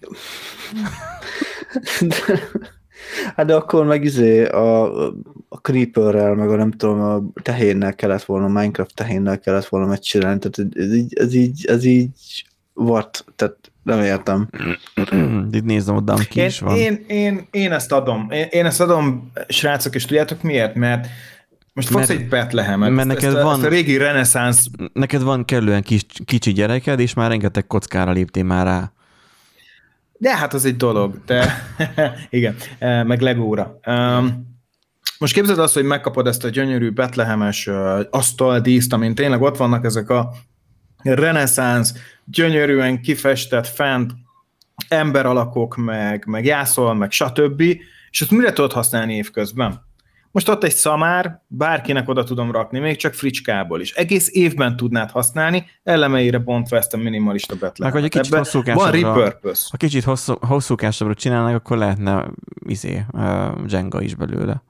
Hogy... 0.00 0.16
De, 2.08 2.16
hát 3.36 3.46
de 3.46 3.54
akkor 3.54 3.84
meg 3.84 4.04
izé 4.04 4.44
a, 4.44 4.96
a 5.48 5.56
Creeperrel, 5.62 6.34
meg 6.34 6.50
a 6.50 6.56
nem 6.56 6.70
tudom, 6.70 7.00
a 7.00 7.22
tehénnel 7.42 7.94
kellett 7.94 8.24
volna, 8.24 8.48
Minecraft 8.48 8.94
tehénnel 8.94 9.38
kellett 9.38 9.66
volna 9.66 9.86
megcsinálni, 9.86 10.38
tehát 10.38 10.74
ez 10.76 10.94
így, 10.94 11.14
ez 11.14 11.34
így, 11.34 11.64
ez 11.66 11.84
így 11.84 12.10
what, 12.74 13.24
tehát 13.36 13.56
nem 13.82 14.00
értem. 14.00 14.48
Itt 15.50 15.64
nézem, 15.64 15.96
oda 15.96 16.14
ki 16.14 16.40
én, 16.40 16.46
is 16.46 16.60
van. 16.60 16.76
Én, 16.76 17.04
én, 17.06 17.46
én 17.50 17.72
ezt 17.72 17.92
adom. 17.92 18.26
Én, 18.30 18.46
én 18.50 18.66
ezt 18.66 18.80
adom, 18.80 19.30
srácok, 19.48 19.94
és 19.94 20.04
tudjátok 20.04 20.42
miért? 20.42 20.74
Mert 20.74 21.06
most 21.72 21.88
fogsz 21.88 22.08
mert, 22.08 22.20
egy 22.20 22.28
Betlehemet, 22.28 22.90
mert 22.90 23.08
neked 23.08 23.24
ezt, 23.24 23.36
a, 23.36 23.42
van, 23.42 23.54
ezt 23.54 23.64
a 23.64 23.68
régi 23.68 23.96
reneszánsz... 23.96 24.66
Neked 24.92 25.22
van 25.22 25.44
kellően 25.44 25.82
kis, 25.82 26.06
kicsi 26.24 26.52
gyereked, 26.52 27.00
és 27.00 27.14
már 27.14 27.30
rengeteg 27.30 27.66
kockára 27.66 28.12
léptél 28.12 28.44
már 28.44 28.66
rá. 28.66 28.92
De 30.22 30.36
hát 30.36 30.54
az 30.54 30.64
egy 30.64 30.76
dolog, 30.76 31.24
de 31.24 31.64
igen, 32.30 32.56
e, 32.78 33.02
meg 33.02 33.20
legóra. 33.20 33.78
Um, 33.86 34.56
most 35.18 35.34
képzeld 35.34 35.58
azt, 35.58 35.74
hogy 35.74 35.84
megkapod 35.84 36.26
ezt 36.26 36.44
a 36.44 36.48
gyönyörű 36.48 36.90
betlehemes 36.90 37.66
uh, 37.66 38.00
asztaldíszt, 38.10 38.92
amin 38.92 39.14
tényleg 39.14 39.42
ott 39.42 39.56
vannak 39.56 39.84
ezek 39.84 40.10
a 40.10 40.32
reneszánsz, 41.02 41.94
gyönyörűen 42.24 43.00
kifestett 43.00 43.66
fent 43.66 44.12
emberalakok, 44.88 45.76
meg, 45.76 46.24
meg 46.26 46.44
jászol, 46.44 46.94
meg 46.94 47.10
stb. 47.10 47.60
És 48.10 48.20
ezt 48.20 48.30
mire 48.30 48.52
tudod 48.52 48.72
használni 48.72 49.14
évközben? 49.14 49.84
Most 50.32 50.48
ott 50.48 50.64
egy 50.64 50.74
szamár, 50.74 51.42
bárkinek 51.46 52.08
oda 52.08 52.24
tudom 52.24 52.50
rakni, 52.50 52.78
még 52.78 52.96
csak 52.96 53.14
fricskából 53.14 53.80
is. 53.80 53.92
Egész 53.92 54.28
évben 54.32 54.76
tudnád 54.76 55.10
használni, 55.10 55.66
elemeire 55.82 56.38
bontva 56.38 56.76
ezt 56.76 56.94
a 56.94 56.96
minimalista 56.96 57.54
betlehemet. 57.54 57.80
Meg, 57.80 57.92
hogy 57.92 58.04
egy 58.04 58.10
kicsit 58.10 58.38
hosszúkásabbra, 58.38 59.38
ha 59.70 59.76
kicsit 59.76 60.04
hosszú, 60.04 60.34
hosszúkásabbra 60.40 61.14
csinálnak, 61.14 61.54
akkor 61.54 61.76
lehetne 61.76 62.30
izé, 62.66 63.04
uh, 63.12 63.22
Jenga 63.66 64.02
is 64.02 64.14
belőle. 64.14 64.62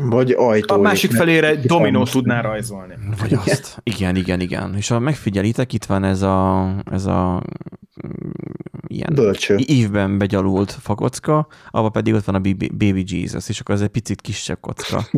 Vagy 0.00 0.30
ajtó. 0.30 0.74
A 0.74 0.78
másik 0.78 1.12
felére 1.12 1.48
egy 1.48 1.66
dominó 1.66 2.04
tudná 2.04 2.40
rajzolni. 2.40 2.94
Vagy 3.20 3.34
azt. 3.34 3.80
Igen, 3.82 4.16
igen, 4.16 4.40
igen. 4.40 4.74
És 4.76 4.88
ha 4.88 4.98
megfigyelitek, 4.98 5.72
itt 5.72 5.84
van 5.84 6.04
ez 6.04 6.22
a, 6.22 6.68
ez 6.90 7.06
a 7.06 7.42
ilyen 8.94 9.14
Bölcső. 9.14 9.56
ívben 9.56 10.18
begyalult 10.18 10.72
fakocka, 10.72 11.46
abban 11.70 11.92
pedig 11.92 12.14
ott 12.14 12.24
van 12.24 12.34
a 12.34 12.40
Baby 12.78 13.04
Jesus, 13.06 13.48
és 13.48 13.60
akkor 13.60 13.74
ez 13.74 13.80
egy 13.80 13.88
picit 13.88 14.20
kisebb 14.20 14.60
kocka. 14.60 15.04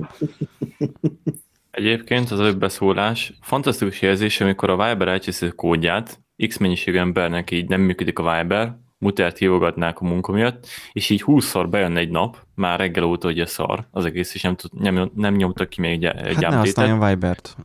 Egyébként 1.70 2.30
az 2.30 2.40
előbb 2.40 2.58
beszólás 2.58 3.32
fantasztikus 3.40 4.02
érzés, 4.02 4.40
amikor 4.40 4.70
a 4.70 4.88
Viber 4.88 5.08
elcseszi 5.08 5.46
a 5.46 5.52
kódját, 5.52 6.20
X 6.46 6.56
mennyiségű 6.56 6.98
embernek 6.98 7.50
így 7.50 7.68
nem 7.68 7.80
működik 7.80 8.18
a 8.18 8.36
Viber, 8.36 8.76
mutert 8.98 9.38
hívogatnák 9.38 10.00
a 10.00 10.04
munka 10.04 10.32
miatt, 10.32 10.66
és 10.92 11.10
így 11.10 11.22
20-szor 11.26 11.66
bejön 11.70 11.96
egy 11.96 12.10
nap, 12.10 12.36
már 12.54 12.78
reggel 12.78 13.04
óta, 13.04 13.26
hogy 13.26 13.40
a 13.40 13.46
szar 13.46 13.86
az 13.90 14.04
egész, 14.04 14.34
és 14.34 14.42
nem, 14.42 14.56
tud, 14.56 14.70
nem, 14.80 15.10
nem 15.14 15.34
nyomtak 15.34 15.68
ki 15.68 15.80
még 15.80 16.04
egy, 16.04 16.04
egy 16.04 16.42
hát 16.42 16.50
ne 16.50 16.56
használjon 16.56 17.08
Vibert. 17.08 17.56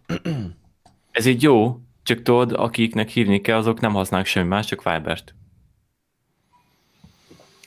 Ez 1.12 1.26
így 1.26 1.41
jó, 1.41 1.80
csak 2.03 2.22
tudod, 2.22 2.51
akiknek 2.51 3.09
hívni 3.09 3.41
kell, 3.41 3.57
azok 3.57 3.80
nem 3.80 3.93
használnak 3.93 4.28
semmi 4.28 4.47
más, 4.47 4.66
csak 4.66 4.84
Vibert. 4.84 5.36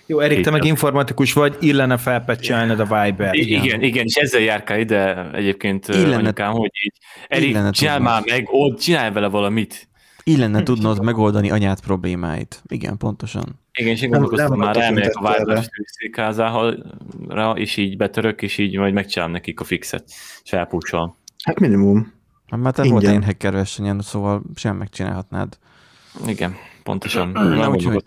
Jó, 0.07 0.20
Erik, 0.20 0.44
te 0.44 0.50
meg 0.50 0.64
informatikus 0.64 1.32
vagy, 1.32 1.57
illene 1.61 1.96
felpecselned 1.96 2.80
a 2.80 2.84
Viber. 2.84 3.34
Igen, 3.34 3.64
igen, 3.64 3.82
igen 3.82 4.05
és 4.05 4.14
ezzel 4.14 4.40
járkál 4.40 4.78
ide 4.78 5.30
egyébként 5.32 5.88
illene, 5.88 6.16
anyukám, 6.16 6.52
hogy 6.52 6.70
így, 6.84 6.92
Erik, 7.28 7.70
csinálj 7.70 8.00
már 8.00 8.22
meg, 8.30 8.46
ott 8.50 8.78
csinálj 8.78 9.12
vele 9.12 9.28
valamit. 9.28 9.88
Illene 10.24 10.62
tudnod 10.62 11.02
megoldani 11.02 11.50
anyát 11.50 11.80
problémáit. 11.80 12.62
Igen, 12.66 12.96
pontosan. 12.96 13.61
Igen, 13.72 13.92
és 13.92 14.02
én 14.02 14.11
gondolkoztam, 14.11 14.59
már 14.59 14.76
elmegyek 14.76 15.14
a 15.14 15.36
Viber 15.38 15.64
székházára, 15.84 17.52
és 17.55 17.76
így 17.76 17.96
betörök, 17.96 18.42
és 18.42 18.59
így 18.59 18.76
majd 18.76 18.94
megcsinálom 18.94 19.32
nekik 19.32 19.61
a 19.61 19.64
fixet, 19.64 20.05
és 20.44 20.52
elpúcsol. 20.52 21.16
Hát 21.44 21.61
minimum. 21.61 22.12
Hát 22.50 22.61
mert 22.61 22.76
te 22.76 22.88
volt 22.88 23.02
én 23.02 23.22
hacker 23.22 23.52
versenyen, 23.52 24.00
szóval 24.00 24.42
sem 24.55 24.76
megcsinálhatnád. 24.76 25.59
Igen, 26.26 26.55
pontosan. 26.85 27.28
Na, 27.28 27.70
úgyhogy, 27.70 28.03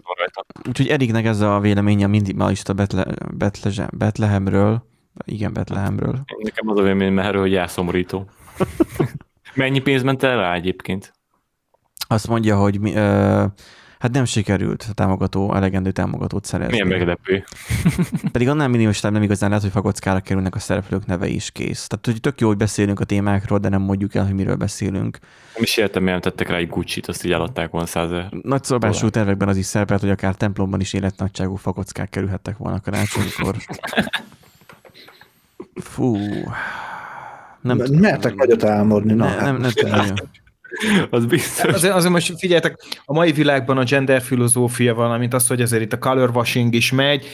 úgyhogy 0.68 0.88
Eriknek 0.88 1.26
ez 1.26 1.42
a 1.42 1.60
véleménye 1.60 2.08
minimalista 2.08 2.74
Betle, 2.74 3.06
Betle, 3.34 3.90
Betlehemről. 3.98 4.84
Igen, 5.26 5.54
Betlehemről. 5.54 6.20
Nekem 6.38 6.70
az 6.70 6.78
a 6.78 6.82
véleményem 6.82 7.20
erről, 7.20 7.42
hogy 7.42 7.56
elszomorító. 7.56 8.30
Mennyi 9.54 9.80
pénz 9.80 10.04
ment 10.04 10.24
el 10.24 10.38
rá 10.38 10.54
egyébként? 10.54 11.14
Azt 12.08 12.28
mondja, 12.28 12.58
hogy 12.58 12.80
mi, 12.80 12.94
ö, 12.96 13.46
Hát 14.00 14.12
nem 14.12 14.26
sikerült 14.26 14.86
a 14.90 14.94
támogató, 14.94 15.54
elegendő 15.54 15.92
támogatót 15.92 16.46
szerezni. 16.46 16.72
Milyen 16.74 16.88
meglepő. 16.88 17.44
Pedig 18.32 18.50
annál 18.50 18.68
minimalistább 18.68 19.12
nem 19.12 19.22
igazán 19.22 19.50
lehet, 19.50 19.64
hogy 19.64 19.74
fakockára 19.74 20.20
kerülnek 20.20 20.56
a 20.56 20.60
szereplők 20.60 21.06
neve 21.06 21.28
is 21.28 21.52
kész. 21.52 21.88
Tehát 21.88 22.06
hogy 22.06 22.22
tök 22.22 22.40
jó, 22.40 22.48
hogy 22.48 22.58
beszélünk 22.58 23.00
a 23.00 23.04
témákról, 23.04 23.60
de 23.60 23.70
nem 23.70 23.82
mondjuk 23.82 24.16
el, 24.16 24.26
hogy 24.26 24.34
miről 24.34 24.56
beszélünk. 24.56 25.20
Nem 25.54 25.64
is 25.64 25.78
értem, 25.78 26.04
miért 26.04 26.22
tettek 26.22 26.50
rá 26.50 26.58
egy 26.58 26.68
Gucci-t, 26.68 27.08
azt 27.08 27.26
így 27.26 27.32
eladták 27.32 27.70
volna 27.70 27.88
százer. 27.88 28.30
Nagy 28.42 28.64
szobású 28.64 29.10
tervekben 29.10 29.48
az 29.48 29.58
is 29.58 29.66
szerepelt, 29.66 30.02
hogy 30.02 30.10
akár 30.10 30.36
templomban 30.36 30.80
is 30.80 30.94
életnagyságú 30.94 31.56
fakockák 31.56 32.10
kerülhettek 32.10 32.58
volna 32.58 32.80
karácsonykor. 32.80 33.56
Fú. 35.76 36.18
Nem 37.62 37.78
Mertek 37.92 38.36
nagyot 38.36 38.64
álmodni. 38.64 39.14
Na, 39.14 39.26
nem, 39.26 39.58
nem, 39.58 39.72
nem, 39.82 39.90
nem, 39.90 40.16
az 41.10 41.26
biztos. 41.26 41.74
Azért, 41.74 41.94
azért 41.94 42.14
most 42.14 42.40
figyeljetek, 42.40 42.78
a 43.06 43.14
mai 43.14 43.32
világban 43.32 43.78
a 43.78 43.84
gender 43.84 44.22
filozófia, 44.22 44.94
valamint 44.94 45.34
az, 45.34 45.48
hogy 45.48 45.62
azért 45.62 45.82
itt 45.82 45.94
a 45.94 45.98
color 45.98 46.30
washing 46.30 46.74
is 46.74 46.92
megy, 46.92 47.26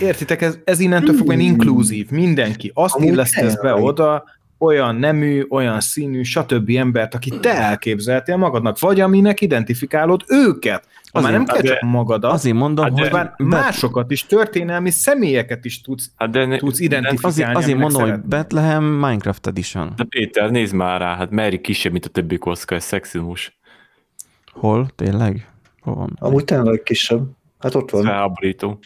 értitek, 0.00 0.42
ez, 0.42 0.58
ez 0.64 0.80
innentől 0.80 1.14
fogva 1.14 1.34
inkluzív, 1.34 2.10
mindenki. 2.10 2.70
Azt 2.74 2.98
illesztesz 2.98 3.60
be 3.60 3.74
oda, 3.74 4.24
olyan 4.60 4.96
nemű, 4.96 5.46
olyan 5.48 5.80
színű, 5.80 6.22
stb. 6.22 6.70
embert, 6.76 7.14
akit 7.14 7.40
te 7.40 7.54
elképzeltél 7.54 8.36
magadnak, 8.36 8.78
vagy 8.78 9.00
aminek 9.00 9.40
identifikálod 9.40 10.24
őket. 10.28 10.88
Ha 11.12 11.20
már 11.20 11.32
nem 11.32 11.44
kell 11.44 11.60
csak 11.60 11.80
magadat, 11.80 12.32
azért 12.32 12.56
mondom, 12.56 12.84
hát 12.84 12.98
hogy 12.98 13.12
már 13.12 13.34
másokat 13.38 14.10
is, 14.10 14.26
történelmi 14.26 14.90
személyeket 14.90 15.64
is 15.64 15.80
tudsz, 15.80 16.10
hát 16.16 16.30
de 16.30 16.56
tudsz 16.56 16.80
identifikálni. 16.80 17.34
Azért, 17.34 17.56
azért 17.56 17.78
mondom, 17.78 18.00
szeretnél. 18.00 18.20
hogy 18.20 18.28
Bethlehem 18.28 18.84
Minecraft 18.84 19.46
Edition. 19.46 19.92
De 19.96 20.04
Péter, 20.04 20.50
nézd 20.50 20.74
már 20.74 21.00
rá, 21.00 21.16
hát 21.16 21.30
Mary 21.30 21.60
kisebb, 21.60 21.92
mint 21.92 22.04
a 22.04 22.08
többi 22.08 22.38
koszka, 22.38 22.74
ez 22.74 22.84
szexizmus. 22.84 23.58
Hol? 24.52 24.88
Tényleg? 24.96 25.48
Hol 25.80 25.94
van? 25.94 26.16
Amúgy 26.18 26.44
tényleg 26.44 26.82
kisebb. 26.82 27.22
Hát 27.58 27.74
ott 27.74 27.90
van. 27.90 28.02
Felháborító. 28.02 28.78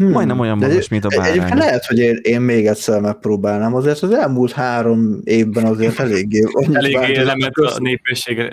Hmm. 0.00 0.10
Majdnem 0.10 0.38
olyan 0.38 0.58
magas, 0.58 0.88
mint 0.88 1.04
a 1.04 1.08
bárány. 1.08 1.30
Egyébként 1.30 1.58
lehet, 1.58 1.84
hogy 1.84 1.98
én, 1.98 2.18
én 2.22 2.40
még 2.40 2.66
egyszer 2.66 3.00
megpróbálnám. 3.00 3.74
Azért 3.74 4.02
az 4.02 4.12
elmúlt 4.12 4.52
három 4.52 5.20
évben 5.24 5.64
azért 5.64 5.98
eléggé... 5.98 6.44
Eléggé 6.72 7.22
lement 7.22 7.56
a 7.56 7.78
népesség 7.78 8.52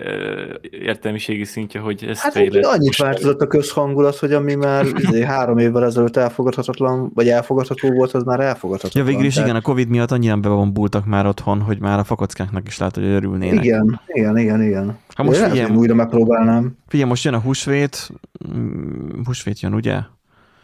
értelmiségi 0.72 1.44
szintje, 1.44 1.80
hogy 1.80 2.06
ez 2.10 2.20
hát 2.20 2.32
fejlett. 2.32 2.66
annyit 2.66 2.96
változott 2.96 3.42
a 3.42 3.48
közhangulat, 3.48 4.18
hogy 4.18 4.34
ami 4.34 4.56
már 4.56 4.86
izé 5.04 5.24
három 5.24 5.58
évvel 5.58 5.86
ezelőtt 5.86 6.18
elfogadhatatlan, 6.18 7.12
vagy 7.14 7.30
elfogadható 7.30 7.92
volt, 7.92 8.12
az 8.12 8.24
már 8.24 8.40
elfogadhatatlan. 8.40 9.04
Ja, 9.04 9.10
végül 9.10 9.28
is 9.28 9.34
tehát... 9.34 9.50
igen, 9.50 9.62
a 9.62 9.64
Covid 9.64 9.88
miatt 9.88 10.12
annyian 10.12 10.42
bebombultak 10.42 11.06
már 11.06 11.26
otthon, 11.26 11.62
hogy 11.62 11.80
már 11.80 12.00
a 12.00 12.04
fakockáknak 12.04 12.68
is 12.68 12.78
látod, 12.78 13.04
hogy 13.04 13.12
örülnének. 13.12 13.64
Igen, 13.64 14.02
igen, 14.08 14.38
igen, 14.38 14.64
igen. 14.64 14.98
Ha 15.16 15.24
most 15.24 15.40
figyelj, 15.40 15.76
újra 15.76 15.96
megpróbálnám. 15.96 16.78
Figyelj, 16.88 17.10
most 17.10 17.24
jön 17.24 17.34
a 17.34 17.40
húsvét, 17.40 18.10
mm, 18.54 19.24
húsvét 19.26 19.60
jön, 19.60 19.74
ugye? 19.74 20.00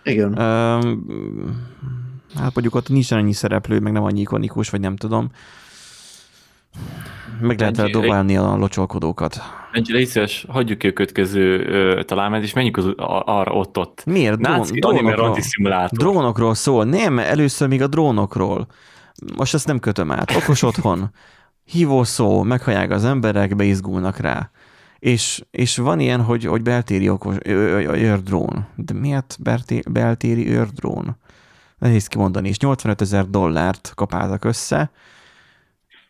Igen. 0.04 0.40
Um, 0.40 1.06
hát 2.36 2.54
mondjuk 2.54 2.76
ott 2.76 2.90
nincs 2.90 3.12
annyi 3.12 3.34
szereplő, 3.34 3.80
meg 3.80 3.94
nem 3.94 4.04
annyi 4.04 4.20
ikonikus, 4.20 4.70
vagy 4.70 4.80
nem 4.80 4.96
tudom. 4.96 5.32
Meg 7.42 7.60
lehet 7.60 7.76
vele 7.78 7.90
dobálni 7.90 8.38
a 8.38 8.56
locsolkodókat. 8.56 9.42
Ennyire 9.72 9.98
hiszes, 9.98 10.46
hagyjuk 10.50 10.78
ki 10.78 10.88
a 10.88 10.94
következő 10.94 12.04
találmányt, 12.04 12.44
és 12.44 12.54
menjünk 12.54 12.78
az, 12.78 12.94
arra 13.26 13.52
ott-ott. 13.52 14.06
Miért? 14.06 14.42
Drón, 14.42 14.68
drónokról, 14.72 15.38
drónokról 15.90 16.54
szól. 16.54 16.86
Nem, 16.86 17.20
először 17.20 17.68
még 17.68 17.82
a 17.82 17.88
drónokról. 17.88 18.68
Most 19.38 19.54
ezt 19.54 19.68
nem 19.68 19.80
kötöm 19.80 20.12
át. 20.12 20.36
Okos 20.36 20.62
otthon. 20.62 21.12
Hívó 21.66 22.04
szó, 22.04 22.44
meghallják 22.44 22.92
az 22.92 23.06
emberek, 23.06 23.56
beizgulnak 23.56 24.18
rá. 24.18 24.52
És, 25.04 25.44
és 25.52 25.78
van 25.78 26.00
ilyen, 26.00 26.22
hogy, 26.22 26.46
hogy 26.46 26.62
beltéri 26.62 27.10
okos, 27.10 27.36
őrdrón. 27.46 28.68
De 28.76 28.94
miért 28.94 29.38
beltéri 29.92 30.50
őrdrón? 30.50 31.18
Nehéz 31.78 32.08
kimondani. 32.08 32.48
És 32.48 32.58
85 32.58 33.02
ezer 33.02 33.26
dollárt 33.30 33.92
kapáltak 33.96 34.44
össze, 34.44 34.92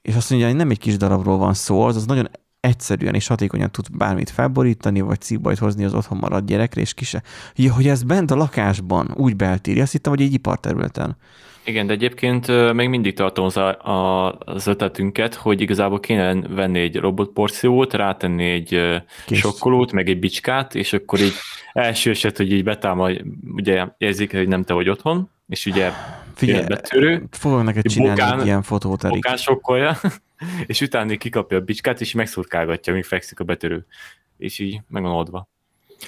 és 0.02 0.16
azt 0.16 0.30
mondja, 0.30 0.48
hogy 0.48 0.58
nem 0.58 0.70
egy 0.70 0.80
kis 0.80 0.98
darabról 0.98 1.38
van 1.38 1.54
szó, 1.54 1.82
az, 1.82 1.96
az 1.96 2.06
nagyon 2.06 2.30
egyszerűen 2.60 3.14
és 3.14 3.28
hatékonyan 3.28 3.72
tud 3.72 3.98
bármit 3.98 4.30
felborítani, 4.30 5.02
vagy 5.02 5.22
cibbajt 5.22 5.58
hozni 5.58 5.84
az 5.84 5.94
otthon 5.94 6.18
maradt 6.18 6.46
gyerekre, 6.46 6.82
és 6.82 6.94
kise. 6.94 7.24
Ja, 7.56 7.74
hogy 7.74 7.88
ez 7.88 8.04
bent 8.04 8.32
a 8.32 8.36
lakásban 8.36 9.14
úgy 9.16 9.36
beltéri, 9.36 9.82
azt 9.82 9.92
hittem, 9.92 10.12
hogy 10.12 10.22
egy 10.22 10.34
iparterületen. 10.34 11.18
Igen, 11.66 11.88
de 11.88 11.94
egyébként 11.94 12.74
még 12.74 12.90
mindig 12.90 13.16
tartom 13.16 13.46
az, 13.46 13.60
az 14.40 14.68
ötletünket, 14.68 15.36
hogy 15.36 15.62
igazából 15.62 16.00
kéne 16.00 16.36
venni 16.36 16.80
egy 16.80 16.96
robotporciót, 16.96 17.94
rátenni 17.94 18.52
egy 18.52 18.68
Kész. 19.26 19.40
sokkolót, 19.40 19.92
meg 19.92 20.10
egy 20.10 20.20
bicskát, 20.20 20.76
és 20.76 20.94
akkor 20.94 21.20
így 21.20 21.34
első 21.74 22.10
eset, 22.10 22.38
hogy 22.38 22.52
így 22.52 22.64
betámad, 22.64 23.22
ugye 23.56 23.88
érzik, 23.98 24.32
hogy 24.32 24.48
nem 24.48 24.64
te 24.64 24.74
vagy 24.74 24.90
otthon, 24.90 25.30
és 25.48 25.66
ugye 25.66 25.92
Figyelj, 26.36 26.66
betörő, 26.66 27.24
fogok 27.32 27.64
neked 27.64 27.88
csinálni 27.88 28.20
bokán, 28.20 28.40
egy 28.40 28.46
ilyen 28.46 28.62
fotót, 28.62 29.04
Erik. 29.04 29.16
Bokán 29.16 29.38
sokkolja, 29.38 29.98
és 30.66 30.82
utána 30.82 31.18
kikapja 31.18 31.58
a 31.58 31.62
bicskát, 31.62 32.02
és 32.02 32.14
megszurkálgatja, 32.14 32.94
míg 32.94 33.04
fekszik 33.04 33.40
a 33.40 33.44
betörő. 33.44 33.86
És 34.38 34.60
így 34.60 34.82
meg 34.88 35.02
van 35.02 35.12
oldva. 35.12 35.50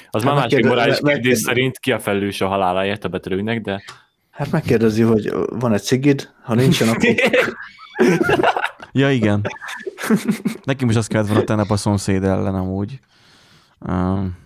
Az 0.10 0.24
hát 0.24 0.34
már 0.34 0.42
másik 0.42 0.66
morális 0.66 0.98
kérdés 1.04 1.38
szerint 1.38 1.80
ki 1.80 1.92
a 1.92 2.00
felelős 2.00 2.42
a 2.42 2.48
haláláért 2.48 3.04
a 3.04 3.08
betörőnek, 3.08 3.62
de 3.62 3.84
Hát 4.36 4.52
megkérdezi, 4.52 5.02
hogy 5.02 5.34
van 5.50 5.74
egy 5.74 5.84
cigid, 5.84 6.30
ha 6.42 6.54
nincsen, 6.54 6.88
akkor... 6.88 7.16
ja, 8.92 9.12
igen. 9.12 9.48
Neki 10.64 10.86
most 10.86 10.98
azt 10.98 11.08
kellett 11.08 11.28
volna 11.28 11.44
tennep 11.44 11.70
a 11.70 11.78
szomszéd 11.78 12.24
ellen 12.24 12.56
amúgy. 12.56 13.00
Um, 13.80 14.38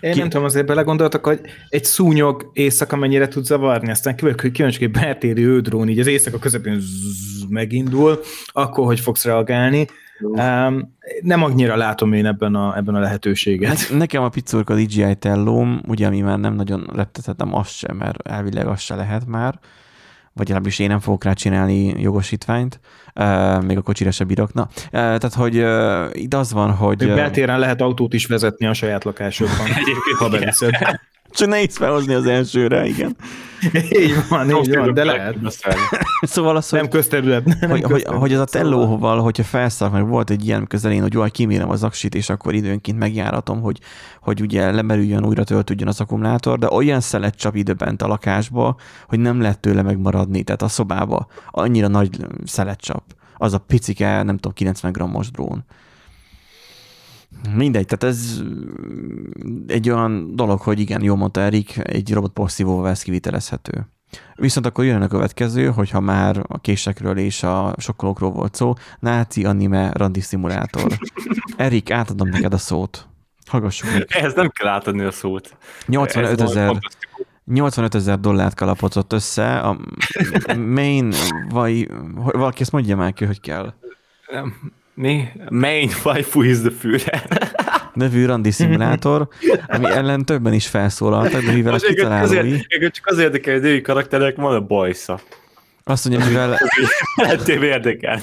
én 0.00 0.12
Ki... 0.12 0.18
nem 0.18 0.28
tudom, 0.28 0.44
azért 0.44 0.66
belegondoltak, 0.66 1.26
hogy 1.26 1.40
egy 1.68 1.84
szúnyog 1.84 2.50
éjszaka 2.52 2.96
mennyire 2.96 3.28
tud 3.28 3.44
zavarni, 3.44 3.90
aztán 3.90 4.16
kívül, 4.16 4.34
hogy 4.40 4.50
kíváncsi, 4.50 4.84
egy 4.84 4.90
beltéri 4.90 5.42
ődrón, 5.42 5.88
így 5.88 5.98
az 5.98 6.06
éjszaka 6.06 6.38
közepén 6.38 6.80
zzz, 6.80 7.44
megindul, 7.48 8.20
akkor 8.46 8.86
hogy 8.86 9.00
fogsz 9.00 9.24
reagálni. 9.24 9.86
Um, 10.20 10.96
nem 11.20 11.42
annyira 11.42 11.76
látom 11.76 12.12
én 12.12 12.26
ebben 12.26 12.54
a, 12.54 12.76
ebben 12.76 12.94
a 12.94 13.00
lehetőséget. 13.00 13.68
Hát 13.68 13.98
nekem 13.98 14.22
a 14.22 14.28
pizzurka 14.28 14.74
DJI 14.74 15.14
tellóm, 15.14 15.80
ugye 15.88 16.06
ami 16.06 16.20
már 16.20 16.38
nem 16.38 16.54
nagyon 16.54 16.90
reptetettem 16.94 17.54
azt 17.54 17.76
sem, 17.76 17.96
mert 17.96 18.28
elvileg 18.28 18.66
azt 18.66 18.82
se 18.82 18.94
lehet 18.94 19.26
már, 19.26 19.58
vagy 20.34 20.48
legalábbis 20.48 20.78
én 20.78 20.88
nem 20.88 21.00
fogok 21.00 21.24
rá 21.24 21.32
csinálni 21.32 22.00
jogosítványt, 22.00 22.80
uh, 23.14 23.62
még 23.62 23.76
a 23.76 23.82
kocsira 23.82 24.10
se 24.10 24.24
bírok. 24.24 24.52
Na, 24.52 24.62
uh, 24.72 24.88
tehát, 24.90 25.34
hogy 25.34 25.58
uh, 25.58 26.22
itt 26.22 26.34
az 26.34 26.52
van, 26.52 26.70
hogy... 26.70 27.04
Uh, 27.04 27.14
beltéren 27.14 27.58
lehet 27.58 27.80
autót 27.80 28.14
is 28.14 28.26
vezetni 28.26 28.66
a 28.66 28.74
saját 28.74 29.04
lakásokban, 29.04 29.66
ha 30.18 30.28
beviszed. 30.28 30.74
Csak 31.32 31.48
nehéz 31.48 31.76
felhozni 31.76 32.14
az 32.14 32.26
elsőre, 32.26 32.86
igen. 32.86 33.16
így 34.02 34.14
van, 34.28 34.50
így 34.50 34.76
van, 34.76 34.94
de 34.94 35.04
lehet. 35.04 35.36
szóval 36.22 36.56
az, 36.56 36.68
hogy, 36.68 36.80
nem 36.80 36.88
közterület. 36.88 37.44
Nem 37.44 37.70
hogy, 37.70 37.80
közterület. 37.80 38.06
hogy, 38.06 38.18
hogy 38.18 38.32
az 38.32 38.40
a 38.40 38.44
tellóval, 38.44 39.20
hogyha 39.20 39.42
felszak, 39.42 39.92
meg 39.92 40.08
volt 40.08 40.30
egy 40.30 40.46
ilyen 40.46 40.66
közelén, 40.66 41.02
hogy 41.02 41.12
jól 41.12 41.30
kimérem 41.30 41.70
az 41.70 41.82
aksit, 41.82 42.14
és 42.14 42.30
akkor 42.30 42.54
időnként 42.54 42.98
megjáratom, 42.98 43.60
hogy, 43.60 43.78
hogy 44.20 44.40
ugye 44.40 44.70
lemerüljön, 44.70 45.24
újra 45.24 45.44
töltődjön 45.44 45.88
az 45.88 46.00
akkumulátor, 46.00 46.58
de 46.58 46.70
olyan 46.70 47.00
szelet 47.00 47.34
csap 47.34 47.54
időben 47.54 47.94
a 47.98 48.06
lakásba, 48.06 48.76
hogy 49.08 49.18
nem 49.18 49.40
lehet 49.40 49.60
tőle 49.60 49.82
megmaradni, 49.82 50.42
tehát 50.42 50.62
a 50.62 50.68
szobába 50.68 51.26
annyira 51.50 51.88
nagy 51.88 52.10
szelet 52.44 52.80
csap. 52.80 53.02
Az 53.36 53.52
a 53.52 53.58
picike, 53.58 54.22
nem 54.22 54.34
tudom, 54.34 54.52
90 54.52 54.92
grammos 54.92 55.30
drón. 55.30 55.64
Mindegy, 57.54 57.86
tehát 57.86 58.14
ez 58.14 58.42
egy 59.66 59.90
olyan 59.90 60.36
dolog, 60.36 60.60
hogy 60.60 60.80
igen, 60.80 61.02
jó 61.02 61.16
mondta 61.16 61.40
Erik, 61.40 61.78
egy 61.82 62.12
robot 62.12 62.32
porszívóval 62.32 62.88
ez 62.88 63.02
kivitelezhető. 63.02 63.86
Viszont 64.34 64.66
akkor 64.66 64.84
jön 64.84 65.02
a 65.02 65.08
következő, 65.08 65.66
hogyha 65.66 66.00
már 66.00 66.44
a 66.48 66.58
késekről 66.60 67.18
és 67.18 67.42
a 67.42 67.74
sokkolókról 67.78 68.30
volt 68.30 68.54
szó, 68.54 68.72
náci 68.98 69.44
anime 69.44 69.90
randi 69.92 70.20
szimulátor. 70.20 70.98
Erik, 71.56 71.90
átadom 71.90 72.28
neked 72.28 72.52
a 72.52 72.58
szót. 72.58 73.06
Hallgassuk 73.46 73.90
meg. 73.92 74.06
Ehhez 74.08 74.34
nem 74.34 74.48
kell 74.48 74.68
átadni 74.68 75.02
a 75.02 75.10
szót. 75.10 75.56
85 75.86 76.40
ezer 76.40 76.78
85 77.44 77.94
ezer 77.94 78.20
dollárt 78.20 78.54
kalapozott 78.54 79.12
össze, 79.12 79.58
a 79.58 79.76
main, 80.56 81.12
vagy 81.48 81.90
valaki 82.14 82.60
ezt 82.60 82.72
mondja 82.72 82.96
már 82.96 83.12
ki, 83.12 83.24
hogy 83.24 83.40
kell. 83.40 83.74
Mi? 84.94 85.28
Main 85.48 85.90
waifu 86.04 86.42
is 86.42 86.60
the 86.60 86.70
Führer. 86.70 87.22
nevű 87.94 88.26
randi 88.26 88.50
szimulátor, 88.50 89.28
ami 89.66 89.84
ellen 89.84 90.24
többen 90.24 90.52
is 90.52 90.66
felszólaltak, 90.66 91.42
de 91.42 91.52
mivel 91.52 91.74
a 91.74 91.78
kitalálói... 91.78 92.36
Azért, 92.38 92.94
csak 92.94 93.06
az 93.06 93.18
érdekel, 93.18 93.52
hogy 93.52 93.62
női 93.62 93.80
karakterek 93.80 94.36
van 94.36 94.54
a 94.54 94.60
bajsza. 94.60 95.20
Azt 95.84 96.08
mondja, 96.08 96.26
mivel... 96.26 96.58
Lettél 97.16 97.62
érdekel. 97.62 98.20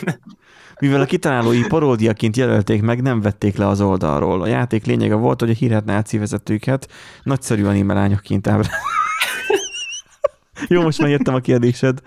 Mivel 0.79 1.01
a 1.01 1.05
kitalálói 1.05 1.61
paródiaként 1.67 2.37
jelölték 2.37 2.81
meg, 2.81 3.01
nem 3.01 3.21
vették 3.21 3.57
le 3.57 3.67
az 3.67 3.81
oldalról. 3.81 4.41
A 4.41 4.47
játék 4.47 4.85
lényege 4.85 5.15
volt, 5.15 5.39
hogy 5.39 5.49
a 5.49 5.53
hírhet 5.53 5.85
náci 5.85 6.17
vezetőket 6.17 6.87
nagyszerű 7.23 7.65
anime 7.65 7.93
lányokként 7.93 8.47
ábrázolták. 8.47 8.81
Jó, 10.67 10.81
most 10.81 10.99
már 10.99 11.09
értem 11.09 11.33
a 11.33 11.39
kérdésed. 11.39 11.99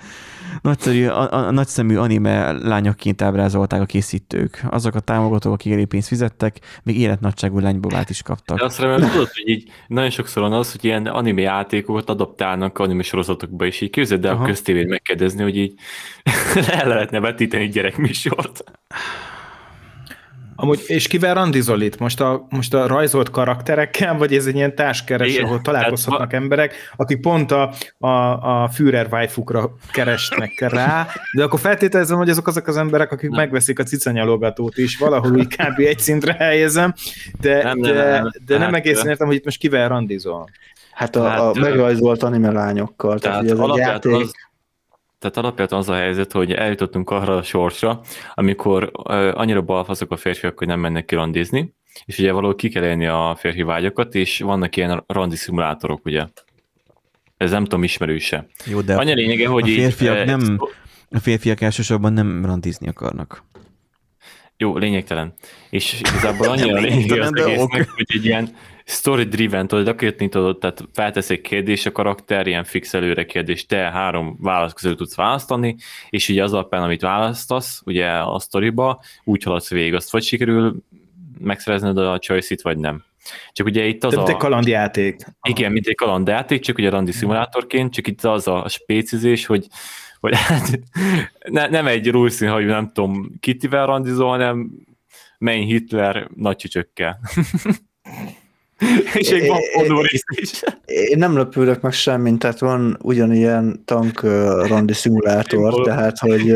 Nagyszerű, 0.62 1.06
a, 1.06 1.32
a, 1.32 1.50
nagyszemű 1.50 1.96
anime 1.96 2.52
lányokként 2.52 3.22
ábrázolták 3.22 3.80
a 3.80 3.84
készítők. 3.84 4.62
Azok 4.70 4.94
a 4.94 5.00
támogatók, 5.00 5.52
akik 5.52 5.72
elég 5.72 5.86
pénzt 5.86 6.08
fizettek, 6.08 6.58
még 6.82 6.98
életnagyságú 6.98 7.58
lánybobát 7.58 8.10
is 8.10 8.22
kaptak. 8.22 8.58
De 8.58 8.64
azt 8.64 8.78
remélem, 8.78 9.10
tudod, 9.10 9.30
hogy 9.32 9.48
így 9.48 9.70
nagyon 9.86 10.10
sokszor 10.10 10.42
van 10.42 10.52
az, 10.52 10.72
hogy 10.72 10.84
ilyen 10.84 11.06
anime 11.06 11.40
játékokat 11.40 12.10
adaptálnak 12.10 12.78
anime 12.78 13.02
sorozatokba, 13.02 13.66
és 13.66 13.80
így 13.80 13.90
képzeld 13.90 14.24
el 14.24 14.36
a 14.36 14.42
köztévét 14.42 14.88
megkérdezni, 14.88 15.42
hogy 15.42 15.56
így 15.56 15.74
le 16.68 16.84
lehetne 16.84 17.20
vetíteni 17.20 17.68
gyerekműsort. 17.68 18.64
Amúgy, 20.57 20.82
és 20.86 21.07
kivel 21.07 21.34
randizol 21.34 21.80
itt? 21.80 21.98
Most 21.98 22.20
a, 22.20 22.46
most 22.50 22.74
a 22.74 22.86
rajzolt 22.86 23.30
karakterekkel, 23.30 24.16
vagy 24.16 24.34
ez 24.34 24.46
egy 24.46 24.55
ilyen 24.55 24.74
társkereső, 24.74 25.42
ahol 25.42 25.61
találkozhatnak 25.61 26.32
hát, 26.32 26.40
emberek, 26.40 26.74
akik 26.96 27.20
pont 27.20 27.50
a, 27.50 27.72
a, 27.98 28.09
a 28.62 28.68
Führer 28.68 29.07
waifu 29.11 29.44
keresnek 29.92 30.61
rá, 30.61 31.07
de 31.36 31.42
akkor 31.42 31.61
feltételezem, 31.61 32.16
hogy 32.16 32.30
azok 32.30 32.46
azok 32.46 32.66
az 32.66 32.76
emberek, 32.76 33.12
akik 33.12 33.30
nem. 33.30 33.40
megveszik 33.40 33.78
a 33.78 33.82
cicanyalogatót 33.82 34.76
is, 34.76 34.98
valahol 34.98 35.32
úgy 35.32 35.46
kb. 35.46 35.78
egy 35.78 35.98
szintre 35.98 36.32
helyezem, 36.32 36.94
de 37.40 37.62
nem, 37.62 37.80
de, 37.80 37.92
nem, 37.92 38.22
nem, 38.22 38.30
de 38.46 38.59
nem 38.59 38.72
hát, 38.72 38.74
egészen 38.74 39.09
értem, 39.09 39.26
hogy 39.26 39.36
itt 39.36 39.44
most 39.44 39.59
kivel 39.59 39.88
randizol. 39.88 40.48
Hát 40.92 41.16
a, 41.16 41.24
a 41.24 41.28
hát, 41.28 41.59
megrajzolt 41.59 42.22
anime 42.22 42.50
lányokkal, 42.50 43.18
tehát, 43.18 43.46
tehát 43.46 43.53
ez 43.53 43.59
a 43.59 43.78
játék... 43.78 44.12
Az 44.12 44.30
tehát 45.23 45.37
alapvetően 45.37 45.81
az 45.81 45.89
a 45.89 45.95
helyzet, 45.95 46.33
hogy 46.33 46.53
eljutottunk 46.53 47.11
arra 47.11 47.37
a 47.37 47.43
sorsra, 47.43 48.01
amikor 48.35 48.91
annyira 49.35 49.62
balfaszok 49.62 50.11
a 50.12 50.16
férfiak, 50.16 50.59
hogy 50.59 50.66
nem 50.66 50.81
mennek 50.81 51.05
ki 51.05 51.14
randizni, 51.14 51.75
és 52.05 52.18
ugye 52.18 52.33
valahol 52.33 52.55
ki 52.55 52.68
kell 52.68 52.85
élni 52.85 53.07
a 53.07 53.37
férfi 53.39 53.62
vágyakat, 53.62 54.14
és 54.14 54.41
vannak 54.41 54.77
ilyen 54.77 55.05
randi 55.07 55.37
szimulátorok, 55.37 56.05
ugye. 56.05 56.27
Ez 57.37 57.51
nem 57.51 57.62
tudom, 57.62 57.83
ismerőse. 57.83 58.47
Jó, 58.64 58.81
de 58.81 58.97
Annyi 58.97 59.14
lényege, 59.14 59.49
hogy 59.49 59.62
a 59.62 59.66
férfiak, 59.66 60.18
így, 60.18 60.27
nem, 60.27 60.59
a 61.11 61.18
férfiak 61.18 61.61
elsősorban 61.61 62.12
nem 62.12 62.45
randizni 62.45 62.89
akarnak. 62.89 63.45
Jó, 64.62 64.76
lényegtelen. 64.76 65.32
És 65.70 66.00
igazából 66.00 66.48
annyira 66.48 66.80
lényege 66.80 67.22
az 67.22 67.32
egésznek, 67.34 67.90
hogy 67.90 68.04
egy 68.06 68.24
ilyen 68.24 68.56
story-driven, 68.84 69.66
tudod, 69.66 69.88
akit 69.88 70.16
tudod, 70.30 70.58
tehát 70.58 70.84
feltesz 70.92 71.30
egy 71.30 71.40
kérdés 71.40 71.86
a 71.86 71.92
karakter, 71.92 72.46
ilyen 72.46 72.64
fix 72.64 72.94
előre 72.94 73.24
kérdés, 73.24 73.66
te 73.66 73.76
három 73.76 74.36
válasz 74.40 74.72
közül 74.72 74.96
tudsz 74.96 75.14
választani, 75.14 75.76
és 76.10 76.28
ugye 76.28 76.42
az 76.42 76.52
alapján, 76.52 76.82
amit 76.82 77.00
választasz, 77.00 77.82
ugye 77.84 78.08
a 78.08 78.38
sztoriba, 78.38 79.02
úgy 79.24 79.42
haladsz 79.42 79.70
végig, 79.70 79.94
azt 79.94 80.10
vagy 80.10 80.22
sikerül 80.22 80.76
megszerezned 81.38 81.98
a 81.98 82.18
choice 82.18 82.56
vagy 82.62 82.78
nem. 82.78 83.04
Csak 83.52 83.66
ugye 83.66 83.84
itt 83.84 84.04
az 84.04 84.14
Te, 84.14 84.20
a... 84.20 84.28
Egy 84.28 84.36
kalandjáték. 84.36 85.26
Igen, 85.48 85.72
mint 85.72 85.86
egy 85.86 85.94
kalandjáték, 85.94 86.60
csak 86.60 86.78
ugye 86.78 86.90
randi 86.90 87.12
szimulátorként, 87.12 87.92
csak 87.92 88.06
itt 88.06 88.24
az 88.24 88.48
a 88.48 88.64
spécizés, 88.68 89.46
hogy 89.46 89.66
hogy 90.23 90.37
hát 90.37 90.81
ne, 91.49 91.68
nem 91.68 91.87
egy 91.87 92.11
rúszín, 92.11 92.49
hogy 92.49 92.64
nem 92.64 92.93
tudom, 92.93 93.33
kitivel 93.41 93.87
randizol, 93.87 94.29
hanem 94.29 94.70
menj 95.39 95.64
Hitler 95.64 96.29
nagy 96.35 96.57
csücsökkel. 96.57 97.18
És 99.14 99.31
egy 99.31 99.47
van 99.89 100.03
rész 100.03 100.23
is. 100.27 100.62
Én 100.85 101.18
nem 101.18 101.37
lepődök 101.37 101.81
meg 101.81 101.93
semmit, 101.93 102.39
tehát 102.39 102.59
van 102.59 102.99
ugyanilyen 103.03 103.83
tank 103.85 104.23
randi 104.66 104.93
szimulátor, 104.93 105.85
tehát 105.85 106.18
hogy 106.18 106.51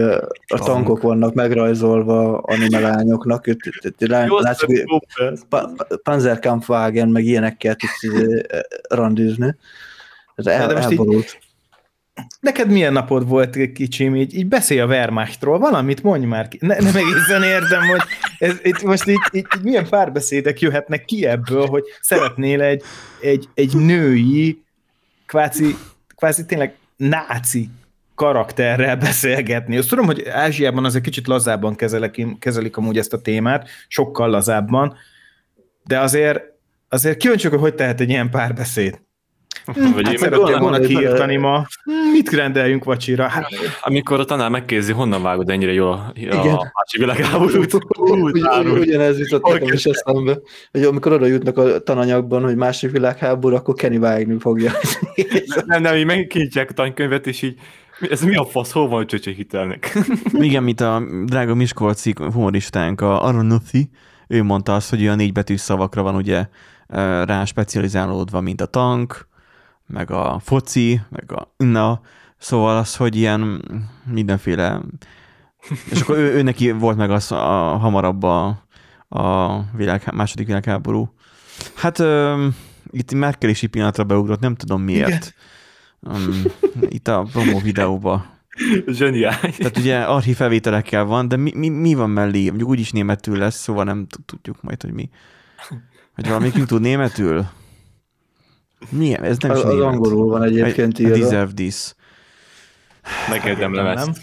a 0.47 0.59
tankok 0.65 1.01
vannak 1.03 1.35
megrajzolva 1.35 2.39
anime 2.39 2.81
lányoknak, 2.81 3.47
látszik, 4.27 4.85
Panzerkampfwagen, 6.03 7.09
meg 7.09 7.25
ilyenekkel 7.25 7.75
tudsz 7.75 8.01
randizni. 8.89 9.57
Ez 10.35 10.47
el, 10.47 10.77
elborult. 10.77 11.39
Neked 12.41 12.71
milyen 12.71 12.93
napod 12.93 13.29
volt, 13.29 13.73
kicsim, 13.73 14.17
így, 14.17 14.35
így 14.35 14.47
beszélj 14.47 14.81
a 14.81 14.87
Wehrmachtról, 14.87 15.59
valamit 15.59 16.03
mondj 16.03 16.27
már 16.27 16.49
ki. 16.49 16.59
Ne, 16.61 16.77
nem 16.79 16.97
egészen 16.97 17.43
értem, 17.43 17.83
hogy 17.87 18.01
ez, 18.39 18.59
itt 18.63 18.83
most 18.83 19.09
így, 19.09 19.21
így, 19.33 19.47
így 19.57 19.63
milyen 19.63 19.89
párbeszédek 19.89 20.61
jöhetnek 20.61 21.05
ki 21.05 21.27
ebből, 21.27 21.67
hogy 21.67 21.85
szeretnél 22.01 22.63
egy, 22.63 22.83
egy, 23.21 23.49
egy 23.55 23.77
női, 23.77 24.63
kvázi, 25.27 25.77
kvázi 26.17 26.47
tényleg 26.47 26.75
náci 26.97 27.71
karakterrel 28.15 28.97
beszélgetni. 28.97 29.77
Azt 29.77 29.89
tudom, 29.89 30.07
hogy 30.07 30.27
Ázsiában 30.29 30.85
azért 30.85 31.05
kicsit 31.05 31.27
lazábban 31.27 31.75
kezelik, 31.75 32.39
kezelik 32.39 32.77
amúgy 32.77 32.99
ezt 32.99 33.13
a 33.13 33.21
témát, 33.21 33.69
sokkal 33.89 34.31
lazábban, 34.31 34.97
de 35.85 36.01
azért, 36.01 36.41
azért 36.89 37.17
kíváncsiak, 37.17 37.53
hogy 37.53 37.63
hogy 37.63 37.75
tehet 37.75 38.01
egy 38.01 38.09
ilyen 38.09 38.31
párbeszéd. 38.31 39.01
Vagy 39.95 40.07
hát 40.07 40.19
szerettél 40.19 40.59
volna 40.59 40.79
kiírtani 40.79 41.37
ma. 41.37 41.67
Mit 42.13 42.31
rendeljünk 42.31 42.85
vacsira? 42.85 43.29
Hát, 43.29 43.47
amikor 43.81 44.21
a 44.21 44.25
tanár 44.25 44.51
megkérdezi, 44.51 44.93
honnan 44.93 45.23
vágod 45.23 45.51
ennyire 45.51 45.73
jól 45.73 46.13
a, 46.31 46.37
a 46.37 46.73
másik 46.75 47.01
világháborút. 47.01 47.79
Ugyanez 48.79 49.19
jutott 49.19 49.53
nekem 49.53 49.73
is 49.73 49.85
eszembe, 49.85 50.39
hogy 50.71 50.83
amikor 50.83 51.13
oda 51.13 51.27
jutnak 51.27 51.59
a 51.59 51.79
tananyagban, 51.79 52.43
hogy 52.43 52.57
másik 52.57 52.91
világháború, 52.91 53.55
akkor 53.55 53.75
Kenny 53.75 53.99
vágni 53.99 54.39
fogja. 54.39 54.73
nem, 55.67 55.83
nem, 55.83 55.95
így 55.95 56.05
megkinyitják 56.05 56.71
a 56.71 56.73
tankönyvet, 56.73 57.27
és 57.27 57.43
így 57.43 57.59
ez 58.11 58.23
mi 58.23 58.37
a 58.37 58.45
fasz, 58.45 58.73
hol 58.73 58.89
van 58.89 59.03
a 59.03 59.07
csöcse 59.07 59.31
hitelnek? 59.31 59.99
Igen, 60.33 60.63
mint 60.63 60.81
a 60.81 61.03
drága 61.25 61.55
Miskolci 61.55 62.15
humoristánk, 62.33 63.01
a 63.01 63.23
Aronothi, 63.23 63.91
ő 64.29 64.43
mondta 64.43 64.75
azt, 64.75 64.91
hogy 64.91 65.03
olyan 65.03 65.17
négybetűs 65.17 65.61
szavakra 65.61 66.03
van 66.03 66.15
ugye 66.15 66.47
rá 67.25 67.45
specializálódva, 67.45 68.41
mint 68.41 68.61
a 68.61 68.67
tank, 68.67 69.27
meg 69.87 70.11
a 70.11 70.39
foci, 70.45 71.01
meg 71.09 71.33
a 71.33 71.55
na, 71.57 72.01
szóval 72.39 72.77
az, 72.77 72.97
hogy 72.97 73.17
ilyen 73.17 73.63
mindenféle, 74.13 74.81
és 75.91 76.01
akkor 76.01 76.17
ő, 76.17 76.33
ő 76.33 76.43
neki 76.43 76.71
volt 76.71 76.97
meg 76.97 77.11
az 77.11 77.33
a, 77.33 77.77
hamarabb 77.77 78.23
a, 78.23 78.47
a 79.09 79.61
világ, 79.77 80.11
második 80.15 80.47
világháború. 80.47 81.15
Hát 81.75 81.99
ö, 81.99 82.47
itt 82.91 83.13
Merkelési 83.13 83.67
pillanatra 83.67 84.05
beugrott, 84.05 84.41
nem 84.41 84.55
tudom 84.55 84.83
miért. 84.83 85.35
Um, 86.01 86.43
itt 86.89 87.09
a 87.09 87.27
promo 87.33 87.61
videóba. 87.61 88.27
Zseniális. 88.87 89.57
Tehát 89.57 89.77
ugye 89.77 90.01
archív 90.03 90.37
felvételekkel 90.37 91.05
van, 91.05 91.29
de 91.29 91.37
mi, 91.37 91.53
mi, 91.55 91.69
mi 91.69 91.95
van 91.95 92.11
mellé? 92.11 92.49
Mondjuk 92.49 92.69
úgyis 92.69 92.91
németül 92.91 93.39
lesz, 93.39 93.57
szóval 93.57 93.85
nem 93.85 94.07
tudjuk 94.27 94.63
majd, 94.63 94.83
hogy 94.83 94.93
mi. 94.93 95.11
Hogy 96.15 96.29
valamikünk 96.29 96.67
tud 96.67 96.81
németül? 96.81 97.47
Milyen? 98.91 99.23
Ez 99.25 99.39
nem 99.39 99.51
az, 99.51 99.59
is 99.59 99.65
az 99.65 99.81
angolul 99.81 100.29
van 100.29 100.43
egyébként 100.43 100.99
írva. 100.99 101.17
Deserve 101.19 101.53
this. 101.53 101.95
Megérdemlem 103.29 103.87
ezt. 103.87 104.07
Nem? 104.07 104.15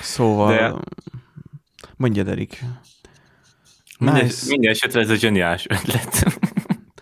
Szóval, 0.00 0.56
De... 0.56 0.74
mondja, 1.96 2.22
Derik. 2.22 2.64
Minden, 3.98 4.24
nice. 4.24 4.44
minden 4.48 4.70
esetre 4.70 5.00
ez 5.00 5.10
a 5.10 5.14
zseniás 5.14 5.66
ötlet. 5.68 6.38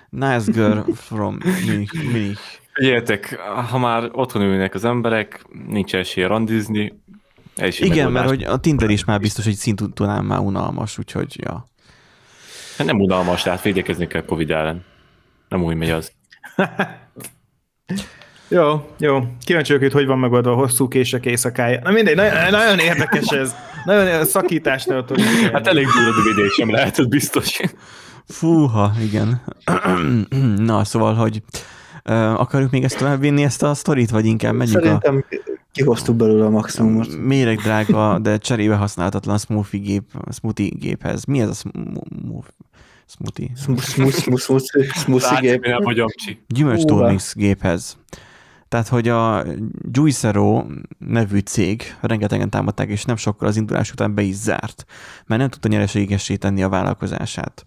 nice 0.09 0.53
girl 0.53 0.93
from 0.95 1.39
Munich. 1.67 1.95
Munich. 2.05 2.41
Figyeljetek, 2.73 3.39
ha 3.71 3.79
már 3.79 4.09
otthon 4.13 4.43
ülnek 4.43 4.75
az 4.75 4.85
emberek, 4.85 5.45
nincs 5.67 5.95
esélye 5.95 6.27
randizni. 6.27 7.01
Igen, 7.79 8.13
mert 8.13 8.29
hogy 8.29 8.43
a 8.45 8.59
Tinder 8.59 8.91
is 8.91 9.05
már 9.05 9.21
biztos, 9.21 9.45
hogy 9.45 9.55
szintútonán 9.55 10.25
már 10.25 10.39
unalmas, 10.39 10.99
úgyhogy 10.99 11.37
ja. 11.41 11.69
Hát 12.77 12.87
nem 12.87 13.01
unalmas, 13.01 13.43
tehát 13.43 13.63
védekezni 13.63 14.07
kell 14.07 14.25
Covid 14.25 14.51
ellen. 14.51 14.85
Nem 15.49 15.63
úgy 15.63 15.77
megy 15.77 15.91
az. 15.91 16.13
jó, 18.49 18.91
jó. 18.99 19.23
Kíváncsi 19.45 19.73
vagyok, 19.73 19.93
hogy 19.93 20.01
hogy 20.01 20.07
van 20.07 20.19
megoldva 20.19 20.51
a 20.51 20.55
hosszú 20.55 20.89
kések 20.89 21.25
éjszakája. 21.25 21.81
Na 21.83 21.91
mindegy, 21.91 22.17
nagyon, 22.17 22.51
nagyon 22.51 22.79
érdekes 22.79 23.27
ez. 23.27 23.55
Nagyon 23.85 24.25
szakítás 24.25 24.87
Hát 25.53 25.67
elég 25.67 25.87
durva 25.87 26.51
sem 26.57 26.71
lehet, 26.71 26.99
ez 26.99 27.07
biztos. 27.07 27.61
Fúha, 28.27 28.93
igen. 29.01 29.43
Na, 30.71 30.85
szóval, 30.85 31.15
hogy 31.15 31.43
akarjuk 32.37 32.71
még 32.71 32.85
ezt 32.85 32.99
tovább 32.99 33.21
vinni, 33.21 33.43
ezt 33.43 33.63
a 33.63 33.75
sztorit, 33.75 34.11
vagy 34.11 34.27
inkább 34.27 34.55
menjünk 34.55 34.83
Szerintem 34.83 35.25
a... 35.31 35.37
kihoztuk 35.73 36.17
belőle 36.17 36.45
a 36.45 36.51
maximumot. 36.51 37.17
Méreg 37.17 37.59
drága, 37.59 38.19
de 38.19 38.39
cserébe 38.39 38.75
használhatatlan 38.75 39.39
smoothie, 39.39 39.81
gép, 39.81 40.05
smoothie 40.33 40.69
géphez. 40.75 41.25
Mi 41.25 41.41
ez 41.41 41.49
a 41.49 41.55
smoothie? 41.55 42.57
Smoothie 44.95 45.41
gép. 45.41 45.65
Gyümölcs 46.47 47.35
géphez. 47.35 47.97
Tehát, 48.69 48.89
hogy 48.89 49.09
a 49.09 49.45
Juicero 49.93 50.65
nevű 50.99 51.39
cég 51.39 51.97
rengetegen 52.01 52.51
támadták, 52.51 52.89
és 52.89 53.05
nem 53.05 53.17
sokkal 53.17 53.49
az 53.49 53.57
indulás 53.57 53.93
után 53.93 54.15
be 54.15 54.23
is 54.23 54.35
zárt, 54.35 54.85
mert 55.27 55.41
nem 55.41 55.51
tudta 55.51 55.69
nyereségessé 55.69 56.37
tenni 56.37 56.63
a 56.63 56.69
vállalkozását. 56.69 57.67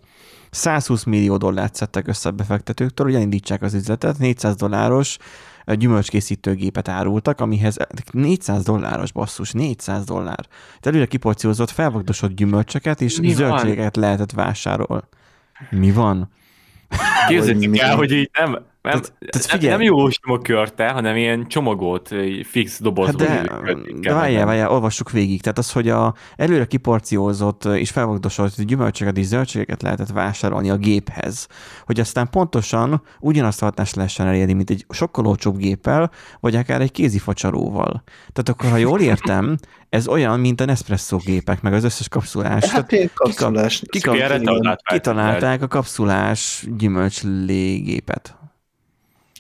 120 0.50 1.04
millió 1.04 1.38
dollárt 1.38 1.76
szedtek 1.76 2.08
össze 2.08 2.30
a 2.30 2.32
befektetőktől, 2.32 3.06
hogy 3.06 3.16
elindítsák 3.16 3.62
az 3.62 3.74
üzletet, 3.74 4.18
400 4.18 4.56
dolláros 4.56 5.18
gyümölcskészítőgépet 5.66 6.88
árultak, 6.88 7.40
amihez 7.40 7.78
400 8.12 8.64
dolláros 8.64 9.12
basszus, 9.12 9.52
400 9.52 10.06
dollár. 10.06 10.48
Tehát 10.48 10.86
előre 10.86 11.06
kiporciózott, 11.06 11.70
felvagdosott 11.70 12.36
gyümölcsöket 12.36 13.02
és 13.02 13.20
Mi 13.20 13.34
zöldségeket 13.34 13.96
van? 13.96 14.04
lehetett 14.04 14.32
vásárolni. 14.32 15.04
Mi 15.70 15.92
van? 15.92 16.32
Képzeljük 17.28 17.78
el, 17.78 17.96
hogy 17.96 18.12
így 18.12 18.30
nem, 18.34 18.66
nem, 18.82 18.92
tehát, 18.94 19.14
tehát 19.20 19.48
figyelj. 19.48 19.72
nem 19.72 19.82
jó 19.82 20.08
körte, 20.42 20.90
hanem 20.90 21.16
ilyen 21.16 21.48
csomagot, 21.48 22.10
fix 22.44 22.80
dobozba. 22.80 23.28
Hát 23.28 23.44
de, 23.44 23.94
de 24.00 24.14
várjál, 24.14 24.46
várjál, 24.46 24.72
olvassuk 24.72 25.12
végig. 25.12 25.42
Tehát 25.42 25.58
az, 25.58 25.72
hogy 25.72 25.90
a 25.90 26.14
előre 26.36 26.66
kiporciózott 26.66 27.66
és 27.66 27.90
felvagdosolt 27.90 28.66
gyümölcsöket 28.66 29.18
és 29.18 29.26
zöldségeket 29.26 29.82
lehetett 29.82 30.10
vásárolni 30.10 30.70
a 30.70 30.78
géphez, 30.78 31.48
hogy 31.86 32.00
aztán 32.00 32.30
pontosan 32.30 33.02
ugyanazt 33.20 33.62
a 33.62 33.66
hatást 33.66 33.96
lehessen 33.96 34.28
elérni, 34.28 34.54
mint 34.54 34.70
egy 34.70 34.86
sokkal 34.90 35.26
olcsóbb 35.26 35.58
géppel, 35.58 36.12
vagy 36.40 36.56
akár 36.56 36.82
egy 36.82 36.92
kézifacsaróval. 36.92 38.04
Tehát 38.34 38.50
akkor, 38.50 38.70
ha 38.70 38.78
jól 38.78 39.00
értem, 39.00 39.58
ez 39.90 40.08
olyan, 40.08 40.40
mint 40.40 40.62
a 40.62 40.66
Nespresso 40.66 41.18
gépek, 41.18 41.62
meg 41.62 41.74
az 41.74 41.84
összes 41.84 42.08
kapszulás. 42.10 42.66
Hát 42.66 42.94
kapszulás. 43.14 43.84
Kitalálták 44.84 45.62
a 45.62 45.68
kapszulás 45.68 46.66
gyümölcslégépet. 46.78 48.36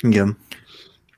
Igen. 0.02 0.38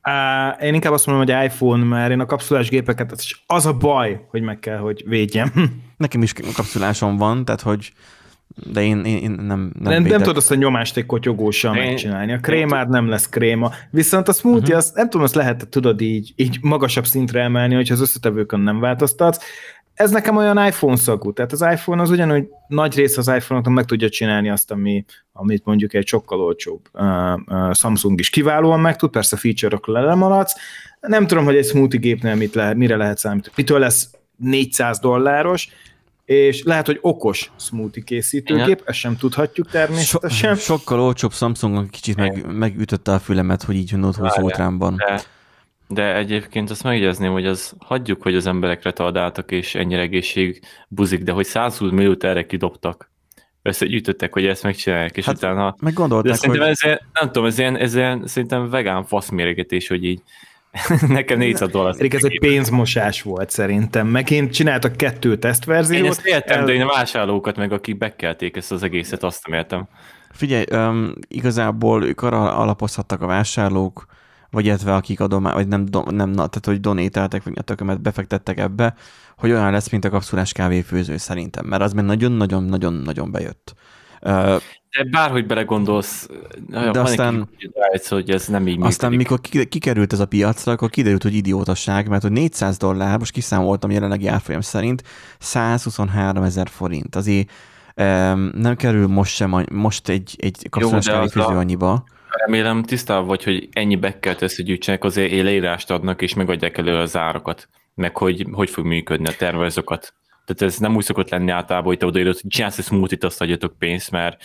Uh, 0.07 0.63
én 0.63 0.73
inkább 0.73 0.93
azt 0.93 1.05
mondom, 1.05 1.25
hogy 1.25 1.45
iPhone, 1.45 1.83
mert 1.83 2.11
én 2.11 2.19
a 2.19 2.25
kapszulás 2.25 2.69
gépeket, 2.69 3.11
az, 3.11 3.31
az 3.45 3.65
a 3.65 3.73
baj, 3.73 4.25
hogy 4.29 4.41
meg 4.41 4.59
kell, 4.59 4.77
hogy 4.77 5.03
védjem. 5.05 5.51
Nekem 5.97 6.21
is 6.21 6.33
kapszulásom 6.33 7.17
van, 7.17 7.45
tehát 7.45 7.61
hogy 7.61 7.93
de 8.55 8.83
én, 8.83 9.05
én, 9.05 9.17
én 9.17 9.31
nem, 9.31 9.45
nem, 9.45 9.71
nem, 9.79 10.03
nem 10.03 10.19
tudod 10.19 10.37
azt 10.37 10.51
a 10.51 10.55
nyomást 10.55 10.97
egy 10.97 11.05
kotyogóssal 11.05 11.75
én, 11.75 11.83
megcsinálni. 11.83 12.33
A 12.33 12.39
krémád 12.39 12.89
nem 12.89 13.07
lesz 13.07 13.29
kréma. 13.29 13.71
Viszont 13.89 14.27
a 14.27 14.33
smoothie, 14.33 14.61
uh-huh. 14.61 14.77
azt 14.77 14.95
nem 14.95 15.09
tudom, 15.09 15.25
azt 15.25 15.35
lehet, 15.35 15.67
tudod 15.69 16.01
így, 16.01 16.33
így 16.35 16.57
magasabb 16.61 17.05
szintre 17.05 17.41
emelni, 17.41 17.75
hogyha 17.75 17.93
az 17.93 18.01
összetevőkön 18.01 18.59
nem 18.59 18.79
változtatsz 18.79 19.43
ez 19.93 20.11
nekem 20.11 20.37
olyan 20.37 20.65
iPhone 20.65 20.95
szagú, 20.95 21.33
tehát 21.33 21.51
az 21.51 21.61
iPhone 21.61 22.01
az 22.01 22.09
ugyanúgy 22.09 22.47
nagy 22.67 22.95
rész 22.95 23.17
az 23.17 23.27
iPhone-oknak 23.27 23.73
meg 23.73 23.85
tudja 23.85 24.09
csinálni 24.09 24.49
azt, 24.49 24.71
ami, 24.71 25.05
amit 25.33 25.65
mondjuk 25.65 25.93
egy 25.93 26.07
sokkal 26.07 26.41
olcsóbb 26.41 26.81
uh, 26.93 27.33
uh, 27.45 27.73
Samsung 27.73 28.19
is 28.19 28.29
kiválóan 28.29 28.79
meg 28.79 28.95
tud, 28.95 29.09
persze 29.09 29.37
feature-okra 29.37 30.01
lemaradsz. 30.01 30.55
Nem 30.99 31.27
tudom, 31.27 31.45
hogy 31.45 31.55
egy 31.55 31.65
smoothie 31.65 31.99
gépnél 31.99 32.35
mit 32.35 32.53
lehet, 32.53 32.75
mire 32.75 32.95
lehet 32.95 33.17
számítani. 33.17 33.53
Mitől 33.57 33.79
lesz 33.79 34.09
400 34.37 34.99
dolláros, 34.99 35.69
és 36.25 36.63
lehet, 36.63 36.85
hogy 36.85 36.97
okos 37.01 37.51
smoothie 37.59 38.03
készítőgép, 38.03 38.81
ezt 38.85 38.97
sem 38.97 39.17
tudhatjuk 39.17 39.69
természetesen. 39.69 40.55
So, 40.55 40.61
sokkal 40.61 40.99
olcsóbb 40.99 41.33
Samsung 41.33 41.89
kicsit 41.89 42.15
meg, 42.15 42.45
megütötte 42.51 43.11
a 43.13 43.19
fülemet, 43.19 43.63
hogy 43.63 43.75
így 43.75 43.97
Note 43.97 44.19
20 44.19 44.37
Ultránban. 44.37 44.95
De 44.95 45.21
de 45.93 46.15
egyébként 46.15 46.69
azt 46.69 46.83
megjegyezném, 46.83 47.31
hogy 47.31 47.45
az 47.45 47.73
hagyjuk, 47.79 48.21
hogy 48.21 48.35
az 48.35 48.47
emberek 48.47 48.83
retardáltak, 48.83 49.51
és 49.51 49.75
ennyire 49.75 50.01
egészség 50.01 50.61
buzik, 50.87 51.23
de 51.23 51.31
hogy 51.31 51.45
120 51.45 51.91
milliót 51.91 52.23
erre 52.23 52.45
kidobtak. 52.45 53.11
Összegyűjtöttek, 53.61 54.33
hogy 54.33 54.45
ezt 54.45 54.63
megcsinálják, 54.63 55.17
és 55.17 55.25
hát, 55.25 55.35
utána... 55.35 55.75
Meg 55.81 55.93
gondolták, 55.93 56.45
hogy... 56.45 56.59
Ez 56.59 56.83
ilyen, 56.83 56.99
nem 57.13 57.25
tudom, 57.25 57.45
ez 57.45 57.59
ilyen, 57.59 57.77
ez 57.77 57.95
ilyen 57.95 58.27
szerintem 58.27 58.69
vegán 58.69 59.05
faszméregetés, 59.05 59.87
hogy 59.87 60.03
így 60.03 60.21
Nekem 61.07 61.37
400 61.37 61.69
dollár. 61.69 61.95
Pedig 61.95 62.13
ez 62.13 62.23
egy 62.23 62.39
pénzmosás 62.39 63.21
volt 63.21 63.49
szerintem. 63.49 64.07
Meg 64.07 64.29
én 64.29 64.49
csináltak 64.49 64.95
kettő 64.95 65.37
tesztverziót. 65.37 66.03
Én 66.03 66.09
ezt 66.09 66.25
értem, 66.25 66.59
el... 66.59 66.65
de 66.65 66.73
én 66.73 66.81
a 66.81 66.93
vásárlókat, 66.93 67.57
meg 67.57 67.71
akik 67.71 67.97
bekelték 67.97 68.55
ezt 68.55 68.71
az 68.71 68.83
egészet, 68.83 69.23
azt 69.23 69.47
nem 69.47 69.57
értem. 69.57 69.87
Figyelj, 70.31 70.63
um, 70.71 71.13
igazából 71.27 72.05
ők 72.05 72.21
arra 72.21 72.55
alapozhattak 72.55 73.21
a 73.21 73.25
vásárlók, 73.25 74.05
vagy 74.53 74.65
illetve 74.65 74.95
akik 74.95 75.19
adomá, 75.19 75.53
vagy 75.53 75.67
nem, 75.67 75.85
nem 76.09 76.33
tehát 76.33 76.65
hogy 76.65 76.79
donételtek, 76.79 77.43
vagy 77.43 77.53
a 77.55 77.61
tökömet 77.61 78.01
befektettek 78.01 78.57
ebbe, 78.59 78.95
hogy 79.37 79.51
olyan 79.51 79.71
lesz, 79.71 79.89
mint 79.89 80.05
a 80.05 80.09
kapszulás 80.09 80.51
kávéfőző 80.51 81.17
szerintem, 81.17 81.65
mert 81.65 81.81
az 81.81 81.93
már 81.93 82.05
nagyon-nagyon-nagyon-nagyon 82.05 83.31
bejött. 83.31 83.75
De 84.21 85.03
bárhogy 85.11 85.45
belegondolsz, 85.45 86.29
de 86.67 86.99
aztán, 86.99 87.49
rájött, 87.73 88.07
hogy 88.07 88.29
ez 88.29 88.47
nem 88.47 88.67
így 88.67 88.77
Aztán 88.81 89.09
működik. 89.09 89.39
mikor 89.49 89.67
kikerült 89.67 90.13
ez 90.13 90.19
a 90.19 90.25
piacra, 90.25 90.71
akkor 90.71 90.89
kiderült, 90.89 91.23
hogy 91.23 91.33
idiótasság, 91.33 92.07
mert 92.07 92.21
hogy 92.21 92.31
400 92.31 92.77
dollár, 92.77 93.17
most 93.17 93.31
kiszámoltam 93.31 93.91
jelenlegi 93.91 94.27
árfolyam 94.27 94.61
szerint, 94.61 95.03
123 95.39 96.43
ezer 96.43 96.67
forint. 96.69 97.15
Azért 97.15 97.51
nem 98.53 98.75
kerül 98.75 99.07
most 99.07 99.35
sem, 99.35 99.65
most 99.71 100.09
egy, 100.09 100.35
egy 100.37 100.67
kapszulás 100.69 101.05
kávéfőző 101.05 101.55
annyiba. 101.55 102.03
Remélem 102.37 102.83
tisztában 102.83 103.27
vagy, 103.27 103.43
hogy 103.43 103.69
ennyi 103.71 103.95
bekket 103.95 104.41
összegyűjtsenek, 104.41 105.03
azért 105.03 105.43
leírást 105.43 105.91
adnak, 105.91 106.21
és 106.21 106.33
megadják 106.33 106.77
elő 106.77 106.95
az 106.95 107.17
árakat, 107.17 107.69
meg 107.95 108.17
hogy 108.17 108.45
hogy 108.51 108.69
fog 108.69 108.85
működni 108.85 109.27
a 109.27 109.35
tervezokat. 109.37 110.13
Tehát 110.45 110.73
ez 110.73 110.79
nem 110.79 110.95
úgy 110.95 111.03
szokott 111.03 111.29
lenni 111.29 111.51
általában, 111.51 111.87
hogy 111.87 111.97
te 111.97 112.05
odaírod, 112.05 112.39
hogy 112.39 112.49
csinálsz 112.49 112.77
egy 112.77 112.85
smoothie 112.85 113.17
azt 113.21 113.41
adjatok 113.41 113.77
pénzt, 113.77 114.11
mert 114.11 114.43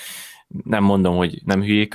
nem 0.64 0.84
mondom, 0.84 1.16
hogy 1.16 1.40
nem 1.44 1.62
hülyék 1.62 1.94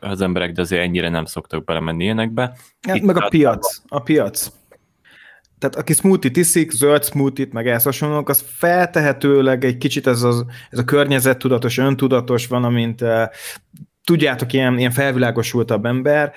az 0.00 0.20
emberek, 0.20 0.52
de 0.52 0.60
azért 0.60 0.82
ennyire 0.82 1.08
nem 1.08 1.24
szoktak 1.24 1.64
belemenni 1.64 2.04
ilyenekbe. 2.04 2.56
Hát 2.88 3.00
meg 3.00 3.16
a 3.16 3.28
piac, 3.28 3.80
a 3.88 4.00
piac. 4.00 4.52
Tehát 5.58 5.76
aki 5.76 5.92
smoothie 5.92 6.30
iszik, 6.34 6.70
zöld 6.70 7.04
smoothie-t, 7.04 7.52
meg 7.52 7.68
ehhez 7.68 7.82
hasonlók, 7.82 8.28
az 8.28 8.44
feltehetőleg 8.46 9.64
egy 9.64 9.76
kicsit 9.76 10.06
ez, 10.06 10.22
az, 10.22 10.44
ez 10.70 10.78
a 10.78 10.84
környezettudatos, 10.84 11.78
öntudatos 11.78 12.46
van, 12.46 12.64
amint 12.64 13.04
tudjátok, 14.08 14.52
ilyen, 14.52 14.78
ilyen 14.78 14.90
felvilágosultabb 14.90 15.84
ember. 15.84 16.32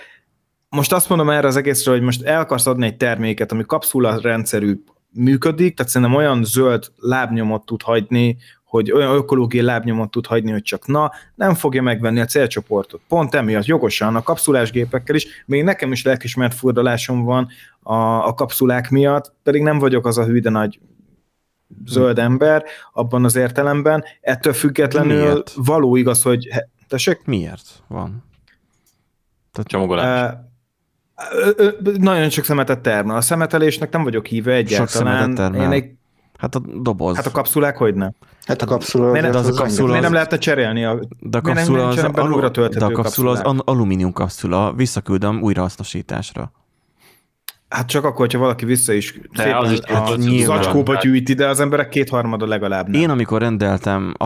Most 0.70 0.94
azt 0.94 1.10
mondom 1.10 1.30
erre 1.30 1.48
az 1.48 1.56
egészre, 1.56 1.92
hogy 1.92 2.02
most 2.02 2.24
el 2.24 2.40
akarsz 2.40 2.68
adni 2.68 2.86
egy 2.86 2.98
terméket, 2.98 3.52
ami 3.52 3.64
kapszula 3.66 4.20
rendszerű 4.22 4.84
működik, 5.14 5.76
tehát 5.76 5.92
szerintem 5.92 6.18
olyan 6.18 6.44
zöld 6.44 6.92
lábnyomot 6.98 7.66
tud 7.66 7.82
hagyni, 7.82 8.38
hogy 8.64 8.92
olyan 8.92 9.16
ökológiai 9.16 9.64
lábnyomot 9.66 10.12
tud 10.12 10.26
hagyni, 10.26 10.52
hogy 10.52 10.62
csak 10.62 10.88
na, 10.88 11.12
nem 11.36 11.54
fogja 11.54 11.82
megvenni 11.82 12.20
a 12.20 12.26
célcsoportot. 12.26 13.02
Pont 13.08 13.36
emiatt 13.36 13.66
jogosan 13.66 14.16
a 14.16 14.24
kapszulás 14.24 14.72
gépekkel 14.72 15.16
is, 15.16 15.44
még 15.46 15.64
nekem 15.64 15.92
is 15.92 16.04
lelkismert 16.04 16.54
furdalásom 16.54 17.24
van 17.24 17.48
a, 17.80 18.28
a 18.28 18.34
kapszulák 18.34 18.90
miatt, 18.90 19.34
pedig 19.44 19.62
nem 19.62 19.80
vagyok 19.80 20.06
az 20.06 20.18
a 20.18 20.26
hű, 20.26 20.40
de 20.40 20.50
nagy 20.50 20.80
zöld 21.86 22.20
ember 22.20 22.64
abban 22.94 23.26
az 23.26 23.36
értelemben. 23.36 24.04
Ettől 24.22 24.54
függetlenül 24.54 25.44
való 25.56 25.96
igaz, 25.96 26.22
hogy 26.22 26.48
Tessék? 26.92 27.22
Miért 27.26 27.84
van? 27.88 28.24
Tehát 29.52 29.68
csomagolás. 29.68 30.34
Uh, 31.58 31.98
nagyon 31.98 32.30
sok 32.30 32.44
szemetet 32.44 32.80
termel. 32.80 33.16
A 33.16 33.22
szemetelésnek 33.22 33.92
nem 33.92 34.04
vagyok 34.04 34.26
híve 34.26 34.54
egyáltalán. 34.54 34.88
Sok 34.88 34.98
szemetet 34.98 35.36
termel. 35.36 35.62
Én 35.62 35.72
egy... 35.72 35.92
Hát 36.38 36.56
a 36.56 36.60
doboz. 36.60 37.16
Hát 37.16 37.26
a 37.26 37.32
kapszulák 37.32 37.78
hogy 37.78 37.96
nem? 37.96 38.14
Hát 38.46 38.62
a 38.62 38.66
kapszula... 38.66 39.12
Miért, 39.12 39.36
az, 39.36 39.36
az, 39.36 39.58
a 39.58 39.62
kapszula 39.62 39.88
miért 39.88 40.02
nem 40.02 40.14
lehetne 40.14 40.38
cserélni? 40.38 40.86
A, 40.86 41.00
de 41.20 41.38
a 41.38 41.42
kapszula 41.42 41.88
az, 41.88 42.04
alu, 42.04 42.50
de 42.50 42.86
a 42.86 42.92
kapszula 42.92 43.32
az 43.32 43.62
alumínium 43.66 44.14
kapszula, 44.14 44.74
visszaküldöm 44.74 45.42
újrahasznosításra. 45.42 46.52
Hát 47.72 47.88
csak 47.88 48.04
akkor, 48.04 48.18
hogyha 48.18 48.40
valaki 48.40 48.66
vissza 48.66 48.94
is 48.94 49.20
de 49.36 49.58
az 49.58 49.72
is 49.72 49.80
a, 49.80 50.16
zacskóba 50.46 50.96
gyűjti, 50.96 51.34
de 51.34 51.48
az 51.48 51.60
emberek 51.60 51.90
kétharmada 51.90 52.48
legalább 52.48 52.88
nem. 52.88 53.02
Én 53.02 53.10
amikor 53.10 53.42
rendeltem 53.42 54.14
a, 54.18 54.26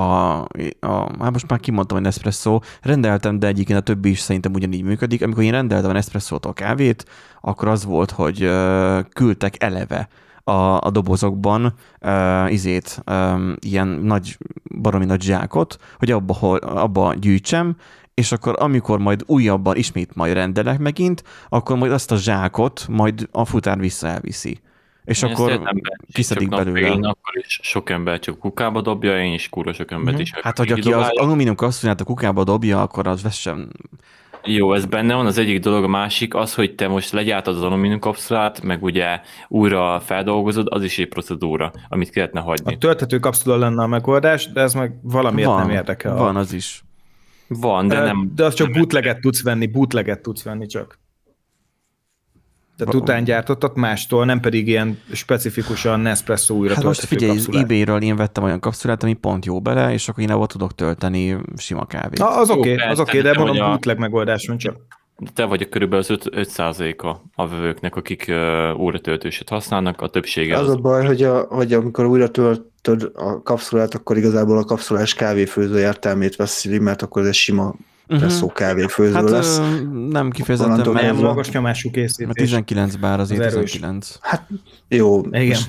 a 0.80 1.08
hát 1.20 1.32
most 1.32 1.48
már 1.48 1.60
kimondtam, 1.60 1.98
hogy 1.98 2.06
Nespresso, 2.06 2.60
rendeltem, 2.82 3.39
de 3.39 3.48
egyébként 3.48 3.80
a 3.80 3.82
többi 3.82 4.10
is 4.10 4.20
szerintem 4.20 4.54
ugyanígy 4.54 4.84
működik. 4.84 5.24
Amikor 5.24 5.43
én 5.43 5.52
rendeltem 5.52 5.89
a 5.89 5.93
Nespresso-tól 5.93 6.54
kávét, 6.54 7.06
akkor 7.41 7.68
az 7.68 7.86
volt, 7.86 8.12
hogy 8.12 8.43
uh, 8.43 9.00
küldtek 9.14 9.64
eleve 9.64 10.08
a, 10.43 10.52
a 10.82 10.89
dobozokban 10.91 11.74
uh, 12.02 12.52
izét, 12.52 13.04
um, 13.12 13.56
ilyen 13.60 13.88
nagy, 13.88 14.38
baromi 14.82 15.06
nagy 15.06 15.22
zsákot, 15.22 15.78
hogy 15.98 16.12
abba, 16.12 16.34
abba 16.60 17.14
gyűjtsem, 17.14 17.76
és 18.16 18.32
akkor 18.32 18.55
amikor 18.59 18.99
majd 18.99 19.24
újabban 19.26 19.76
ismét 19.76 20.16
majd 20.16 20.34
rendelek 20.34 20.80
megint, 20.80 21.24
akkor 21.49 21.78
majd 21.78 21.91
azt 21.91 22.11
a 22.11 22.16
zsákot 22.16 22.86
majd 22.89 23.28
a 23.32 23.45
futár 23.45 23.80
vissza 23.80 24.07
elviszi. 24.07 24.59
és 25.05 25.22
én 25.22 25.32
akkor 25.32 25.74
kiszedik 26.13 26.49
belőle. 26.49 26.88
Én 26.88 27.03
akkor 27.03 27.38
is 27.38 27.59
sok 27.63 27.89
ember 27.89 28.20
csak 28.20 28.39
kukába 28.39 28.82
dobja, 28.82 29.24
én 29.24 29.34
is 29.34 29.49
kurva 29.49 29.74
sok 29.74 29.91
embert 29.91 30.11
mm-hmm. 30.11 30.22
is. 30.22 30.32
Hát, 30.41 30.57
hogy 30.57 30.72
aki 30.72 30.93
az 30.93 31.07
alumínium 31.09 31.55
kasszonyát 31.55 32.01
a 32.01 32.03
kukába 32.03 32.43
dobja, 32.43 32.82
akkor 32.82 33.07
az 33.07 33.22
vessen 33.22 33.72
jó, 34.47 34.74
ez 34.74 34.86
benne 34.86 35.16
van. 35.16 35.26
Az 35.26 35.38
egyik 35.38 35.59
dolog, 35.59 35.84
a 35.84 35.88
másik 35.88 36.36
az, 36.36 36.53
hogy 36.55 36.76
te 36.76 36.88
most 36.88 37.11
legyártad 37.11 37.55
az 37.55 37.61
alumínium 37.61 37.99
kapszulát, 37.99 38.61
meg 38.61 38.84
ugye 38.84 39.20
újra 39.47 39.99
feldolgozod, 39.99 40.68
az 40.70 40.84
is 40.84 40.97
egy 40.97 41.07
procedúra, 41.07 41.72
amit 41.89 42.09
kellene 42.09 42.39
hagyni. 42.39 42.74
A 42.74 42.78
tölthető 42.78 43.20
kapszula 43.20 43.57
lenne 43.57 43.84
a 43.84 43.88
megoldás, 43.88 44.51
de 44.51 44.61
ez 44.61 44.74
meg 44.74 44.93
valamiért 45.01 45.49
van, 45.49 45.59
nem 45.59 45.70
érdekel. 45.70 46.16
Van 46.16 46.36
az 46.36 46.53
is. 46.53 46.84
Van, 47.48 47.88
de, 47.88 47.96
de 47.96 48.02
nem... 48.02 48.32
De 48.36 48.46
az 48.46 48.54
csak 48.54 48.72
bootleget 48.72 49.20
tudsz 49.20 49.43
venni, 49.43 49.68
bootleget 49.68 50.22
tudsz 50.22 50.43
venni 50.43 50.66
csak. 50.66 51.00
Tehát 52.78 52.93
után 52.93 53.24
gyártottak 53.24 53.76
mástól, 53.76 54.26
nem 54.26 54.39
pedig 54.39 54.68
ilyen 54.68 55.00
specifikusan 55.12 56.00
Nespresso 56.00 56.54
újra 56.54 56.74
hát 56.74 56.84
most 56.84 57.06
figyelj, 57.06 57.32
kapszulát. 57.32 57.64
eBay-ről 57.64 58.02
én 58.02 58.16
vettem 58.16 58.43
olyan 58.43 58.60
kapszulát, 58.60 59.04
ami 59.04 59.14
pont 59.14 59.46
jó 59.46 59.62
bele, 59.62 59.93
és 59.93 60.10
akkor 60.10 60.24
én 60.24 60.32
abban 60.32 60.48
tudok 60.48 60.76
tölteni 60.76 61.38
sima 61.58 61.86
kávét. 61.86 62.20
Na, 62.20 62.28
az 62.28 62.50
oké, 62.50 62.74
okay, 62.74 62.88
az 62.88 63.00
oké, 63.00 63.20
okay, 63.20 63.32
de 63.32 63.39
mondom, 63.39 63.66
a... 63.66 63.68
bootleg 63.68 63.98
megoldáson 63.98 64.58
csak. 64.58 64.76
Te 65.34 65.45
vagy 65.45 65.61
a 65.61 65.70
körülbelül 65.70 66.05
az 66.09 66.18
5%-a 66.57 67.07
a 67.36 67.47
vevőknek, 67.47 67.95
akik 67.95 68.26
uh, 68.30 69.39
használnak, 69.45 70.01
a 70.01 70.07
többsége 70.07 70.57
az... 70.57 70.68
Az 70.68 70.74
a 70.74 70.78
baj, 70.78 71.05
hogy, 71.05 71.24
a, 71.24 71.39
hogy 71.39 71.74
amikor 71.74 72.05
újra 72.05 72.30
töltöd 72.30 73.11
a 73.13 73.41
kapszulát, 73.41 73.93
akkor 73.93 74.18
igazából 74.18 74.57
a 74.57 74.63
kapszulás 74.63 75.13
kávéfőző 75.13 75.80
értelmét 75.80 76.36
veszi, 76.36 76.80
mert 76.80 77.01
akkor 77.01 77.22
ez 77.22 77.28
egy 77.28 77.34
sima 77.34 77.76
presszó 78.07 78.45
mhm. 78.45 78.55
kávéfőző 78.55 79.13
hát, 79.13 79.30
lesz. 79.30 79.61
Nem 80.09 80.30
kifejezetten, 80.30 80.91
mert 80.91 81.22
magas 81.22 81.51
nyomású 81.51 81.91
készítés. 81.91 82.26
Mert 82.26 82.38
19 82.38 82.95
bár 82.95 83.20
azért 83.20 83.45
az 83.45 83.53
19. 83.53 84.18
Hát 84.22 84.47
jó. 84.88 85.22
Igen. 85.32 85.59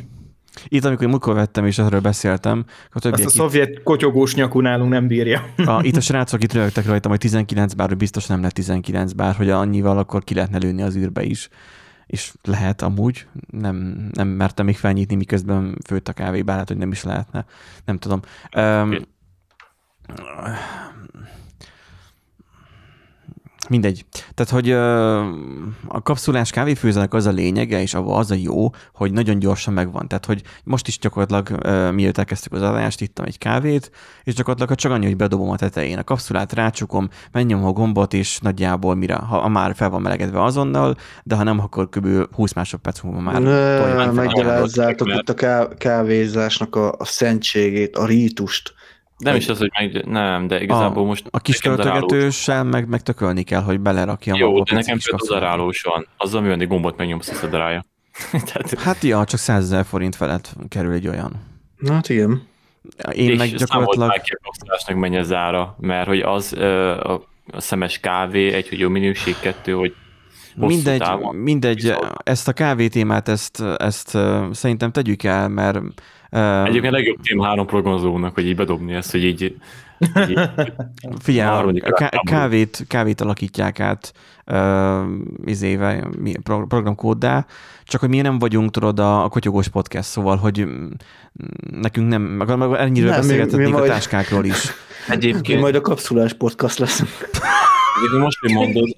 Itt, 0.69 0.85
amikor 0.85 1.07
múltkor 1.07 1.35
vettem 1.35 1.67
és 1.67 1.79
erről 1.79 2.01
beszéltem, 2.01 2.65
a 2.93 2.99
többiek 2.99 3.27
Azt 3.27 3.39
a 3.39 3.43
szovjet 3.43 3.69
itt... 3.69 3.83
kotyogós 3.83 4.35
nyakú 4.35 4.61
nálunk 4.61 4.91
nem 4.91 5.07
bírja. 5.07 5.45
A, 5.57 5.81
itt 5.89 5.97
a 5.97 6.01
srácok 6.01 6.43
itt 6.43 6.53
rögtek 6.53 6.87
rajtam, 6.87 7.11
hogy 7.11 7.21
19 7.21 7.73
bár, 7.73 7.89
hogy 7.89 7.97
biztos 7.97 8.27
nem 8.27 8.43
lett 8.43 8.53
19 8.53 9.13
bár, 9.13 9.35
hogy 9.35 9.51
annyival 9.51 9.99
akkor 9.99 10.25
ki 10.25 10.35
lehetne 10.35 10.59
lőni 10.59 10.83
az 10.83 10.97
űrbe 10.97 11.23
is. 11.23 11.49
És 12.07 12.33
lehet 12.43 12.83
amúgy, 12.83 13.27
nem, 13.51 14.09
nem 14.13 14.29
mertem 14.29 14.67
még 14.67 14.77
felnyitni, 14.77 15.15
miközben 15.15 15.79
főtt 15.87 16.09
a 16.09 16.13
kávé, 16.13 16.43
bár 16.43 16.57
hát, 16.57 16.69
hogy 16.69 16.77
nem 16.77 16.93
is 16.93 17.03
lehetne. 17.03 17.45
Nem 17.85 17.99
tudom. 17.99 18.21
Um, 18.57 18.97
Mindegy. 23.69 24.05
Tehát, 24.35 24.53
hogy 24.53 24.71
a 25.89 26.03
kapszulás 26.03 26.51
kávéfőzőnek 26.51 27.15
az 27.15 27.27
a 27.27 27.31
lényege, 27.31 27.81
és 27.81 27.95
az 27.95 28.31
a 28.31 28.35
jó, 28.35 28.71
hogy 28.95 29.13
nagyon 29.13 29.39
gyorsan 29.39 29.75
megvan. 29.75 30.09
Tehát, 30.09 30.27
hogy 30.27 30.43
most 30.65 30.89
is 30.89 30.99
gyakorlatilag, 30.99 31.65
mielőtt 31.95 32.19
elkezdtük 32.19 32.53
az 32.53 32.63
adást, 32.63 33.01
ittam 33.01 33.25
egy 33.25 33.39
kávét, 33.39 33.91
és 34.25 34.35
gyakorlatilag 34.35 34.79
csak 34.79 34.93
annyi, 34.93 35.07
hogy 35.07 35.17
bedobom 35.17 35.51
a 35.51 35.57
tetején 35.57 35.99
a 35.99 36.05
kapszulát, 36.05 36.53
rácsukom, 36.53 37.09
menjem 37.33 37.65
a 37.65 37.73
gombot, 37.73 38.15
és 38.15 38.39
nagyjából 38.39 38.95
mire, 38.95 39.15
ha 39.15 39.49
már 39.49 39.75
fel 39.75 39.91
van 39.91 40.03
melegedve 40.03 40.43
azonnal, 40.43 40.97
de 41.23 41.35
ha 41.35 41.43
nem, 41.43 41.61
akkor 41.61 41.89
kb. 41.89 42.35
20 42.35 42.53
másodperc 42.53 43.01
múlva 43.01 43.21
már 43.21 44.11
Meggyalázzátok 44.11 45.09
itt 45.09 45.29
a 45.29 45.69
kávézásnak 45.79 46.77
a, 46.77 46.93
a 46.99 47.05
szentségét, 47.05 47.97
a 47.97 48.07
rítust 48.07 48.75
nem 49.19 49.37
is 49.37 49.49
az, 49.49 49.59
hogy 49.59 49.71
meg, 49.79 50.07
nem, 50.07 50.47
de 50.47 50.61
igazából 50.61 51.03
a, 51.03 51.07
most... 51.07 51.27
A 51.31 51.39
kis 51.39 51.59
töltögetőssel 51.59 52.65
meg, 52.65 52.89
meg 52.89 53.03
tökölni 53.03 53.43
kell, 53.43 53.63
hogy 53.63 53.81
belerakja 53.81 54.35
Jó, 54.37 54.63
de 54.63 54.75
nekem 54.75 54.99
például 54.99 55.41
darálós 55.41 55.83
van. 55.83 56.07
Azzal 56.17 56.53
egy 56.53 56.69
gombot 56.69 56.97
megnyomsz, 56.97 57.29
összedarálja. 57.29 57.85
Tehát... 58.53 58.81
Hát 58.81 59.03
ja, 59.03 59.25
csak 59.25 59.39
100 59.39 59.63
ezer 59.63 59.85
forint 59.85 60.17
felett 60.17 60.53
kerül 60.69 60.93
egy 60.93 61.09
olyan. 61.09 61.33
Na, 61.77 61.93
hát 61.93 62.09
igen. 62.09 62.43
Én 63.13 63.31
és 63.31 63.39
meg 63.39 63.49
gyakorlatilag... 63.49 64.23
És 64.87 64.95
menj 64.95 65.17
az 65.17 65.33
ára, 65.33 65.77
mert 65.81 66.07
hogy 66.07 66.21
az 66.21 66.53
a, 66.53 67.15
a 67.53 67.61
szemes 67.61 68.01
kávé, 68.01 68.53
egy, 68.53 68.69
hogy 68.69 68.79
jó 68.79 68.89
minőség, 68.89 69.35
kettő, 69.41 69.73
hogy 69.73 69.95
mindegy, 70.57 70.99
távon. 70.99 71.35
mindegy, 71.35 71.95
ezt 72.25 72.49
a 72.49 72.53
kávétémát, 72.53 73.29
ezt, 73.29 73.63
ezt 73.77 74.19
szerintem 74.53 74.93
tegyük 74.93 75.23
el, 75.23 75.49
mert 75.49 75.79
Egyébként 76.65 76.93
legjobb 76.93 77.21
tém 77.23 77.41
három 77.41 77.67
programozónak, 77.67 78.35
hogy 78.35 78.47
így 78.47 78.57
bedobni 78.57 78.95
ezt, 78.95 79.11
hogy 79.11 79.25
így, 79.25 79.43
így 79.43 79.57
Figyelj, 81.19 81.81
a 81.81 81.93
ká- 81.93 82.21
kávét, 82.25 82.85
kávét 82.89 83.21
alakítják 83.21 83.81
át 83.81 84.13
uh, 84.47 85.05
izéve, 85.45 86.09
programkóddá, 86.45 87.47
csak 87.85 88.01
hogy 88.01 88.09
mi 88.09 88.21
nem 88.21 88.39
vagyunk, 88.39 88.71
tudod, 88.71 88.99
a, 88.99 89.25
a 89.25 89.29
kotyogós 89.29 89.69
podcast, 89.69 90.09
szóval, 90.09 90.37
hogy 90.37 90.67
nekünk 91.71 92.09
nem, 92.09 92.23
meg, 92.23 92.57
meg 92.57 92.73
ennyire 92.73 93.11
beszélgethetnénk 93.11 93.75
a 93.75 93.79
majd... 93.79 93.91
táskákról 93.91 94.45
is. 94.45 94.73
Egyébként... 95.09 95.47
Mi 95.57 95.63
majd 95.63 95.75
a 95.75 95.81
kapszulás 95.81 96.33
podcast 96.33 96.79
lesz. 96.79 97.03
most, 98.19 98.39
hogy 98.39 98.53
mondod, 98.53 98.89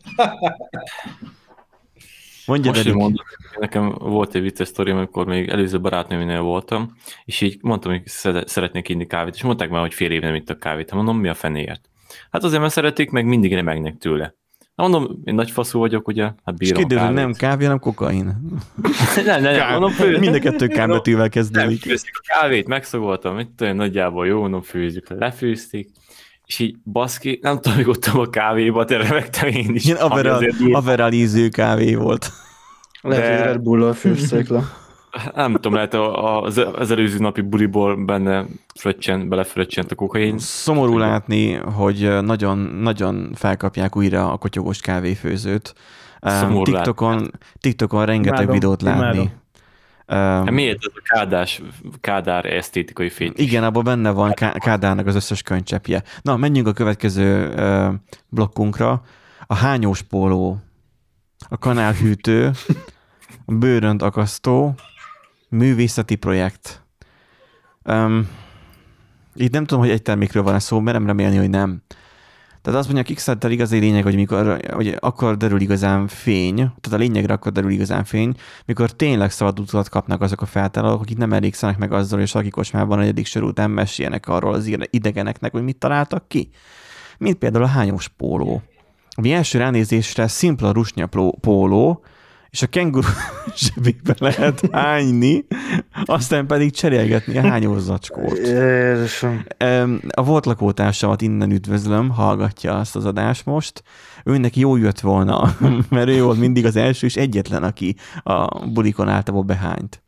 Mondja 2.49 2.71
Most 2.71 2.93
mondom, 2.93 3.25
nekem 3.59 3.95
volt 3.99 4.35
egy 4.35 4.43
vicces 4.43 4.69
sztori, 4.69 4.91
amikor 4.91 5.27
még 5.27 5.49
előző 5.49 5.81
barátnőmnél 5.81 6.41
voltam, 6.41 6.97
és 7.25 7.41
így 7.41 7.59
mondtam, 7.61 7.93
hogy 7.93 8.03
szeretnék 8.47 8.89
inni 8.89 9.07
kávét, 9.07 9.35
és 9.35 9.43
mondták 9.43 9.71
már, 9.71 9.81
hogy 9.81 9.95
fél 9.95 10.11
év 10.11 10.21
nem 10.21 10.35
itt 10.35 10.51
a 10.51 10.57
kávét. 10.57 10.93
Mondom, 10.93 11.19
mi 11.19 11.29
a 11.29 11.35
fenéért? 11.35 11.89
Hát 12.31 12.45
azért, 12.45 12.61
mert 12.61 12.73
szeretik, 12.73 13.11
meg 13.11 13.25
mindig 13.25 13.55
remegnek 13.55 13.97
tőle. 13.99 14.35
Mondom, 14.75 15.21
én 15.25 15.35
nagy 15.35 15.51
faszú 15.51 15.79
vagyok, 15.79 16.09
ugye, 16.09 16.23
hát 16.23 16.57
bírom 16.57 16.79
És 16.79 16.87
kiderül, 16.87 17.15
nem 17.15 17.33
kávé, 17.33 17.63
hanem 17.63 17.79
kokain. 17.79 18.25
nem, 19.17 19.43
nem, 19.43 19.43
nem, 19.43 19.71
mondom, 19.71 19.91
fő... 19.91 20.19
Mind 20.19 20.35
a 20.35 20.39
kettő 20.39 20.67
kámbetűvel 20.67 21.29
kezdődik. 21.29 21.85
Nem, 21.85 21.97
a 22.03 22.21
kávét, 22.39 22.67
megszagoltam, 22.67 23.35
mit 23.35 23.49
tudom, 23.57 23.77
nagyjából 23.77 24.27
jó, 24.27 24.41
mondom, 24.41 24.63
főzzük, 24.63 25.09
lefőzték, 25.09 25.91
és 26.49 26.59
így 26.59 26.77
baszki, 26.85 27.39
nem 27.43 27.61
tudom, 27.61 27.77
hogy 27.77 27.89
ott 27.89 28.05
a 28.05 28.31
kávéba, 28.31 28.85
de 28.85 28.97
remektem 28.97 29.49
én 29.49 29.75
is. 29.75 29.85
Ilyen 29.85 29.99
averál, 30.73 31.13
ízű 31.13 31.49
kávé 31.49 31.95
volt. 31.95 32.33
Lehet, 33.01 33.37
hogy 33.37 33.47
Red 33.47 33.61
Bull-al 33.61 33.97
le. 34.49 34.63
Nem 35.35 35.53
tudom, 35.53 35.75
lehet 35.75 35.95
az, 35.95 36.61
az 36.75 36.91
előző 36.91 37.19
napi 37.19 37.41
buliból 37.41 38.05
benne 38.05 38.45
fröccsen, 38.75 39.29
belefröccsent 39.29 39.93
a 39.93 39.95
kokain. 39.95 40.39
Szomorú 40.39 40.99
látni, 40.99 41.53
hogy 41.53 42.23
nagyon, 42.23 42.59
nagyon 42.59 43.33
felkapják 43.35 43.97
újra 43.97 44.33
a 44.33 44.37
kotyogos 44.37 44.81
kávéfőzőt. 44.81 45.75
Szomorú 46.23 46.63
TikTokon, 46.63 47.31
TikTokon 47.61 48.07
rengeteg 48.07 48.39
imádom, 48.39 48.55
videót 48.55 48.83
látni. 48.83 49.01
Imádom. 49.01 49.31
Um, 50.13 50.55
Miért 50.55 50.79
ez 50.81 50.93
a 50.95 51.01
kádás, 51.15 51.63
kádár 52.01 52.45
esztétikai 52.45 53.09
fény? 53.09 53.33
Igen, 53.35 53.65
abban 53.65 53.85
benne 53.85 54.11
van 54.11 54.35
kádárnak 54.59 55.07
az 55.07 55.15
összes 55.15 55.43
könycsepje. 55.43 56.03
Na, 56.23 56.37
menjünk 56.37 56.67
a 56.67 56.73
következő 56.73 57.49
uh, 57.49 57.95
blokkunkra. 58.29 59.03
A 59.47 59.55
hányós 59.55 60.03
póló, 60.03 60.59
a 61.49 61.59
kanálhűtő, 61.59 62.51
a 63.47 63.53
bőrönt 63.53 64.03
akasztó, 64.03 64.75
művészeti 65.49 66.15
projekt. 66.15 66.83
Um, 67.85 68.29
itt 69.35 69.53
nem 69.53 69.65
tudom, 69.65 69.83
hogy 69.83 69.93
egy 69.93 70.03
termékről 70.03 70.43
van 70.43 70.61
szó, 70.61 70.81
mert 70.81 70.99
nem 70.99 71.07
remélni, 71.07 71.37
hogy 71.37 71.51
nem. 71.51 71.83
Tehát 72.69 72.83
azt 72.83 72.93
mondja, 72.93 73.09
a 73.09 73.15
Kickstarter 73.15 73.51
igazi 73.51 73.79
lényeg, 73.79 74.03
hogy, 74.03 74.15
mikor, 74.15 74.61
hogy 74.73 74.97
akkor 75.01 75.37
derül 75.37 75.61
igazán 75.61 76.07
fény, 76.07 76.55
tehát 76.57 76.93
a 76.93 76.97
lényegre 76.97 77.33
akkor 77.33 77.53
derül 77.53 77.71
igazán 77.71 78.05
fény, 78.05 78.35
mikor 78.67 78.91
tényleg 78.91 79.31
szabad 79.31 79.61
utat 79.61 79.89
kapnak 79.89 80.21
azok 80.21 80.43
a 80.43 80.47
feltalálók, 80.47 81.01
akik 81.01 81.17
nem 81.17 81.33
elégszenek 81.33 81.79
meg 81.79 81.93
azzal, 81.93 82.21
és 82.21 82.35
akik 82.35 82.51
kocsmában 82.51 82.99
a 82.99 83.01
negyedik 83.01 83.27
sor 83.27 83.43
után 83.43 83.71
meséljenek 83.71 84.29
arról 84.29 84.55
az 84.55 84.71
idegeneknek, 84.91 85.53
hogy 85.53 85.63
mit 85.63 85.77
találtak 85.77 86.29
ki. 86.29 86.51
Mint 87.19 87.37
például 87.37 87.65
a 87.65 87.69
hányos 87.69 88.09
póló. 88.09 88.63
Ami 89.11 89.33
első 89.33 89.59
ránézésre 89.59 90.27
szimpla 90.27 90.73
rusnya 90.73 91.09
póló, 91.41 92.05
és 92.51 92.63
a 92.63 92.67
kenguru 92.67 93.09
zsebébe 93.57 94.15
lehet 94.19 94.69
hányni, 94.73 95.45
aztán 96.05 96.47
pedig 96.47 96.73
cserélgetni 96.73 97.39
a 97.39 97.49
hányós 97.49 97.81
zacskót. 97.81 98.39
A 100.11 100.23
volt 100.25 100.47
lakótársamat 100.47 101.23
innen 101.23 101.51
üdvözlöm, 101.51 102.11
hallgatja 102.11 102.79
azt 102.79 102.97
az 102.97 103.05
adást 103.05 103.45
most. 103.47 103.83
Őnek 104.25 104.57
jó 104.57 104.77
jött 104.77 105.01
volna, 105.01 105.57
mert 105.91 106.09
ő 106.09 106.23
volt 106.23 106.39
mindig 106.39 106.65
az 106.65 106.77
első 106.77 107.07
és 107.07 107.17
egyetlen, 107.17 107.63
aki 107.63 107.97
a 108.23 108.67
bulikon 108.67 109.09
általában 109.09 109.47
behányt 109.47 110.03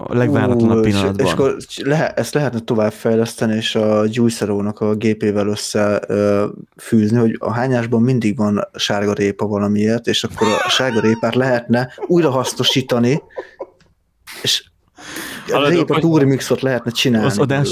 a 0.00 0.14
legváratlanabb 0.16 0.82
pillanatban. 0.82 1.26
És, 1.26 1.32
akkor 1.32 1.56
lehet, 1.82 2.18
ezt 2.18 2.34
lehetne 2.34 2.58
továbbfejleszteni, 2.58 3.56
és 3.56 3.74
a 3.74 4.06
gyújszerónak 4.06 4.80
a 4.80 4.94
gépével 4.94 5.46
összefűzni, 5.46 7.18
hogy 7.18 7.36
a 7.38 7.52
hányásban 7.52 8.02
mindig 8.02 8.36
van 8.36 8.68
sárga 8.74 9.12
répa 9.12 9.46
valamiért, 9.46 10.06
és 10.06 10.24
akkor 10.24 10.46
a 10.66 10.68
sárga 10.68 11.00
répát 11.00 11.34
lehetne 11.34 11.92
újra 12.06 12.30
hasznosítani, 12.30 13.22
és 14.42 14.70
Rép 15.68 15.90
a 15.90 15.98
túrimixot 15.98 16.60
lehetne 16.60 16.90
csinálni. 16.90 17.26
Az 17.26 17.38
adás 17.38 17.70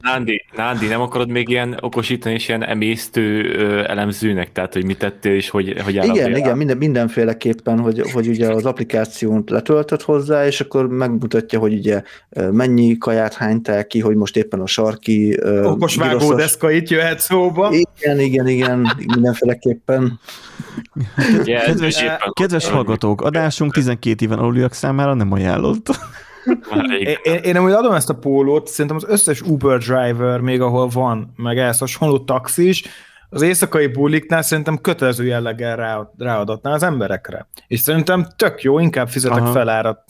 Nándi, 0.00 0.44
Nándi, 0.56 0.86
nem 0.86 1.00
akarod 1.00 1.28
még 1.28 1.48
ilyen 1.48 1.78
okosítani 1.80 2.34
és 2.34 2.48
ilyen 2.48 2.64
emésztő 2.64 3.56
elemzőnek? 3.86 4.52
Tehát, 4.52 4.72
hogy 4.72 4.84
mit 4.84 4.98
tettél 4.98 5.34
és 5.34 5.50
hogy, 5.50 5.80
hogy 5.84 5.94
Igen, 5.94 6.36
igen, 6.36 6.56
minden, 6.56 6.76
mindenféleképpen, 6.76 7.78
hogy, 7.78 8.10
hogy 8.12 8.28
ugye 8.28 8.48
az 8.48 8.64
applikációt 8.64 9.50
letöltött 9.50 10.02
hozzá, 10.02 10.46
és 10.46 10.60
akkor 10.60 10.88
megmutatja, 10.88 11.58
hogy 11.58 11.72
ugye 11.72 12.02
mennyi 12.50 12.98
kaját 12.98 13.34
hánytál 13.34 13.86
ki, 13.86 14.00
hogy 14.00 14.16
most 14.16 14.36
éppen 14.36 14.60
a 14.60 14.66
sarki... 14.66 15.38
Okos 15.62 15.96
vágódeszka 15.96 16.70
itt 16.70 16.88
jöhet 16.88 17.20
szóba. 17.20 17.72
Igen, 17.72 18.20
igen, 18.20 18.48
igen, 18.48 18.94
mindenféleképpen. 19.06 20.20
kedves, 21.44 22.04
kedves 22.32 22.68
hallgatók, 22.68 23.22
adásunk 23.22 23.72
12 23.72 24.24
éven 24.24 24.38
aluliak 24.38 24.72
számára 24.72 25.14
nem 25.14 25.32
ajánlott. 25.32 25.90
Én, 26.98 27.16
én, 27.22 27.34
én 27.34 27.56
amúgy 27.56 27.72
adom 27.72 27.92
ezt 27.92 28.10
a 28.10 28.14
pólót, 28.14 28.66
szerintem 28.66 28.96
az 28.96 29.04
összes 29.08 29.40
Uber 29.40 29.78
driver, 29.78 30.40
még 30.40 30.60
ahol 30.60 30.88
van, 30.88 31.32
meg 31.36 31.58
ehhez 31.58 31.78
hasonló 31.78 32.18
taxis, 32.18 32.84
az 33.34 33.42
éjszakai 33.42 33.86
buliknál 33.86 34.42
szerintem 34.42 34.80
kötelező 34.80 35.24
jelleggel 35.24 35.76
rá, 35.76 36.10
ráadatná 36.18 36.72
az 36.72 36.82
emberekre. 36.82 37.46
És 37.66 37.80
szerintem 37.80 38.26
tök 38.36 38.62
jó, 38.62 38.78
inkább 38.78 39.08
fizetek 39.08 39.42
Aha. 39.42 39.52
felárat 39.52 40.04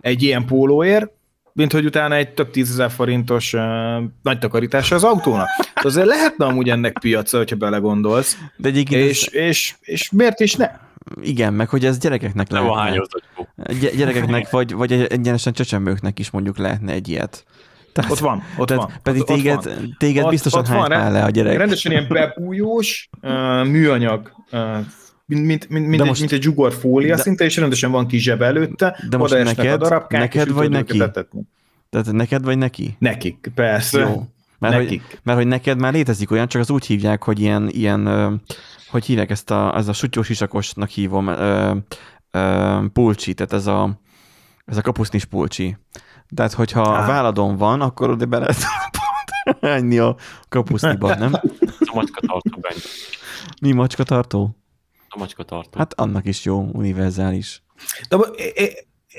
egy 0.00 0.22
ilyen 0.22 0.44
pólóért, 0.44 1.10
mint 1.52 1.72
hogy 1.72 1.84
utána 1.84 2.14
egy 2.14 2.34
több 2.34 2.50
tízezer 2.50 2.90
forintos 2.90 3.52
uh, 3.52 3.62
nagy 4.22 4.38
takarítás 4.38 4.92
az 4.92 5.04
autónak. 5.04 5.48
Azért 5.74 6.06
lehetne 6.06 6.44
amúgy 6.44 6.68
ennek 6.68 6.98
piaca, 7.00 7.36
hogyha 7.36 7.56
belegondolsz. 7.56 8.38
De 8.56 8.68
és, 8.68 9.26
ez... 9.26 9.34
és, 9.34 9.74
és 9.80 10.10
miért 10.10 10.40
is 10.40 10.54
ne? 10.54 10.70
Igen, 11.20 11.54
meg 11.54 11.68
hogy 11.68 11.84
ez 11.84 11.98
gyerekeknek 11.98 12.48
Nem 12.48 12.66
lehetne. 12.66 13.02
Gy- 13.80 13.96
gyerekeknek, 13.96 14.50
vagy, 14.58 14.72
vagy 14.72 14.92
egyenesen 14.92 15.52
csecsemőknek 15.52 16.18
is 16.18 16.30
mondjuk 16.30 16.58
lehetne 16.58 16.92
egy 16.92 17.08
ilyet. 17.08 17.44
Tehát, 17.92 18.10
ott 18.10 18.18
van, 18.18 18.42
ott 18.56 18.66
tehát 18.66 18.82
van. 18.82 18.92
Pedig 19.02 19.20
ott, 19.20 19.26
téged, 19.26 19.56
ott 19.56 19.64
van. 19.64 19.96
téged 19.98 20.24
ott, 20.24 20.30
biztosan 20.30 20.60
ott 20.60 20.68
van, 20.68 21.12
le 21.12 21.24
a 21.24 21.30
gyerek. 21.30 21.56
Rendesen 21.56 21.92
ilyen 21.92 22.06
bebújós 22.08 23.08
uh, 23.22 23.30
műanyag 23.66 24.32
uh, 24.52 24.78
mint, 25.28 25.46
mint, 25.46 25.68
mint, 25.68 25.86
mint, 25.86 26.04
most, 26.04 26.12
egy, 26.12 26.20
mint 26.20 26.32
egy 26.32 26.42
zsugor 26.42 26.72
fólia 26.72 27.16
de, 27.16 27.22
szinte, 27.22 27.44
és 27.44 27.56
rendesen 27.56 27.90
van 27.90 28.06
kis 28.06 28.22
zseb 28.22 28.42
előtte, 28.42 28.98
de 29.08 29.16
most 29.16 29.34
neked, 29.34 29.72
a 29.72 29.76
darabkák, 29.76 30.20
neked 30.20 30.52
vagy 30.52 30.70
neki? 30.70 30.98
Tehát 31.90 32.12
neked 32.12 32.44
vagy 32.44 32.58
neki? 32.58 32.96
Nekik, 32.98 33.50
persze. 33.54 34.00
Jó. 34.00 34.26
Mert, 34.58 34.74
nekik. 34.74 35.02
Hogy, 35.06 35.18
mert 35.22 35.38
hogy 35.38 35.46
neked 35.46 35.78
már 35.78 35.92
létezik 35.92 36.30
olyan, 36.30 36.48
csak 36.48 36.60
az 36.60 36.70
úgy 36.70 36.86
hívják, 36.86 37.22
hogy 37.22 37.40
ilyen, 37.40 37.68
ilyen 37.68 38.06
hogy 38.90 39.04
hívják 39.04 39.30
ezt 39.30 39.50
a, 39.50 39.76
ez 39.76 39.88
a 39.88 39.92
sutyós 39.92 40.28
isakosnak 40.28 40.88
hívom, 40.88 41.26
ö, 41.26 41.76
ö, 42.30 42.84
pulcsi, 42.92 43.34
tehát 43.34 43.52
ez 43.52 43.66
a, 43.66 44.00
ez 44.64 44.76
a 44.76 44.82
kapusznis 44.82 45.24
pulcsi. 45.24 45.76
Tehát, 46.34 46.52
hogyha 46.52 46.80
ah. 46.80 47.02
a 47.02 47.06
váladon 47.06 47.56
van, 47.56 47.80
akkor 47.80 48.10
oda 48.10 48.26
be 48.26 48.38
lehet 48.38 48.62
enni 49.60 49.98
a 49.98 50.16
kapuszniba, 50.48 51.14
nem? 51.14 51.32
A 51.90 51.94
macskatartó 51.94 52.58
benne. 52.60 52.80
Mi 53.60 53.72
macskatartó? 53.72 54.56
A 55.08 55.18
macskatartó. 55.18 55.78
Hát 55.78 56.00
annak 56.00 56.26
is 56.26 56.44
jó, 56.44 56.68
univerzális. 56.72 57.62
De 58.08 58.16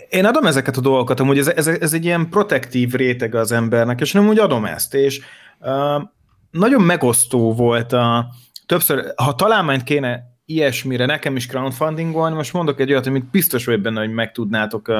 én 0.10 0.26
adom 0.26 0.46
ezeket 0.46 0.78
a 0.78 0.82
dolgokat, 0.82 1.20
amúgy 1.20 1.38
ez, 1.38 1.48
ez, 1.48 1.68
ez 1.68 1.94
egy 1.94 2.06
ilyen 2.06 2.30
protektív 2.30 2.92
réteg 2.92 3.36
az 3.36 3.52
embernek, 3.52 4.02
és 4.02 4.12
nem 4.12 4.28
úgy 4.28 4.40
adom 4.40 4.66
ezt, 4.66 4.94
és 4.94 5.22
uh, 5.60 6.04
nagyon 6.52 6.82
megosztó 6.82 7.54
volt 7.54 7.94
a, 7.94 8.34
többször, 8.66 9.14
ha 9.16 9.36
találmányt 9.36 9.84
kéne 9.84 10.29
ilyesmire 10.50 11.06
nekem 11.06 11.36
is 11.36 11.48
crowdfundingolni, 11.48 12.36
most 12.36 12.54
mondok 12.54 12.80
egy 12.80 12.92
olyat, 12.92 13.08
amit 13.08 13.26
biztos 13.26 13.66
vagy 13.66 13.82
benne, 13.82 14.00
hogy 14.00 14.12
meg 14.12 14.32
tudnátok 14.32 14.88
uh, 14.88 14.96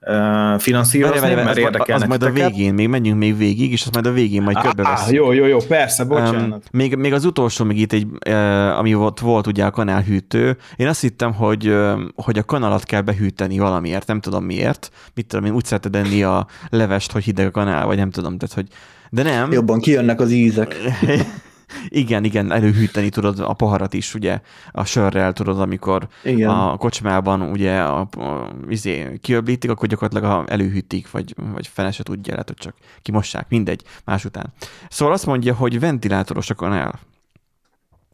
uh, 0.00 0.60
finanszírozni, 0.60 1.20
várj, 1.20 1.34
várj, 1.34 1.44
mert 1.44 1.58
érdekel 1.58 1.96
az 1.96 2.02
majd 2.02 2.22
a 2.22 2.30
végén, 2.30 2.74
még 2.74 2.88
menjünk 2.88 3.18
még 3.18 3.36
végig, 3.36 3.72
és 3.72 3.82
az 3.82 3.90
majd 3.92 4.06
a 4.06 4.12
végén 4.12 4.42
majd 4.42 4.56
körbe 4.56 4.82
ah, 4.82 5.12
Jó, 5.12 5.32
jó, 5.32 5.46
jó, 5.46 5.58
persze, 5.58 6.04
bocsánat. 6.04 6.52
Um, 6.52 6.60
még, 6.72 6.96
még 6.96 7.12
az 7.12 7.24
utolsó, 7.24 7.64
még 7.64 7.80
itt 7.80 7.92
egy, 7.92 8.06
uh, 8.26 8.78
ami 8.78 8.94
volt, 8.94 9.20
volt 9.20 9.46
ugye 9.46 9.64
a 9.64 9.70
kanálhűtő, 9.70 10.56
én 10.76 10.86
azt 10.86 11.00
hittem, 11.00 11.32
hogy, 11.32 11.68
uh, 11.68 12.00
hogy 12.14 12.38
a 12.38 12.44
kanalat 12.44 12.84
kell 12.84 13.00
behűteni 13.00 13.58
valamiért, 13.58 14.06
nem 14.06 14.20
tudom 14.20 14.44
miért. 14.44 14.90
Mit 15.14 15.26
tudom, 15.26 15.44
én 15.44 15.52
úgy 15.52 15.64
szereted 15.64 15.94
enni 15.96 16.22
a 16.22 16.46
levest, 16.70 17.12
hogy 17.12 17.24
hideg 17.24 17.46
a 17.46 17.50
kanál, 17.50 17.86
vagy 17.86 17.96
nem 17.96 18.10
tudom, 18.10 18.38
tehát 18.38 18.54
hogy 18.54 18.66
de 19.10 19.22
nem. 19.22 19.52
Jobban 19.52 19.80
kijönnek 19.80 20.20
az 20.20 20.30
ízek. 20.30 20.76
Igen, 21.88 22.24
igen, 22.24 22.52
előhűteni 22.52 23.08
tudod 23.08 23.38
a 23.38 23.52
poharat 23.52 23.94
is, 23.94 24.14
ugye, 24.14 24.40
a 24.70 24.84
sörrel 24.84 25.32
tudod, 25.32 25.60
amikor 25.60 26.08
igen. 26.22 26.48
a 26.48 26.76
kocsmában 26.76 27.42
ugye 27.42 27.80
a, 27.80 28.00
a, 28.00 28.50
izé, 28.68 29.18
kiöblítik, 29.20 29.70
akkor 29.70 29.88
gyakorlatilag 29.88 30.32
ha 30.32 30.44
előhűtik, 30.46 31.10
vagy, 31.10 31.34
vagy 31.52 31.66
fene 31.66 31.90
se 31.90 32.02
tudja, 32.02 32.32
lehet, 32.32 32.48
hogy 32.48 32.56
csak 32.56 32.74
kimossák, 33.02 33.48
mindegy, 33.48 33.82
más 34.04 34.24
után. 34.24 34.52
Szóval 34.88 35.14
azt 35.14 35.26
mondja, 35.26 35.54
hogy 35.54 35.80
ventilátoros 35.80 36.50
a 36.50 36.54
kanál. 36.54 37.00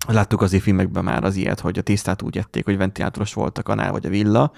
Láttuk 0.08 0.42
azért 0.42 0.62
filmekben 0.62 1.04
már 1.04 1.24
az 1.24 1.36
ilyet, 1.36 1.61
hogy 1.61 1.78
a 1.78 1.82
tésztát 1.82 2.22
úgy 2.22 2.38
ették, 2.38 2.64
hogy 2.64 2.76
ventilátoros 2.76 3.34
volt 3.34 3.58
a 3.58 3.62
kanál 3.62 3.92
vagy 3.92 4.06
a 4.06 4.08
villa, 4.08 4.52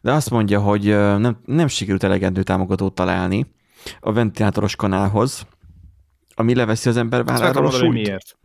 de 0.00 0.12
azt 0.12 0.30
mondja, 0.30 0.60
hogy 0.60 0.84
nem, 1.18 1.36
nem 1.44 1.66
sikerült 1.66 2.02
elegendő 2.02 2.42
támogatót 2.42 2.94
találni 2.94 3.46
a 4.00 4.12
ventilátoros 4.12 4.76
kanálhoz, 4.76 5.46
ami 6.34 6.54
leveszi 6.54 6.88
az 6.88 6.96
ember 6.96 7.24
válláról 7.24 7.66
a 7.66 7.70
súlyt. 7.70 7.92
miért. 7.92 8.36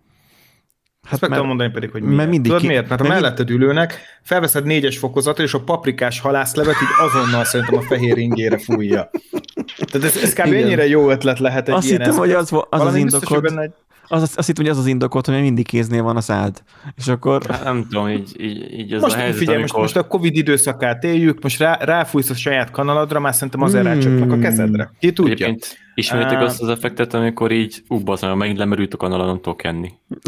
Hát 1.08 1.20
meg 1.22 1.30
tudom 1.30 1.48
mondani 1.48 1.70
pedig, 1.70 1.92
hogy 1.92 2.02
miért. 2.02 2.18
Mert 2.18 2.30
mindig 2.30 2.46
Tudod 2.46 2.62
ki... 2.62 2.68
miért? 2.68 2.90
Mert, 2.90 3.02
mert 3.02 3.12
a 3.12 3.14
melletted 3.14 3.50
ülőnek 3.50 4.00
felveszed 4.24 4.66
négyes 4.66 4.98
fokozatot, 4.98 5.46
és 5.46 5.54
a 5.54 5.60
paprikás 5.60 6.20
halászlevet 6.20 6.76
így 6.82 7.08
azonnal 7.08 7.44
szerintem 7.44 7.78
a 7.78 7.82
fehér 7.82 8.18
ingére 8.18 8.58
fújja. 8.58 9.10
Tehát 9.78 10.08
ez, 10.08 10.24
ez 10.24 10.34
kb. 10.34 10.54
ennyire 10.54 10.88
jó 10.88 11.10
ötlet 11.10 11.40
lehet 11.40 11.68
egy 11.68 11.74
Azt 11.74 11.88
ilyen 11.88 12.00
hittem, 12.00 12.18
hogy 12.18 12.32
az, 12.32 12.52
az 12.70 12.82
az 12.82 12.96
indokod. 12.96 13.42
Biztos, 13.42 13.62
egy... 13.64 13.74
Az, 14.12 14.22
azt 14.22 14.48
hittem, 14.48 14.66
hogy 14.66 14.74
az 14.74 14.80
az 14.80 14.86
indokot, 14.86 15.26
hogy 15.26 15.42
mindig 15.42 15.68
kéznél 15.68 16.04
van 16.04 16.16
a 16.16 16.22
szád. 16.22 16.64
És 16.98 17.08
akkor... 17.08 17.46
Hát 17.46 17.64
nem 17.64 17.84
tudom, 17.90 18.08
így, 18.08 18.36
így, 18.42 18.74
így 18.80 18.94
az 18.94 19.02
most 19.02 19.16
a 19.16 19.18
helyzet, 19.18 19.38
figyelj, 19.38 19.58
amikor... 19.58 19.80
most, 19.82 19.96
most 19.96 20.06
a 20.06 20.10
Covid 20.10 20.36
időszakát 20.36 21.04
éljük, 21.04 21.42
most 21.44 21.60
rá, 21.60 21.78
ráfújsz 21.82 22.30
a 22.30 22.34
saját 22.34 22.72
kanaladra, 22.72 23.20
már 23.20 23.34
szerintem 23.34 23.62
azért 23.62 23.84
hmm. 23.84 23.94
rácsapnak 23.94 24.32
a 24.32 24.38
kezedre. 24.38 24.92
Ki 25.00 25.14
tudja? 25.14 25.34
Egyébként 25.34 25.78
ismeritek 25.96 26.38
uh... 26.38 26.44
azt 26.44 26.62
az 26.62 26.70
effektet, 26.70 27.14
amikor 27.14 27.52
így, 27.52 27.84
ú, 27.88 28.00
bazdmeg, 28.00 28.36
megint 28.36 28.58
lemerült 28.58 28.94
a 28.94 28.98
kanal, 28.98 29.26
nem 29.26 29.36
tudok 29.36 29.64
enni. 29.64 29.92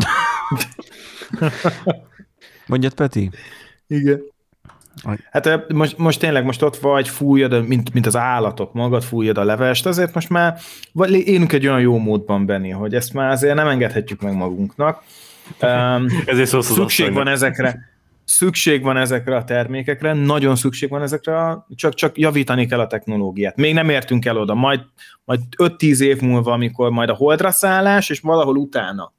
Mondjad, 2.68 2.94
Peti? 2.94 3.30
Igen. 3.88 4.22
Hát 5.32 5.74
most, 5.74 5.98
most 5.98 6.20
tényleg 6.20 6.46
most 6.46 6.62
ott 6.62 6.78
vagy, 6.78 7.08
fújjad, 7.08 7.68
mint, 7.68 7.94
mint 7.94 8.06
az 8.06 8.16
állatok, 8.16 8.74
magad 8.74 9.04
fújjad 9.04 9.38
a 9.38 9.44
levest, 9.44 9.86
azért 9.86 10.14
most 10.14 10.30
már 10.30 10.58
vagy 10.92 11.28
élünk 11.28 11.54
egy 11.54 11.68
olyan 11.68 11.80
jó 11.80 11.98
módban 11.98 12.46
benni, 12.46 12.70
hogy 12.70 12.96
ezt 12.96 13.14
már 13.14 13.32
azért 13.32 13.56
nem 13.56 13.68
engedhetjük 13.68 14.22
meg 14.22 14.34
magunknak. 14.34 15.04
Um, 15.62 16.06
Ezért 16.26 16.50
szó 16.50 16.62
szükség 16.62 17.14
van 17.14 17.28
ezekre, 17.28 17.80
szükség 18.26 18.84
van 18.84 18.98
ezekre 18.98 19.36
a 19.36 19.44
termékekre, 19.44 20.14
nagyon 20.14 20.56
szükség 20.56 20.90
van 20.90 21.02
ezekre, 21.02 21.38
a, 21.38 21.68
csak, 21.76 21.94
csak 21.94 22.18
javítani 22.18 22.66
kell 22.66 22.80
a 22.80 22.88
technológiát. 22.88 23.56
Még 23.56 23.74
nem 23.74 23.90
értünk 23.90 24.26
el 24.26 24.38
oda, 24.38 24.54
majd, 24.54 24.82
majd 25.24 25.40
5-10 25.58 26.00
év 26.00 26.22
múlva, 26.22 26.52
amikor 26.52 26.90
majd 26.90 27.10
a 27.10 27.14
holdra 27.14 27.52
szállás, 27.52 28.10
és 28.10 28.20
valahol 28.20 28.56
utána 28.56 29.14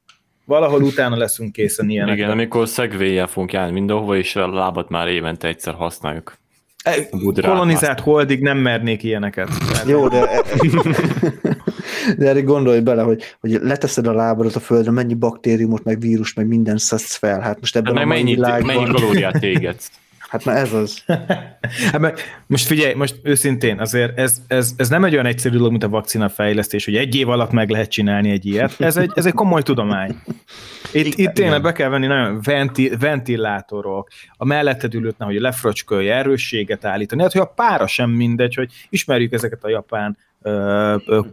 valahol 0.45 0.83
utána 0.83 1.17
leszünk 1.17 1.53
készen 1.53 1.91
ilyenek. 1.91 2.17
Igen, 2.17 2.31
amikor 2.31 2.69
szegvéjel 2.69 3.27
fogunk 3.27 3.53
járni 3.53 3.73
mindenhova, 3.73 4.17
és 4.17 4.37
a 4.37 4.49
lábat 4.49 4.89
már 4.89 5.09
évente 5.09 5.49
egyszer 5.49 5.75
használjuk. 5.75 6.41
E, 6.83 7.09
kolonizált 7.41 8.01
holdig 8.01 8.41
nem 8.41 8.59
mernék 8.59 9.03
ilyeneket. 9.03 9.49
Jó, 9.87 10.09
de, 10.09 10.43
de 12.19 12.29
erre 12.29 12.41
gondolj 12.41 12.81
bele, 12.81 13.03
hogy, 13.03 13.23
hogy 13.41 13.51
leteszed 13.51 14.07
a 14.07 14.13
lábadat 14.13 14.55
a 14.55 14.61
földre, 14.61 14.91
mennyi 14.91 15.15
baktériumot, 15.15 15.85
meg 15.85 16.01
vírus, 16.01 16.35
meg 16.35 16.47
minden 16.47 16.79
szedsz 16.79 17.17
fel. 17.17 17.41
Hát 17.41 17.61
most 17.61 17.77
ebben 17.77 17.95
hát 17.95 18.05
a 18.05 18.07
mennyi, 18.07 18.35
világban... 18.35 18.77
mennyi 18.77 18.91
kalóriát 18.91 19.43
égetsz? 19.43 19.91
Hát 20.33 20.45
na 20.45 20.53
ez 20.53 20.73
az. 20.73 21.05
hát 21.93 22.21
most 22.47 22.67
figyelj, 22.67 22.95
most 22.95 23.21
őszintén, 23.23 23.79
azért 23.79 24.19
ez, 24.19 24.43
ez, 24.47 24.73
ez 24.77 24.89
nem 24.89 25.05
egy 25.05 25.13
olyan 25.13 25.27
egyszerű 25.27 25.57
dolog, 25.57 25.71
mint 25.71 25.83
a 25.83 25.89
vakcina 25.89 26.29
fejlesztés, 26.29 26.85
hogy 26.85 26.97
egy 26.97 27.15
év 27.15 27.29
alatt 27.29 27.51
meg 27.51 27.71
lehet 27.71 27.91
csinálni 27.91 28.31
egy 28.31 28.47
ilyet. 28.47 28.81
Ez 28.81 28.97
egy, 28.97 29.11
ez 29.15 29.27
egy 29.27 29.33
komoly 29.33 29.63
tudomány. 29.63 30.11
Itt, 30.93 31.07
igen, 31.07 31.13
itt 31.17 31.33
tényleg 31.33 31.63
be 31.63 31.73
kell 31.73 31.89
venni 31.89 32.07
nagyon 32.07 32.41
venti, 32.43 32.93
ventilátorok, 32.99 34.09
a 34.37 34.45
melletted 34.45 34.95
ülőt, 34.95 35.15
hogy 35.19 35.41
lefröcskölje, 35.41 36.15
erősséget 36.15 36.85
állítani. 36.85 37.23
Hát, 37.23 37.33
hogy 37.33 37.41
a 37.41 37.53
pára 37.55 37.87
sem 37.87 38.11
mindegy, 38.11 38.55
hogy 38.55 38.73
ismerjük 38.89 39.33
ezeket 39.33 39.65
a 39.65 39.69
japán 39.69 40.17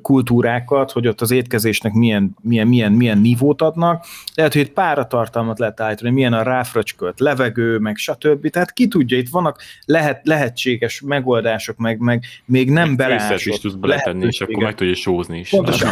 kultúrákat, 0.01 0.91
hogy 0.91 1.07
ott 1.07 1.21
az 1.21 1.31
étkezésnek 1.31 1.93
milyen, 1.93 2.35
milyen, 2.41 2.67
milyen, 2.67 2.91
milyen 2.91 3.17
nívót 3.17 3.61
adnak. 3.61 4.05
Lehet, 4.33 4.53
hogy 4.53 4.61
itt 4.61 4.71
páratartalmat 4.71 5.59
lehet 5.59 5.79
állítani, 5.79 6.11
milyen 6.11 6.33
a 6.33 6.43
ráfröcskölt 6.43 7.19
levegő, 7.19 7.77
meg 7.77 7.95
stb. 7.95 8.49
Tehát 8.49 8.73
ki 8.73 8.87
tudja, 8.87 9.17
itt 9.17 9.29
vannak 9.29 9.61
lehet, 9.85 10.27
lehetséges 10.27 11.01
megoldások, 11.01 11.77
meg, 11.77 11.99
meg 11.99 12.23
még 12.45 12.71
nem 12.71 12.95
beleásott 12.95 13.53
is 13.53 13.59
tudsz 13.59 13.73
beletenni, 13.73 14.25
és 14.25 14.41
akkor 14.41 14.63
meg 14.63 14.75
tudja 14.75 14.95
sózni 14.95 15.39
is. 15.39 15.49
Pontosan. 15.49 15.89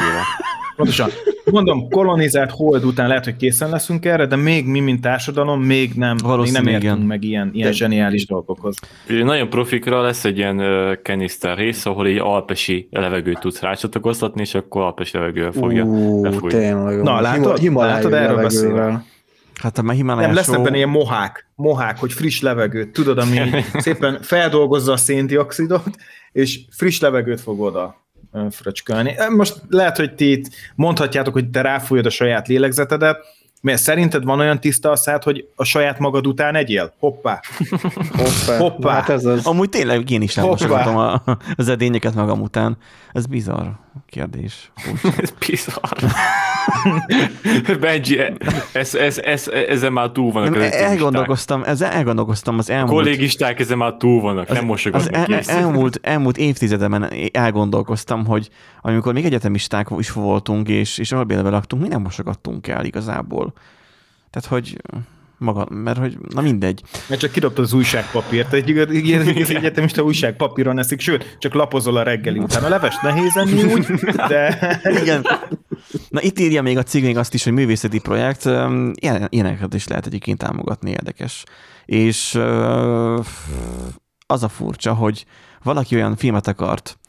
Pontosan. 0.78 1.10
Mondom, 1.52 1.90
kolonizált 1.90 2.52
hold 2.52 2.86
után 2.86 3.08
lehet, 3.08 3.24
hogy 3.24 3.36
készen 3.36 3.70
leszünk 3.70 4.06
erre, 4.06 4.26
de 4.26 4.36
még 4.36 4.66
mi, 4.66 4.80
mint 4.80 5.02
társadalom, 5.02 5.62
még 5.62 5.94
nem, 5.94 6.16
még 6.24 6.52
nem 6.52 6.68
értünk 6.68 6.84
igen. 6.84 6.98
meg 6.98 7.24
ilyen, 7.24 7.50
ilyen 7.54 7.72
zseniális 7.72 8.26
dolgokhoz. 8.26 8.76
Nagyon 9.08 9.50
profikra 9.50 10.02
lesz 10.02 10.26
egy 10.26 10.38
ilyen 10.38 10.60
uh, 10.60 11.02
keniszter 11.02 11.58
rész, 11.58 11.86
ahol 11.86 12.08
egy 12.08 12.18
alpesi 12.18 12.88
levegőt 12.92 13.40
tudsz 13.40 13.62
rácsatlakoztatni, 13.62 14.42
és 14.42 14.54
akkor 14.54 14.82
alpesi 14.82 15.18
levegővel 15.18 15.52
fogja 15.52 15.84
uh, 15.84 16.48
Tényleg. 16.48 17.02
Na, 17.02 17.22
látod, 17.22 17.74
látod 17.74 18.14
erről 18.14 18.42
beszélve. 18.42 19.04
Hát 19.62 19.78
a 19.78 19.92
Himalaya 19.92 20.28
Nem, 20.28 20.36
lesz 20.36 20.48
ebben 20.48 20.76
ilyen 20.76 20.90
mohák, 20.90 21.50
mohák, 21.56 22.00
hogy 22.00 22.14
friss 22.14 22.42
levegőt, 22.42 22.92
tudod, 22.92 23.18
ami 23.18 23.40
szépen 23.74 24.22
feldolgozza 24.22 24.92
a 24.92 24.98
széndiokszidot, 24.98 25.90
és 26.32 26.60
friss 26.70 27.00
levegőt 27.00 27.42
fog 27.42 27.62
oda 27.62 28.07
fröcskölni. 28.50 29.16
Most 29.36 29.62
lehet, 29.70 29.98
hogy 29.98 30.16
ti 30.16 30.32
itt 30.32 30.50
mondhatjátok, 30.76 31.34
hogy 31.34 31.50
te 31.50 31.62
ráfújod 31.62 32.06
a 32.06 32.10
saját 32.10 32.48
lélegzetedet, 32.48 33.18
mert 33.62 33.82
szerinted 33.82 34.24
van 34.24 34.40
olyan 34.40 34.60
tiszta 34.60 34.92
a 34.92 34.96
szád, 34.96 35.24
hogy 35.24 35.48
a 35.56 35.64
saját 35.64 36.00
magad 36.00 36.28
után 36.28 36.56
egyél? 36.56 36.94
Hoppá! 37.00 37.42
Hoppá! 38.18 38.58
Hoppá. 38.58 38.94
Hát 38.94 39.10
ez 39.10 39.26
az... 39.26 39.46
Amúgy 39.46 39.70
tényleg 39.70 40.10
én 40.10 40.22
is 40.22 40.38
elmosogatom 40.38 40.98
a, 40.98 41.24
az 41.56 41.70
edényeket 41.70 42.16
magam 42.16 42.42
után. 42.42 42.78
Ez 43.12 43.26
bizarr 43.26 43.68
kérdés. 44.06 44.72
ez 45.22 45.34
bizarr. 45.48 46.04
Benji, 47.80 48.20
ez, 48.74 48.96
ez, 48.96 49.18
ez, 49.18 49.48
ezen 49.48 49.94
már 49.94 50.12
túl 50.12 50.32
vannak 50.32 50.56
az 50.56 50.72
elgondolkoztam, 50.72 51.64
ez 51.64 51.82
elgondolkoztam 51.82 52.58
az 52.58 52.70
elmúlt... 52.70 52.90
A 52.90 52.94
kollégisták 52.94 53.60
ezen 53.60 53.78
már 53.78 53.94
túl 53.94 54.22
vannak, 54.22 54.50
az, 54.50 54.56
nem 54.56 54.66
mosogatnak. 54.66 55.28
Az 55.28 55.50
el, 55.50 55.58
elmúlt, 55.58 56.00
elmúlt 56.02 56.38
évtizedemen 56.38 57.14
elgondolkoztam, 57.32 58.26
hogy 58.26 58.50
amikor 58.82 59.14
még 59.14 59.26
egyetemisták 59.26 59.88
is 59.98 60.12
voltunk, 60.12 60.68
és, 60.68 60.98
és 60.98 61.12
albélbe 61.12 61.50
laktunk, 61.50 61.82
mi 61.82 61.88
nem 61.88 62.02
mosogattunk 62.02 62.68
el 62.68 62.86
igazából. 62.86 63.54
Tehát, 64.30 64.50
hogy 64.50 64.78
maga, 65.38 65.68
mert 65.70 65.98
hogy, 65.98 66.18
na 66.34 66.42
mindegy. 66.42 66.82
Mert 67.10 67.22
csak 67.22 67.32
kidobtad 67.32 67.64
az 67.64 67.74
újságpapírt, 67.74 68.54
egy, 68.54 68.78
egy 68.78 69.56
egyetemista 69.56 70.04
újságpapíron 70.04 70.80
eszik, 70.80 71.00
sőt, 71.00 71.38
csak 71.40 71.54
lapozol 71.54 71.98
a 71.98 72.04
reggeli 72.04 72.40
után. 72.40 72.64
A 72.64 72.70
levest 72.70 73.02
nehéz 73.02 73.38
enni 73.38 73.64
úgy, 73.64 73.86
de... 74.28 74.80
Igen. 75.02 75.26
Na 76.10 76.22
itt 76.22 76.40
írja 76.40 76.62
még 76.62 76.78
a 76.78 76.84
cég 76.84 77.04
még 77.04 77.18
azt 77.18 77.34
is, 77.34 77.44
hogy 77.44 77.54
művészeti 77.54 78.00
projekt, 78.00 78.46
ilyen, 78.94 79.28
ilyeneket 79.30 79.74
is 79.74 79.88
lehet 79.88 80.06
egyébként 80.06 80.38
támogatni, 80.38 80.90
érdekes. 80.90 81.44
És 81.86 82.36
az 84.26 84.44
a 84.44 84.48
furcsa, 84.48 84.94
hogy 84.94 85.26
valaki 85.64 85.96
olyan 85.96 86.16
filmet 86.16 86.48
akart 86.48 87.00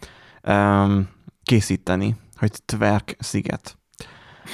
készíteni, 1.43 2.16
hogy 2.37 2.53
Twerk 2.64 3.16
sziget 3.18 3.79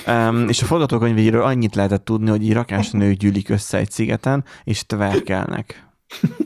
Um, 0.07 0.49
és 0.49 0.63
a 0.63 0.65
forgatókönyvéről 0.65 1.43
annyit 1.43 1.75
lehetett 1.75 2.05
tudni, 2.05 2.31
hogy 2.31 2.53
rakás 2.53 2.91
nő 2.91 3.13
gyűlik 3.13 3.49
össze 3.49 3.79
egy 3.79 3.91
szigeten, 3.91 4.45
és 4.65 4.87
tverkelnek. 4.87 5.89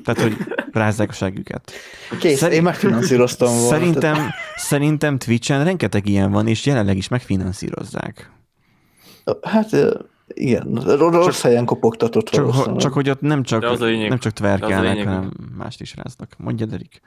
Tehát, 0.05 0.23
hogy 0.23 0.37
rázzák 0.73 1.09
a 1.09 1.13
següket. 1.13 1.73
Kész, 2.21 2.39
Szerint, 2.39 2.59
én 2.59 2.63
megfinanszíroztam 2.63 3.49
volna. 3.49 3.69
Szerintem, 3.69 4.17
szerintem 4.57 5.19
Twitch-en 5.19 5.65
rengeteg 5.65 6.09
ilyen 6.09 6.31
van, 6.31 6.47
és 6.47 6.67
jelenleg 6.67 6.97
is 6.97 7.09
megfinanszírozzák. 7.09 8.31
Hát 9.43 9.71
igen, 10.29 10.75
rossz 10.99 11.43
helyen 11.43 11.65
kopogtatott 11.65 12.29
csak, 12.29 12.77
csak 12.77 12.93
hogy 12.93 13.11
ott 13.11 13.21
nem 13.21 13.43
csak, 13.43 13.63
az 13.63 13.81
lényeg, 13.81 14.09
nem 14.09 14.19
csak 14.19 14.33
tverkelnek, 14.33 14.93
lényeg, 14.93 15.07
hanem 15.07 15.33
mást 15.57 15.81
is 15.81 15.95
ráznak. 15.97 16.35
Mondja, 16.37 16.67
Derik. 16.67 17.01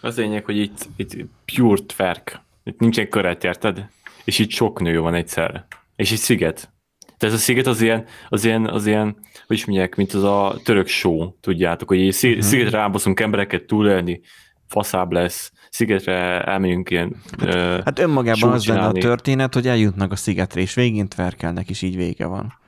Az 0.00 0.16
lényeg, 0.16 0.44
hogy 0.44 0.56
itt, 0.56 0.88
itt 0.96 1.16
pure 1.54 1.80
tverk. 1.86 2.40
Itt 2.64 2.78
nincsen 2.78 3.08
köret, 3.08 3.44
érted? 3.44 3.88
és 4.24 4.38
itt 4.38 4.50
sok 4.50 4.80
nő 4.80 5.00
van 5.00 5.14
egyszerre. 5.14 5.66
És 6.00 6.12
egy 6.12 6.18
sziget. 6.18 6.72
Tehát 7.18 7.34
ez 7.34 7.40
a 7.40 7.44
sziget 7.44 7.66
az 7.66 7.80
ilyen, 7.80 8.04
az 8.28 8.44
ilyen, 8.44 8.66
az 8.66 8.86
ilyen 8.86 9.16
hogy 9.46 9.56
is 9.56 9.64
mondják, 9.64 9.96
mint 9.96 10.12
az 10.12 10.22
a 10.22 10.60
török 10.64 10.86
show, 10.86 11.32
tudjátok, 11.40 11.88
hogy 11.88 12.00
egy 12.00 12.18
mhm. 12.22 12.40
szigetre 12.40 12.78
rábaszunk 12.78 13.20
embereket 13.20 13.64
túlélni, 13.64 14.20
faszább 14.66 15.12
lesz, 15.12 15.52
szigetre 15.70 16.44
elmegyünk 16.44 16.90
ilyen 16.90 17.16
Hát, 17.38 17.84
hát 17.84 17.98
önmagában 17.98 18.52
az 18.52 18.66
lenne 18.66 18.86
a 18.86 18.92
történet, 18.92 19.54
hogy 19.54 19.68
eljutnak 19.68 20.12
a 20.12 20.16
szigetre, 20.16 20.60
és 20.60 20.74
végén 20.74 21.08
tverkelnek, 21.08 21.70
és 21.70 21.82
így 21.82 21.96
vége 21.96 22.26
van. 22.26 22.58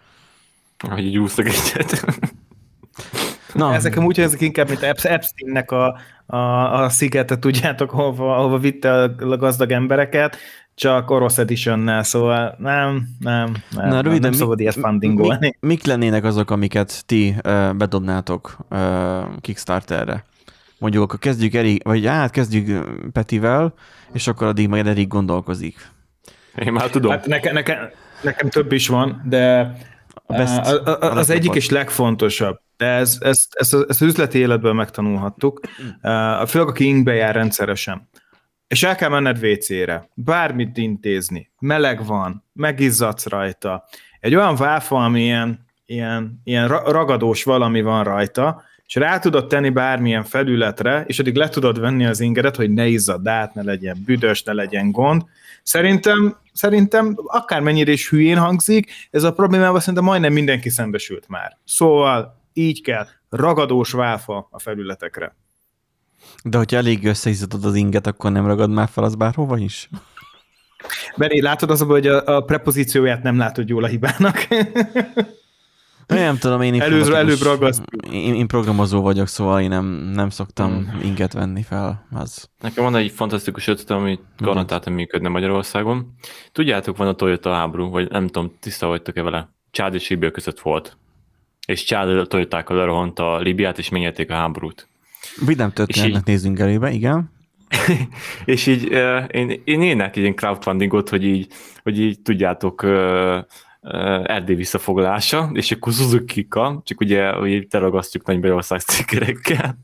Hogy 0.78 1.05
így 1.05 1.18
úsztak 1.18 1.47
egyet. 1.47 2.05
Na. 3.55 3.74
Ezek 3.74 3.97
amúgy 3.97 4.20
ezek 4.20 4.41
inkább, 4.41 4.68
mint 4.68 4.83
Epsteinnek 4.83 5.70
a, 5.70 5.99
a, 6.26 6.37
a 6.83 6.89
szigetet, 6.89 7.41
tudjátok, 7.41 7.91
hova, 7.91 8.37
hova 8.37 8.59
vitte 8.59 9.03
a 9.03 9.37
gazdag 9.37 9.70
embereket, 9.70 10.37
csak 10.75 11.11
orosz 11.11 11.39
editionnel, 11.39 12.03
szóval 12.03 12.55
nem, 12.59 13.09
nem, 13.18 13.57
nem, 13.70 13.89
Na, 13.89 14.01
röviden, 14.01 14.31
nem 14.31 14.33
szabad 14.33 14.61
ilyet 14.61 14.75
fundingolni. 14.75 15.57
Mi, 15.61 15.68
mik 15.68 15.87
lennének 15.87 16.25
azok, 16.25 16.51
amiket 16.51 17.07
ti 17.07 17.35
uh, 17.45 17.75
bedobnátok 17.75 18.57
uh, 18.70 18.79
Kickstarterre? 19.41 20.25
Mondjuk 20.79 21.03
akkor 21.03 21.18
kezdjük 21.18 21.55
Erik, 21.55 21.85
vagy 21.85 22.07
hát 22.07 22.31
kezdjük 22.31 22.89
Petivel, 23.12 23.75
és 24.12 24.27
akkor 24.27 24.47
addig 24.47 24.68
majd 24.68 24.87
Erik 24.87 25.09
gondolkozik. 25.09 25.77
Én 26.55 26.73
már 26.73 26.91
tudom. 26.91 27.11
Hát 27.11 27.27
neke, 27.27 27.53
neke, 27.53 27.93
nekem 28.23 28.49
több 28.49 28.73
is 28.73 28.89
van, 28.89 29.23
de 29.29 29.75
a 30.27 30.33
best, 30.33 30.59
a, 30.59 30.85
a, 30.85 30.99
a, 31.01 31.16
az 31.16 31.31
egyik 31.31 31.55
és 31.55 31.70
legfontosabb, 31.70 32.61
de 32.77 32.87
ez, 32.87 33.18
ez, 33.20 33.47
ez, 33.51 33.73
ez 33.73 33.83
az 33.89 34.03
üzleti 34.03 34.39
életből 34.39 34.73
megtanulhattuk, 34.73 35.61
uh, 36.03 36.47
főleg 36.47 36.68
aki 36.68 36.87
ingbe 36.87 37.12
jár 37.12 37.35
rendszeresen 37.35 38.09
és 38.73 38.83
el 38.83 38.95
kell 38.95 39.09
menned 39.09 39.45
WC-re, 39.45 40.09
bármit 40.14 40.77
intézni, 40.77 41.51
meleg 41.59 42.07
van, 42.07 42.45
megizzadsz 42.53 43.27
rajta, 43.27 43.85
egy 44.20 44.35
olyan 44.35 44.57
váfa, 44.57 45.05
ami 45.05 45.23
ilyen, 45.23 45.66
ilyen, 45.87 46.41
ilyen 46.45 46.68
ragadós 46.68 47.45
valami 47.45 47.83
van 47.83 48.05
rajta, 48.05 48.62
és 48.87 48.95
rá 48.95 49.18
tudod 49.18 49.47
tenni 49.47 49.70
bármilyen 49.70 50.25
felületre, 50.25 51.05
és 51.07 51.18
addig 51.18 51.35
le 51.35 51.49
tudod 51.49 51.81
venni 51.81 52.07
az 52.07 52.20
ingedet, 52.20 52.57
hogy 52.57 52.70
ne 52.70 52.87
izzad 52.87 53.27
át, 53.27 53.55
ne 53.55 53.62
legyen 53.62 54.03
büdös, 54.05 54.43
ne 54.43 54.53
legyen 54.53 54.91
gond. 54.91 55.23
Szerintem, 55.62 56.37
szerintem 56.53 57.14
akármennyire 57.27 57.93
is 57.93 58.09
hülyén 58.09 58.39
hangzik, 58.39 58.93
ez 59.11 59.23
a 59.23 59.33
problémával 59.33 59.81
szerintem 59.81 60.05
majdnem 60.05 60.33
mindenki 60.33 60.68
szembesült 60.68 61.29
már. 61.29 61.59
Szóval 61.64 62.41
így 62.53 62.83
kell, 62.83 63.07
ragadós 63.29 63.91
válfa 63.91 64.49
a 64.51 64.59
felületekre. 64.59 65.35
De 66.45 66.57
hogyha 66.57 66.76
elég 66.76 67.07
összeizzadod 67.07 67.64
az 67.64 67.74
inget, 67.74 68.07
akkor 68.07 68.33
nem 68.33 68.47
ragad 68.47 68.70
már 68.70 68.89
fel 68.89 69.05
az 69.05 69.14
bárhova 69.14 69.59
is? 69.59 69.89
Beni, 71.16 71.41
látod 71.41 71.70
az, 71.70 71.80
hogy 71.80 72.07
a, 72.07 72.37
a 72.37 72.41
prepozícióját 72.41 73.22
nem 73.22 73.39
látod 73.39 73.68
jól 73.68 73.85
a 73.85 73.87
hibának? 73.87 74.49
Nem 76.07 76.37
tudom, 76.37 76.61
én 76.61 76.80
Előző, 76.80 77.14
előbb 77.14 77.43
ragaszt. 77.43 77.83
Én, 78.11 78.35
én, 78.35 78.47
programozó 78.47 79.01
vagyok, 79.01 79.26
szóval 79.26 79.61
én 79.61 79.68
nem, 79.68 79.85
nem 80.14 80.30
szoktam 80.30 80.89
hmm. 80.89 81.01
inget 81.03 81.33
venni 81.33 81.62
fel. 81.62 82.07
Az. 82.12 82.49
Nekem 82.61 82.85
van 82.85 82.97
egy 82.97 83.11
fantasztikus 83.11 83.66
ötletem, 83.66 83.97
ami 83.97 84.18
garantáltan 84.39 84.93
működne 84.93 85.28
Magyarországon. 85.28 86.14
Tudjátok, 86.53 86.97
van 86.97 87.09
a 87.09 87.14
Toyota 87.14 87.53
háború, 87.53 87.91
vagy 87.91 88.11
nem 88.11 88.26
tudom, 88.26 88.57
tiszta 88.61 88.87
vagytok-e 88.87 89.22
vele. 89.22 89.49
Csád 89.70 89.95
és 89.95 90.09
Libia 90.09 90.30
között 90.30 90.61
volt. 90.61 90.97
És 91.66 91.85
Csád 91.85 92.09
a 92.09 92.26
Toyotákkal 92.26 92.76
lerohant 92.76 93.18
a 93.18 93.39
Libiát, 93.39 93.78
és 93.78 93.89
megnyerték 93.89 94.30
a 94.30 94.35
háborút. 94.35 94.89
Vidám 95.47 95.73
történetnek 95.73 96.25
nézzünk 96.25 96.59
elébe, 96.59 96.91
igen. 96.91 97.31
és 98.45 98.66
így 98.66 98.85
én, 99.31 99.62
én 99.64 100.01
egy 100.01 100.16
ilyen 100.16 100.35
crowdfundingot, 100.35 101.09
hogy 101.09 101.25
így, 101.25 101.53
hogy 101.83 102.01
így 102.01 102.20
tudjátok, 102.20 102.87
Erdély 104.25 104.57
visszafoglalása, 104.57 105.51
és 105.53 105.70
akkor 105.73 105.93
suzuki 105.93 106.49
csak 106.85 107.01
ugye, 107.01 107.31
hogy 107.31 107.66
teragasztjuk 107.68 108.27
Nagy 108.27 108.37
Magyarország 108.37 108.81
cikkerekkel, 108.81 109.79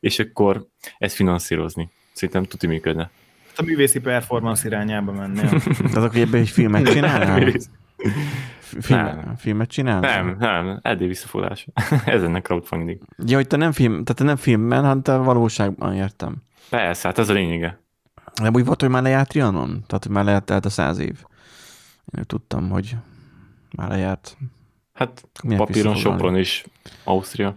és 0.00 0.18
akkor 0.18 0.66
ezt 0.98 1.14
finanszírozni. 1.14 1.90
Szerintem 2.12 2.44
tuti 2.44 2.66
működne. 2.66 3.10
A 3.56 3.62
művészi 3.62 4.00
performance 4.00 4.66
irányába 4.66 5.12
mennél. 5.12 5.48
Tehát 5.76 5.96
akkor 5.96 6.20
ebben 6.20 6.40
egy 6.40 6.48
filmet 6.48 6.88
csinálnál? 6.92 7.52
Film, 8.80 9.00
nem. 9.00 9.34
Filmet 9.36 9.68
csinál? 9.68 10.00
Nem, 10.00 10.36
nem, 10.38 10.78
Erdély 10.82 11.08
visszafoglalás. 11.08 11.66
Ez 12.04 12.22
ennek 12.22 12.42
crowdfunding. 12.42 13.00
Ja, 13.26 13.36
hogy 13.36 13.46
te 13.46 13.56
nem 13.56 13.72
film, 13.72 13.90
tehát 13.90 14.14
te 14.14 14.24
nem 14.24 14.36
filmben, 14.36 14.80
hanem 14.80 15.02
te 15.02 15.16
valóságban 15.16 15.94
értem. 15.94 16.36
Persze, 16.70 17.08
hát 17.08 17.18
ez 17.18 17.28
a 17.28 17.32
lényege. 17.32 17.80
Nem 18.42 18.54
úgy 18.54 18.64
volt, 18.64 18.80
hogy 18.80 18.90
már 18.90 19.02
lejárt 19.02 19.28
Trianon? 19.28 19.84
Tehát, 19.86 20.04
hogy 20.04 20.12
már 20.12 20.24
lejárt 20.24 20.50
el 20.50 20.60
a 20.64 20.68
száz 20.68 20.98
év. 20.98 21.24
Én 22.16 22.24
tudtam, 22.26 22.70
hogy 22.70 22.96
már 23.76 23.88
lejárt. 23.88 24.36
Hát 24.92 25.28
Milyen 25.42 25.58
papíron, 25.58 25.94
Sopron 25.94 26.36
is, 26.36 26.64
Ausztria. 27.04 27.56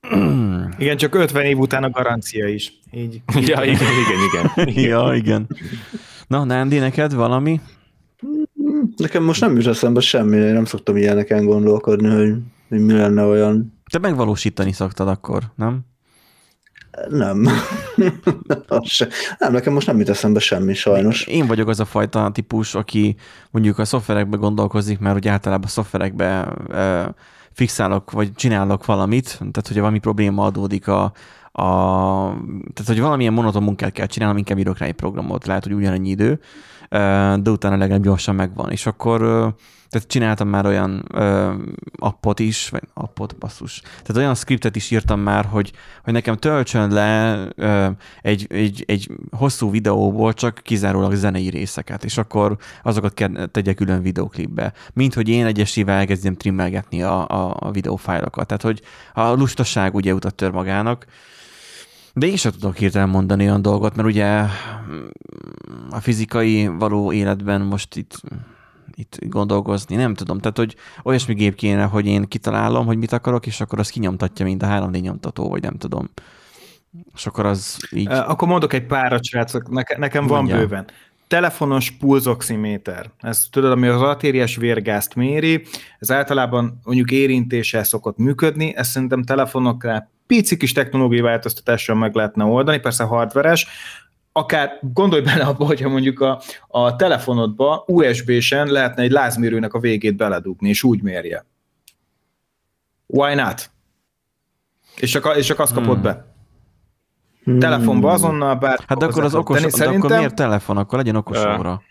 Igen, 0.78 0.96
csak 0.96 1.14
50 1.14 1.44
év 1.44 1.58
után 1.58 1.84
a 1.84 1.90
garancia 1.90 2.48
is. 2.48 2.72
Így. 2.90 3.22
ja, 3.50 3.62
igen, 3.62 3.74
igen, 3.74 4.18
igen. 4.28 4.68
igen. 4.68 4.84
ja, 4.90 5.14
igen. 5.14 5.46
Na, 6.26 6.44
Nándi, 6.44 6.78
neked 6.78 7.14
valami? 7.14 7.60
Nekem 9.00 9.22
most 9.22 9.40
nem 9.40 9.56
jut 9.56 9.66
eszembe 9.66 10.00
semmi, 10.00 10.36
én 10.36 10.52
nem 10.52 10.64
szoktam 10.64 10.96
ilyeneken 10.96 11.44
gondolkodni, 11.44 12.08
hogy, 12.08 12.34
hogy 12.68 12.84
mi 12.84 12.92
lenne 12.92 13.24
olyan. 13.24 13.80
Te 13.92 13.98
megvalósítani 13.98 14.72
szoktad 14.72 15.08
akkor, 15.08 15.42
nem? 15.56 15.80
Nem. 17.08 17.40
nem, 19.38 19.52
nekem 19.52 19.72
most 19.72 19.86
nem 19.86 19.98
jut 19.98 20.08
eszembe 20.08 20.38
semmi, 20.38 20.74
sajnos. 20.74 21.26
Én 21.26 21.46
vagyok 21.46 21.68
az 21.68 21.80
a 21.80 21.84
fajta 21.84 22.30
típus, 22.32 22.74
aki 22.74 23.16
mondjuk 23.50 23.78
a 23.78 23.84
szoftverekbe 23.84 24.36
gondolkozik, 24.36 24.98
mert 24.98 25.16
ugye 25.16 25.30
általában 25.30 25.64
a 25.64 25.70
szoftverekbe 25.70 26.54
fixálok, 27.52 28.10
vagy 28.10 28.34
csinálok 28.34 28.84
valamit, 28.84 29.26
tehát 29.38 29.66
hogyha 29.66 29.80
valami 29.80 29.98
probléma 29.98 30.44
adódik 30.44 30.88
a, 30.88 31.12
a 31.52 31.64
tehát 32.72 32.86
hogy 32.86 33.00
valamilyen 33.00 33.32
monoton 33.32 33.62
munkát 33.62 33.92
kell 33.92 34.06
csinálnom, 34.06 34.36
inkább 34.36 34.58
írok 34.58 34.78
rá 34.78 34.86
egy 34.86 34.92
programot, 34.92 35.46
lehet, 35.46 35.64
hogy 35.64 35.72
ugyanannyi 35.72 36.08
idő, 36.08 36.40
de 37.40 37.50
utána 37.50 37.76
legalább 37.76 38.02
gyorsan 38.02 38.34
megvan, 38.34 38.70
és 38.70 38.86
akkor 38.86 39.54
tehát 39.90 40.08
csináltam 40.08 40.48
már 40.48 40.66
olyan 40.66 41.04
ö, 41.12 41.52
appot 41.98 42.38
is, 42.38 42.68
vagy 42.68 42.82
appot, 42.94 43.38
basszus. 43.38 43.80
Tehát 43.80 44.16
olyan 44.16 44.34
scriptet 44.34 44.76
is 44.76 44.90
írtam 44.90 45.20
már, 45.20 45.44
hogy, 45.44 45.72
hogy 46.04 46.12
nekem 46.12 46.36
töltsön 46.36 46.92
le 46.92 47.38
ö, 47.56 47.88
egy, 48.22 48.46
egy, 48.48 48.84
egy 48.86 49.10
hosszú 49.30 49.70
videóból 49.70 50.32
csak 50.32 50.60
kizárólag 50.62 51.14
zenei 51.14 51.48
részeket, 51.48 52.04
és 52.04 52.18
akkor 52.18 52.56
azokat 52.82 53.14
kell 53.14 53.46
tegye 53.46 53.74
külön 53.74 54.02
videoklipbe. 54.02 54.72
Mint 54.92 55.14
hogy 55.14 55.28
én 55.28 55.46
egyesével 55.46 55.98
elkezdjem 55.98 56.34
trimmelgetni 56.34 57.02
a, 57.02 57.28
a, 57.28 57.56
a 57.58 57.70
videófájlokat. 57.70 58.46
Tehát, 58.46 58.62
hogy 58.62 58.82
a 59.14 59.30
lustaság 59.30 59.94
ugye 59.94 60.14
utat 60.14 60.34
tör 60.34 60.50
magának, 60.50 61.06
de 62.14 62.26
én 62.26 62.36
sem 62.36 62.52
tudok 62.52 62.76
hirtelen 62.76 63.08
mondani 63.08 63.44
olyan 63.44 63.62
dolgot, 63.62 63.96
mert 63.96 64.08
ugye 64.08 64.44
a 65.90 66.00
fizikai 66.00 66.66
való 66.66 67.12
életben 67.12 67.60
most 67.60 67.96
itt 67.96 68.20
itt 69.00 69.18
gondolkozni, 69.28 69.96
nem 69.96 70.14
tudom. 70.14 70.38
Tehát, 70.38 70.56
hogy 70.56 70.76
olyasmi 71.02 71.34
gép 71.34 71.54
kéne, 71.54 71.84
hogy 71.84 72.06
én 72.06 72.28
kitalálom, 72.28 72.86
hogy 72.86 72.98
mit 72.98 73.12
akarok, 73.12 73.46
és 73.46 73.60
akkor 73.60 73.78
az 73.78 73.88
kinyomtatja, 73.88 74.44
mint 74.44 74.62
a 74.62 74.66
3D 74.66 75.00
nyomtató, 75.00 75.48
vagy 75.48 75.62
nem 75.62 75.74
tudom. 75.74 76.10
És 77.14 77.26
akkor 77.26 77.46
az 77.46 77.88
így... 77.90 78.08
Akkor 78.10 78.48
mondok 78.48 78.72
egy 78.72 78.86
párat, 78.86 79.24
srácok, 79.24 79.70
Neke, 79.70 79.98
nekem 79.98 80.26
van 80.26 80.36
Mondjál. 80.36 80.58
bőven. 80.58 80.84
Telefonos 81.26 81.90
pulzoximéter. 81.90 83.10
Ez 83.18 83.46
tudod, 83.50 83.70
ami 83.70 83.86
az 83.86 84.00
artériás 84.02 84.56
vérgázt 84.56 85.14
méri, 85.14 85.64
ez 85.98 86.10
általában 86.10 86.80
mondjuk 86.84 87.10
érintéssel 87.10 87.84
szokott 87.84 88.16
működni, 88.16 88.76
ez 88.76 88.88
szerintem 88.88 89.22
telefonokra 89.22 90.08
pici 90.30 90.56
kis 90.56 90.72
technológiai 90.72 91.20
változtatással 91.20 91.96
meg 91.96 92.14
lehetne 92.14 92.44
oldani, 92.44 92.78
persze 92.78 93.04
hardveres, 93.04 93.66
akár 94.32 94.78
gondolj 94.80 95.22
bele 95.22 95.44
abba, 95.44 95.64
hogyha 95.64 95.88
mondjuk 95.88 96.20
a, 96.20 96.40
a 96.66 96.96
telefonodba 96.96 97.84
USB-sen 97.86 98.66
lehetne 98.66 99.02
egy 99.02 99.10
lázmérőnek 99.10 99.74
a 99.74 99.78
végét 99.78 100.16
beledugni, 100.16 100.68
és 100.68 100.82
úgy 100.82 101.02
mérje. 101.02 101.46
Why 103.06 103.34
not? 103.34 103.70
És 104.96 105.10
csak, 105.10 105.36
és 105.36 105.46
csak 105.46 105.58
azt 105.58 105.72
kapod 105.72 105.92
hmm. 105.92 106.02
be. 106.02 106.26
Hmm. 107.44 107.58
Telefonba 107.58 108.10
azonnal 108.10 108.54
bár... 108.54 108.78
Hát 108.86 108.98
de 108.98 109.04
akkor 109.04 109.24
az 109.24 109.34
okos, 109.34 109.60
tenni, 109.60 109.72
de 109.78 109.88
akkor 109.88 110.10
miért 110.10 110.34
telefon? 110.34 110.76
Akkor 110.76 110.98
legyen 110.98 111.16
okos 111.16 111.44
uh. 111.44 111.58
óra. 111.58 111.82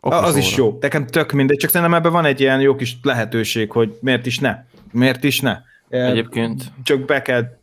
Okos 0.00 0.22
az 0.22 0.30
óra. 0.30 0.38
is 0.38 0.56
jó. 0.56 0.78
Nekem 0.80 1.06
tök 1.06 1.32
mindegy, 1.32 1.56
csak 1.56 1.70
szerintem 1.70 1.96
ebben 1.96 2.12
van 2.12 2.24
egy 2.24 2.40
ilyen 2.40 2.60
jó 2.60 2.74
kis 2.74 2.98
lehetőség, 3.02 3.70
hogy 3.70 3.98
miért 4.00 4.26
is 4.26 4.38
ne. 4.38 4.64
Miért 4.90 5.24
is 5.24 5.40
ne. 5.40 5.70
Egyébként. 5.92 6.72
Csak 6.82 7.04
be 7.04 7.22
kell 7.22 7.60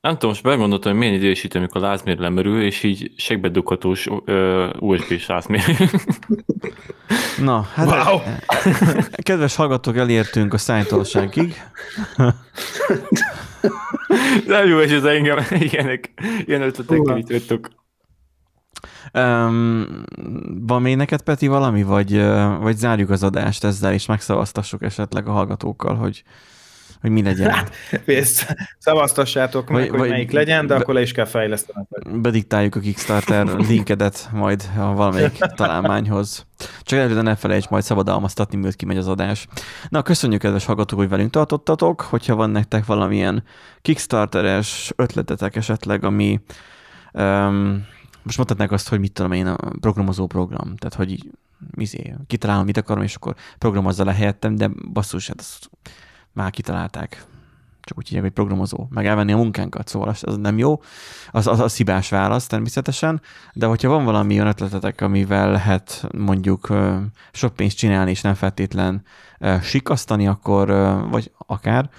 nem 0.00 0.12
tudom, 0.12 0.30
most 0.30 0.42
megmondottam, 0.42 0.90
hogy 0.90 1.00
milyen 1.00 1.14
idősítő, 1.14 1.58
amikor 1.58 1.82
a 1.82 1.86
lázmérő 1.86 2.20
lemerül, 2.20 2.62
és 2.62 2.82
így 2.82 3.12
segbedughatós 3.16 4.08
USB-s 4.78 5.26
lázmérő. 5.26 5.74
Na, 7.38 7.60
hát 7.60 7.86
wow. 7.86 8.18
kedves 9.22 9.54
hallgatók, 9.54 9.96
elértünk 9.96 10.52
a 10.54 10.58
szájtolságig. 10.58 11.62
Nem 14.46 14.68
jó, 14.68 14.80
és 14.80 14.90
ez 14.90 15.04
engem 15.04 15.38
ilyenek, 15.50 16.12
ilyen 16.44 16.62
ötletekkel 16.62 17.16
itt 17.16 17.28
jöttök. 17.28 17.70
Um, 19.12 20.04
van 20.66 20.82
még 20.82 20.96
neked, 20.96 21.22
Peti, 21.22 21.46
valami, 21.46 21.82
vagy, 21.82 22.22
vagy 22.60 22.76
zárjuk 22.76 23.10
az 23.10 23.22
adást 23.22 23.64
ezzel, 23.64 23.92
és 23.92 24.06
megszavaztassuk 24.06 24.82
esetleg 24.82 25.28
a 25.28 25.32
hallgatókkal, 25.32 25.94
hogy 25.94 26.22
hogy 27.00 27.10
mi 27.10 27.22
legyen. 27.22 27.50
Hát, 27.50 27.72
ezt 28.06 28.56
szavaztassátok 28.78 29.68
meg, 29.68 29.90
vagy, 29.90 29.98
hogy 29.98 30.08
melyik 30.08 30.30
legyen, 30.30 30.66
de 30.66 30.74
be, 30.74 30.80
akkor 30.80 30.94
le 30.94 31.00
is 31.00 31.12
kell 31.12 31.24
fejleszteni. 31.24 31.86
Bediktáljuk 32.12 32.74
a 32.74 32.80
Kickstarter 32.80 33.46
linkedet 33.68 34.28
majd 34.32 34.70
a 34.78 34.94
valamelyik 34.94 35.38
találmányhoz. 35.56 36.46
Csak 36.82 36.98
előtte 36.98 37.22
ne 37.22 37.36
felejts 37.36 37.68
majd 37.68 37.82
szabadalmaztatni, 37.82 38.56
mielőtt 38.56 38.76
kimegy 38.76 38.96
az 38.96 39.08
adás. 39.08 39.46
Na, 39.88 40.02
köszönjük, 40.02 40.40
kedves 40.40 40.64
hallgatók, 40.64 40.98
hogy 40.98 41.08
velünk 41.08 41.30
tartottatok. 41.30 42.00
Hogyha 42.00 42.34
van 42.34 42.50
nektek 42.50 42.86
valamilyen 42.86 43.44
Kickstarteres 43.82 44.92
ötletetek 44.96 45.56
esetleg, 45.56 46.04
ami 46.04 46.40
um, 47.12 47.86
most 48.22 48.36
mondhatnák 48.36 48.72
azt, 48.72 48.88
hogy 48.88 49.00
mit 49.00 49.12
tudom 49.12 49.32
én, 49.32 49.46
a 49.46 49.56
programozó 49.80 50.26
program, 50.26 50.76
tehát 50.76 50.94
hogy 50.94 51.30
izé, 51.76 52.14
kitalálom, 52.26 52.64
mit 52.64 52.76
akarom, 52.76 53.02
és 53.02 53.14
akkor 53.14 53.34
programozza 53.58 54.04
le 54.04 54.14
helyettem, 54.14 54.56
de 54.56 54.70
basszus, 54.92 55.26
hát 55.26 55.40
az 55.40 55.58
már 56.38 56.50
kitalálták. 56.50 57.24
Csak 57.80 57.98
úgy 57.98 58.06
hívják, 58.06 58.24
hogy 58.24 58.32
programozó. 58.32 58.86
Meg 58.90 59.06
elvenni 59.06 59.32
a 59.32 59.36
munkánkat, 59.36 59.88
szóval 59.88 60.08
az, 60.08 60.22
az 60.24 60.36
nem 60.36 60.58
jó. 60.58 60.80
Az, 61.30 61.46
az, 61.46 61.60
az 61.60 61.76
hibás 61.76 62.08
válasz 62.08 62.46
természetesen, 62.46 63.20
de 63.52 63.66
hogyha 63.66 63.88
van 63.88 64.04
valami 64.04 64.34
olyan 64.34 64.46
ötletetek, 64.46 65.00
amivel 65.00 65.50
lehet 65.50 66.06
mondjuk 66.16 66.72
sok 67.32 67.54
pénzt 67.54 67.76
csinálni, 67.76 68.10
és 68.10 68.20
nem 68.20 68.34
feltétlen 68.34 69.02
sikasztani, 69.62 70.26
akkor, 70.26 70.68
vagy 71.10 71.32
akár, 71.46 71.90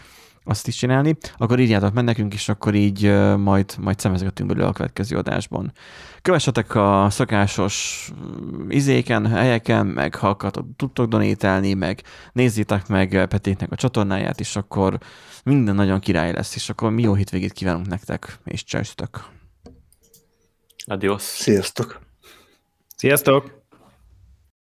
azt 0.50 0.68
is 0.68 0.76
csinálni, 0.76 1.18
akkor 1.38 1.60
írjátok 1.60 1.94
meg 1.94 2.04
nekünk, 2.04 2.34
és 2.34 2.50
akkor 2.50 2.76
így 2.76 3.04
majd, 3.38 3.76
majd 3.80 4.00
szemezgetünk 4.00 4.50
belőle 4.50 4.68
a 4.68 4.74
következő 4.74 5.18
adásban. 5.18 5.72
Kövessetek 6.22 6.76
a 6.76 7.08
szokásos 7.10 8.10
mm, 8.14 8.70
izéken, 8.70 9.28
helyeken, 9.28 9.86
meg 9.88 10.16
ha 10.16 10.38
tudtok 10.76 11.08
donételni, 11.08 11.74
meg 11.74 12.02
nézzétek 12.34 12.88
meg 12.88 13.28
Petéknek 13.28 13.72
a 13.72 13.76
csatornáját, 13.76 14.40
és 14.40 14.56
akkor 14.56 14.98
minden 15.44 15.76
nagyon 15.76 16.00
király 16.00 16.32
lesz, 16.32 16.56
és 16.56 16.70
akkor 16.70 16.92
mi 16.92 17.02
jó 17.02 17.14
hétvégét 17.14 17.54
kívánunk 17.54 17.88
nektek, 17.88 18.40
és 18.46 18.64
csajsztok! 18.64 19.30
Adios! 20.86 21.22
Sziasztok! 21.22 22.00
Sziasztok! 22.96 23.59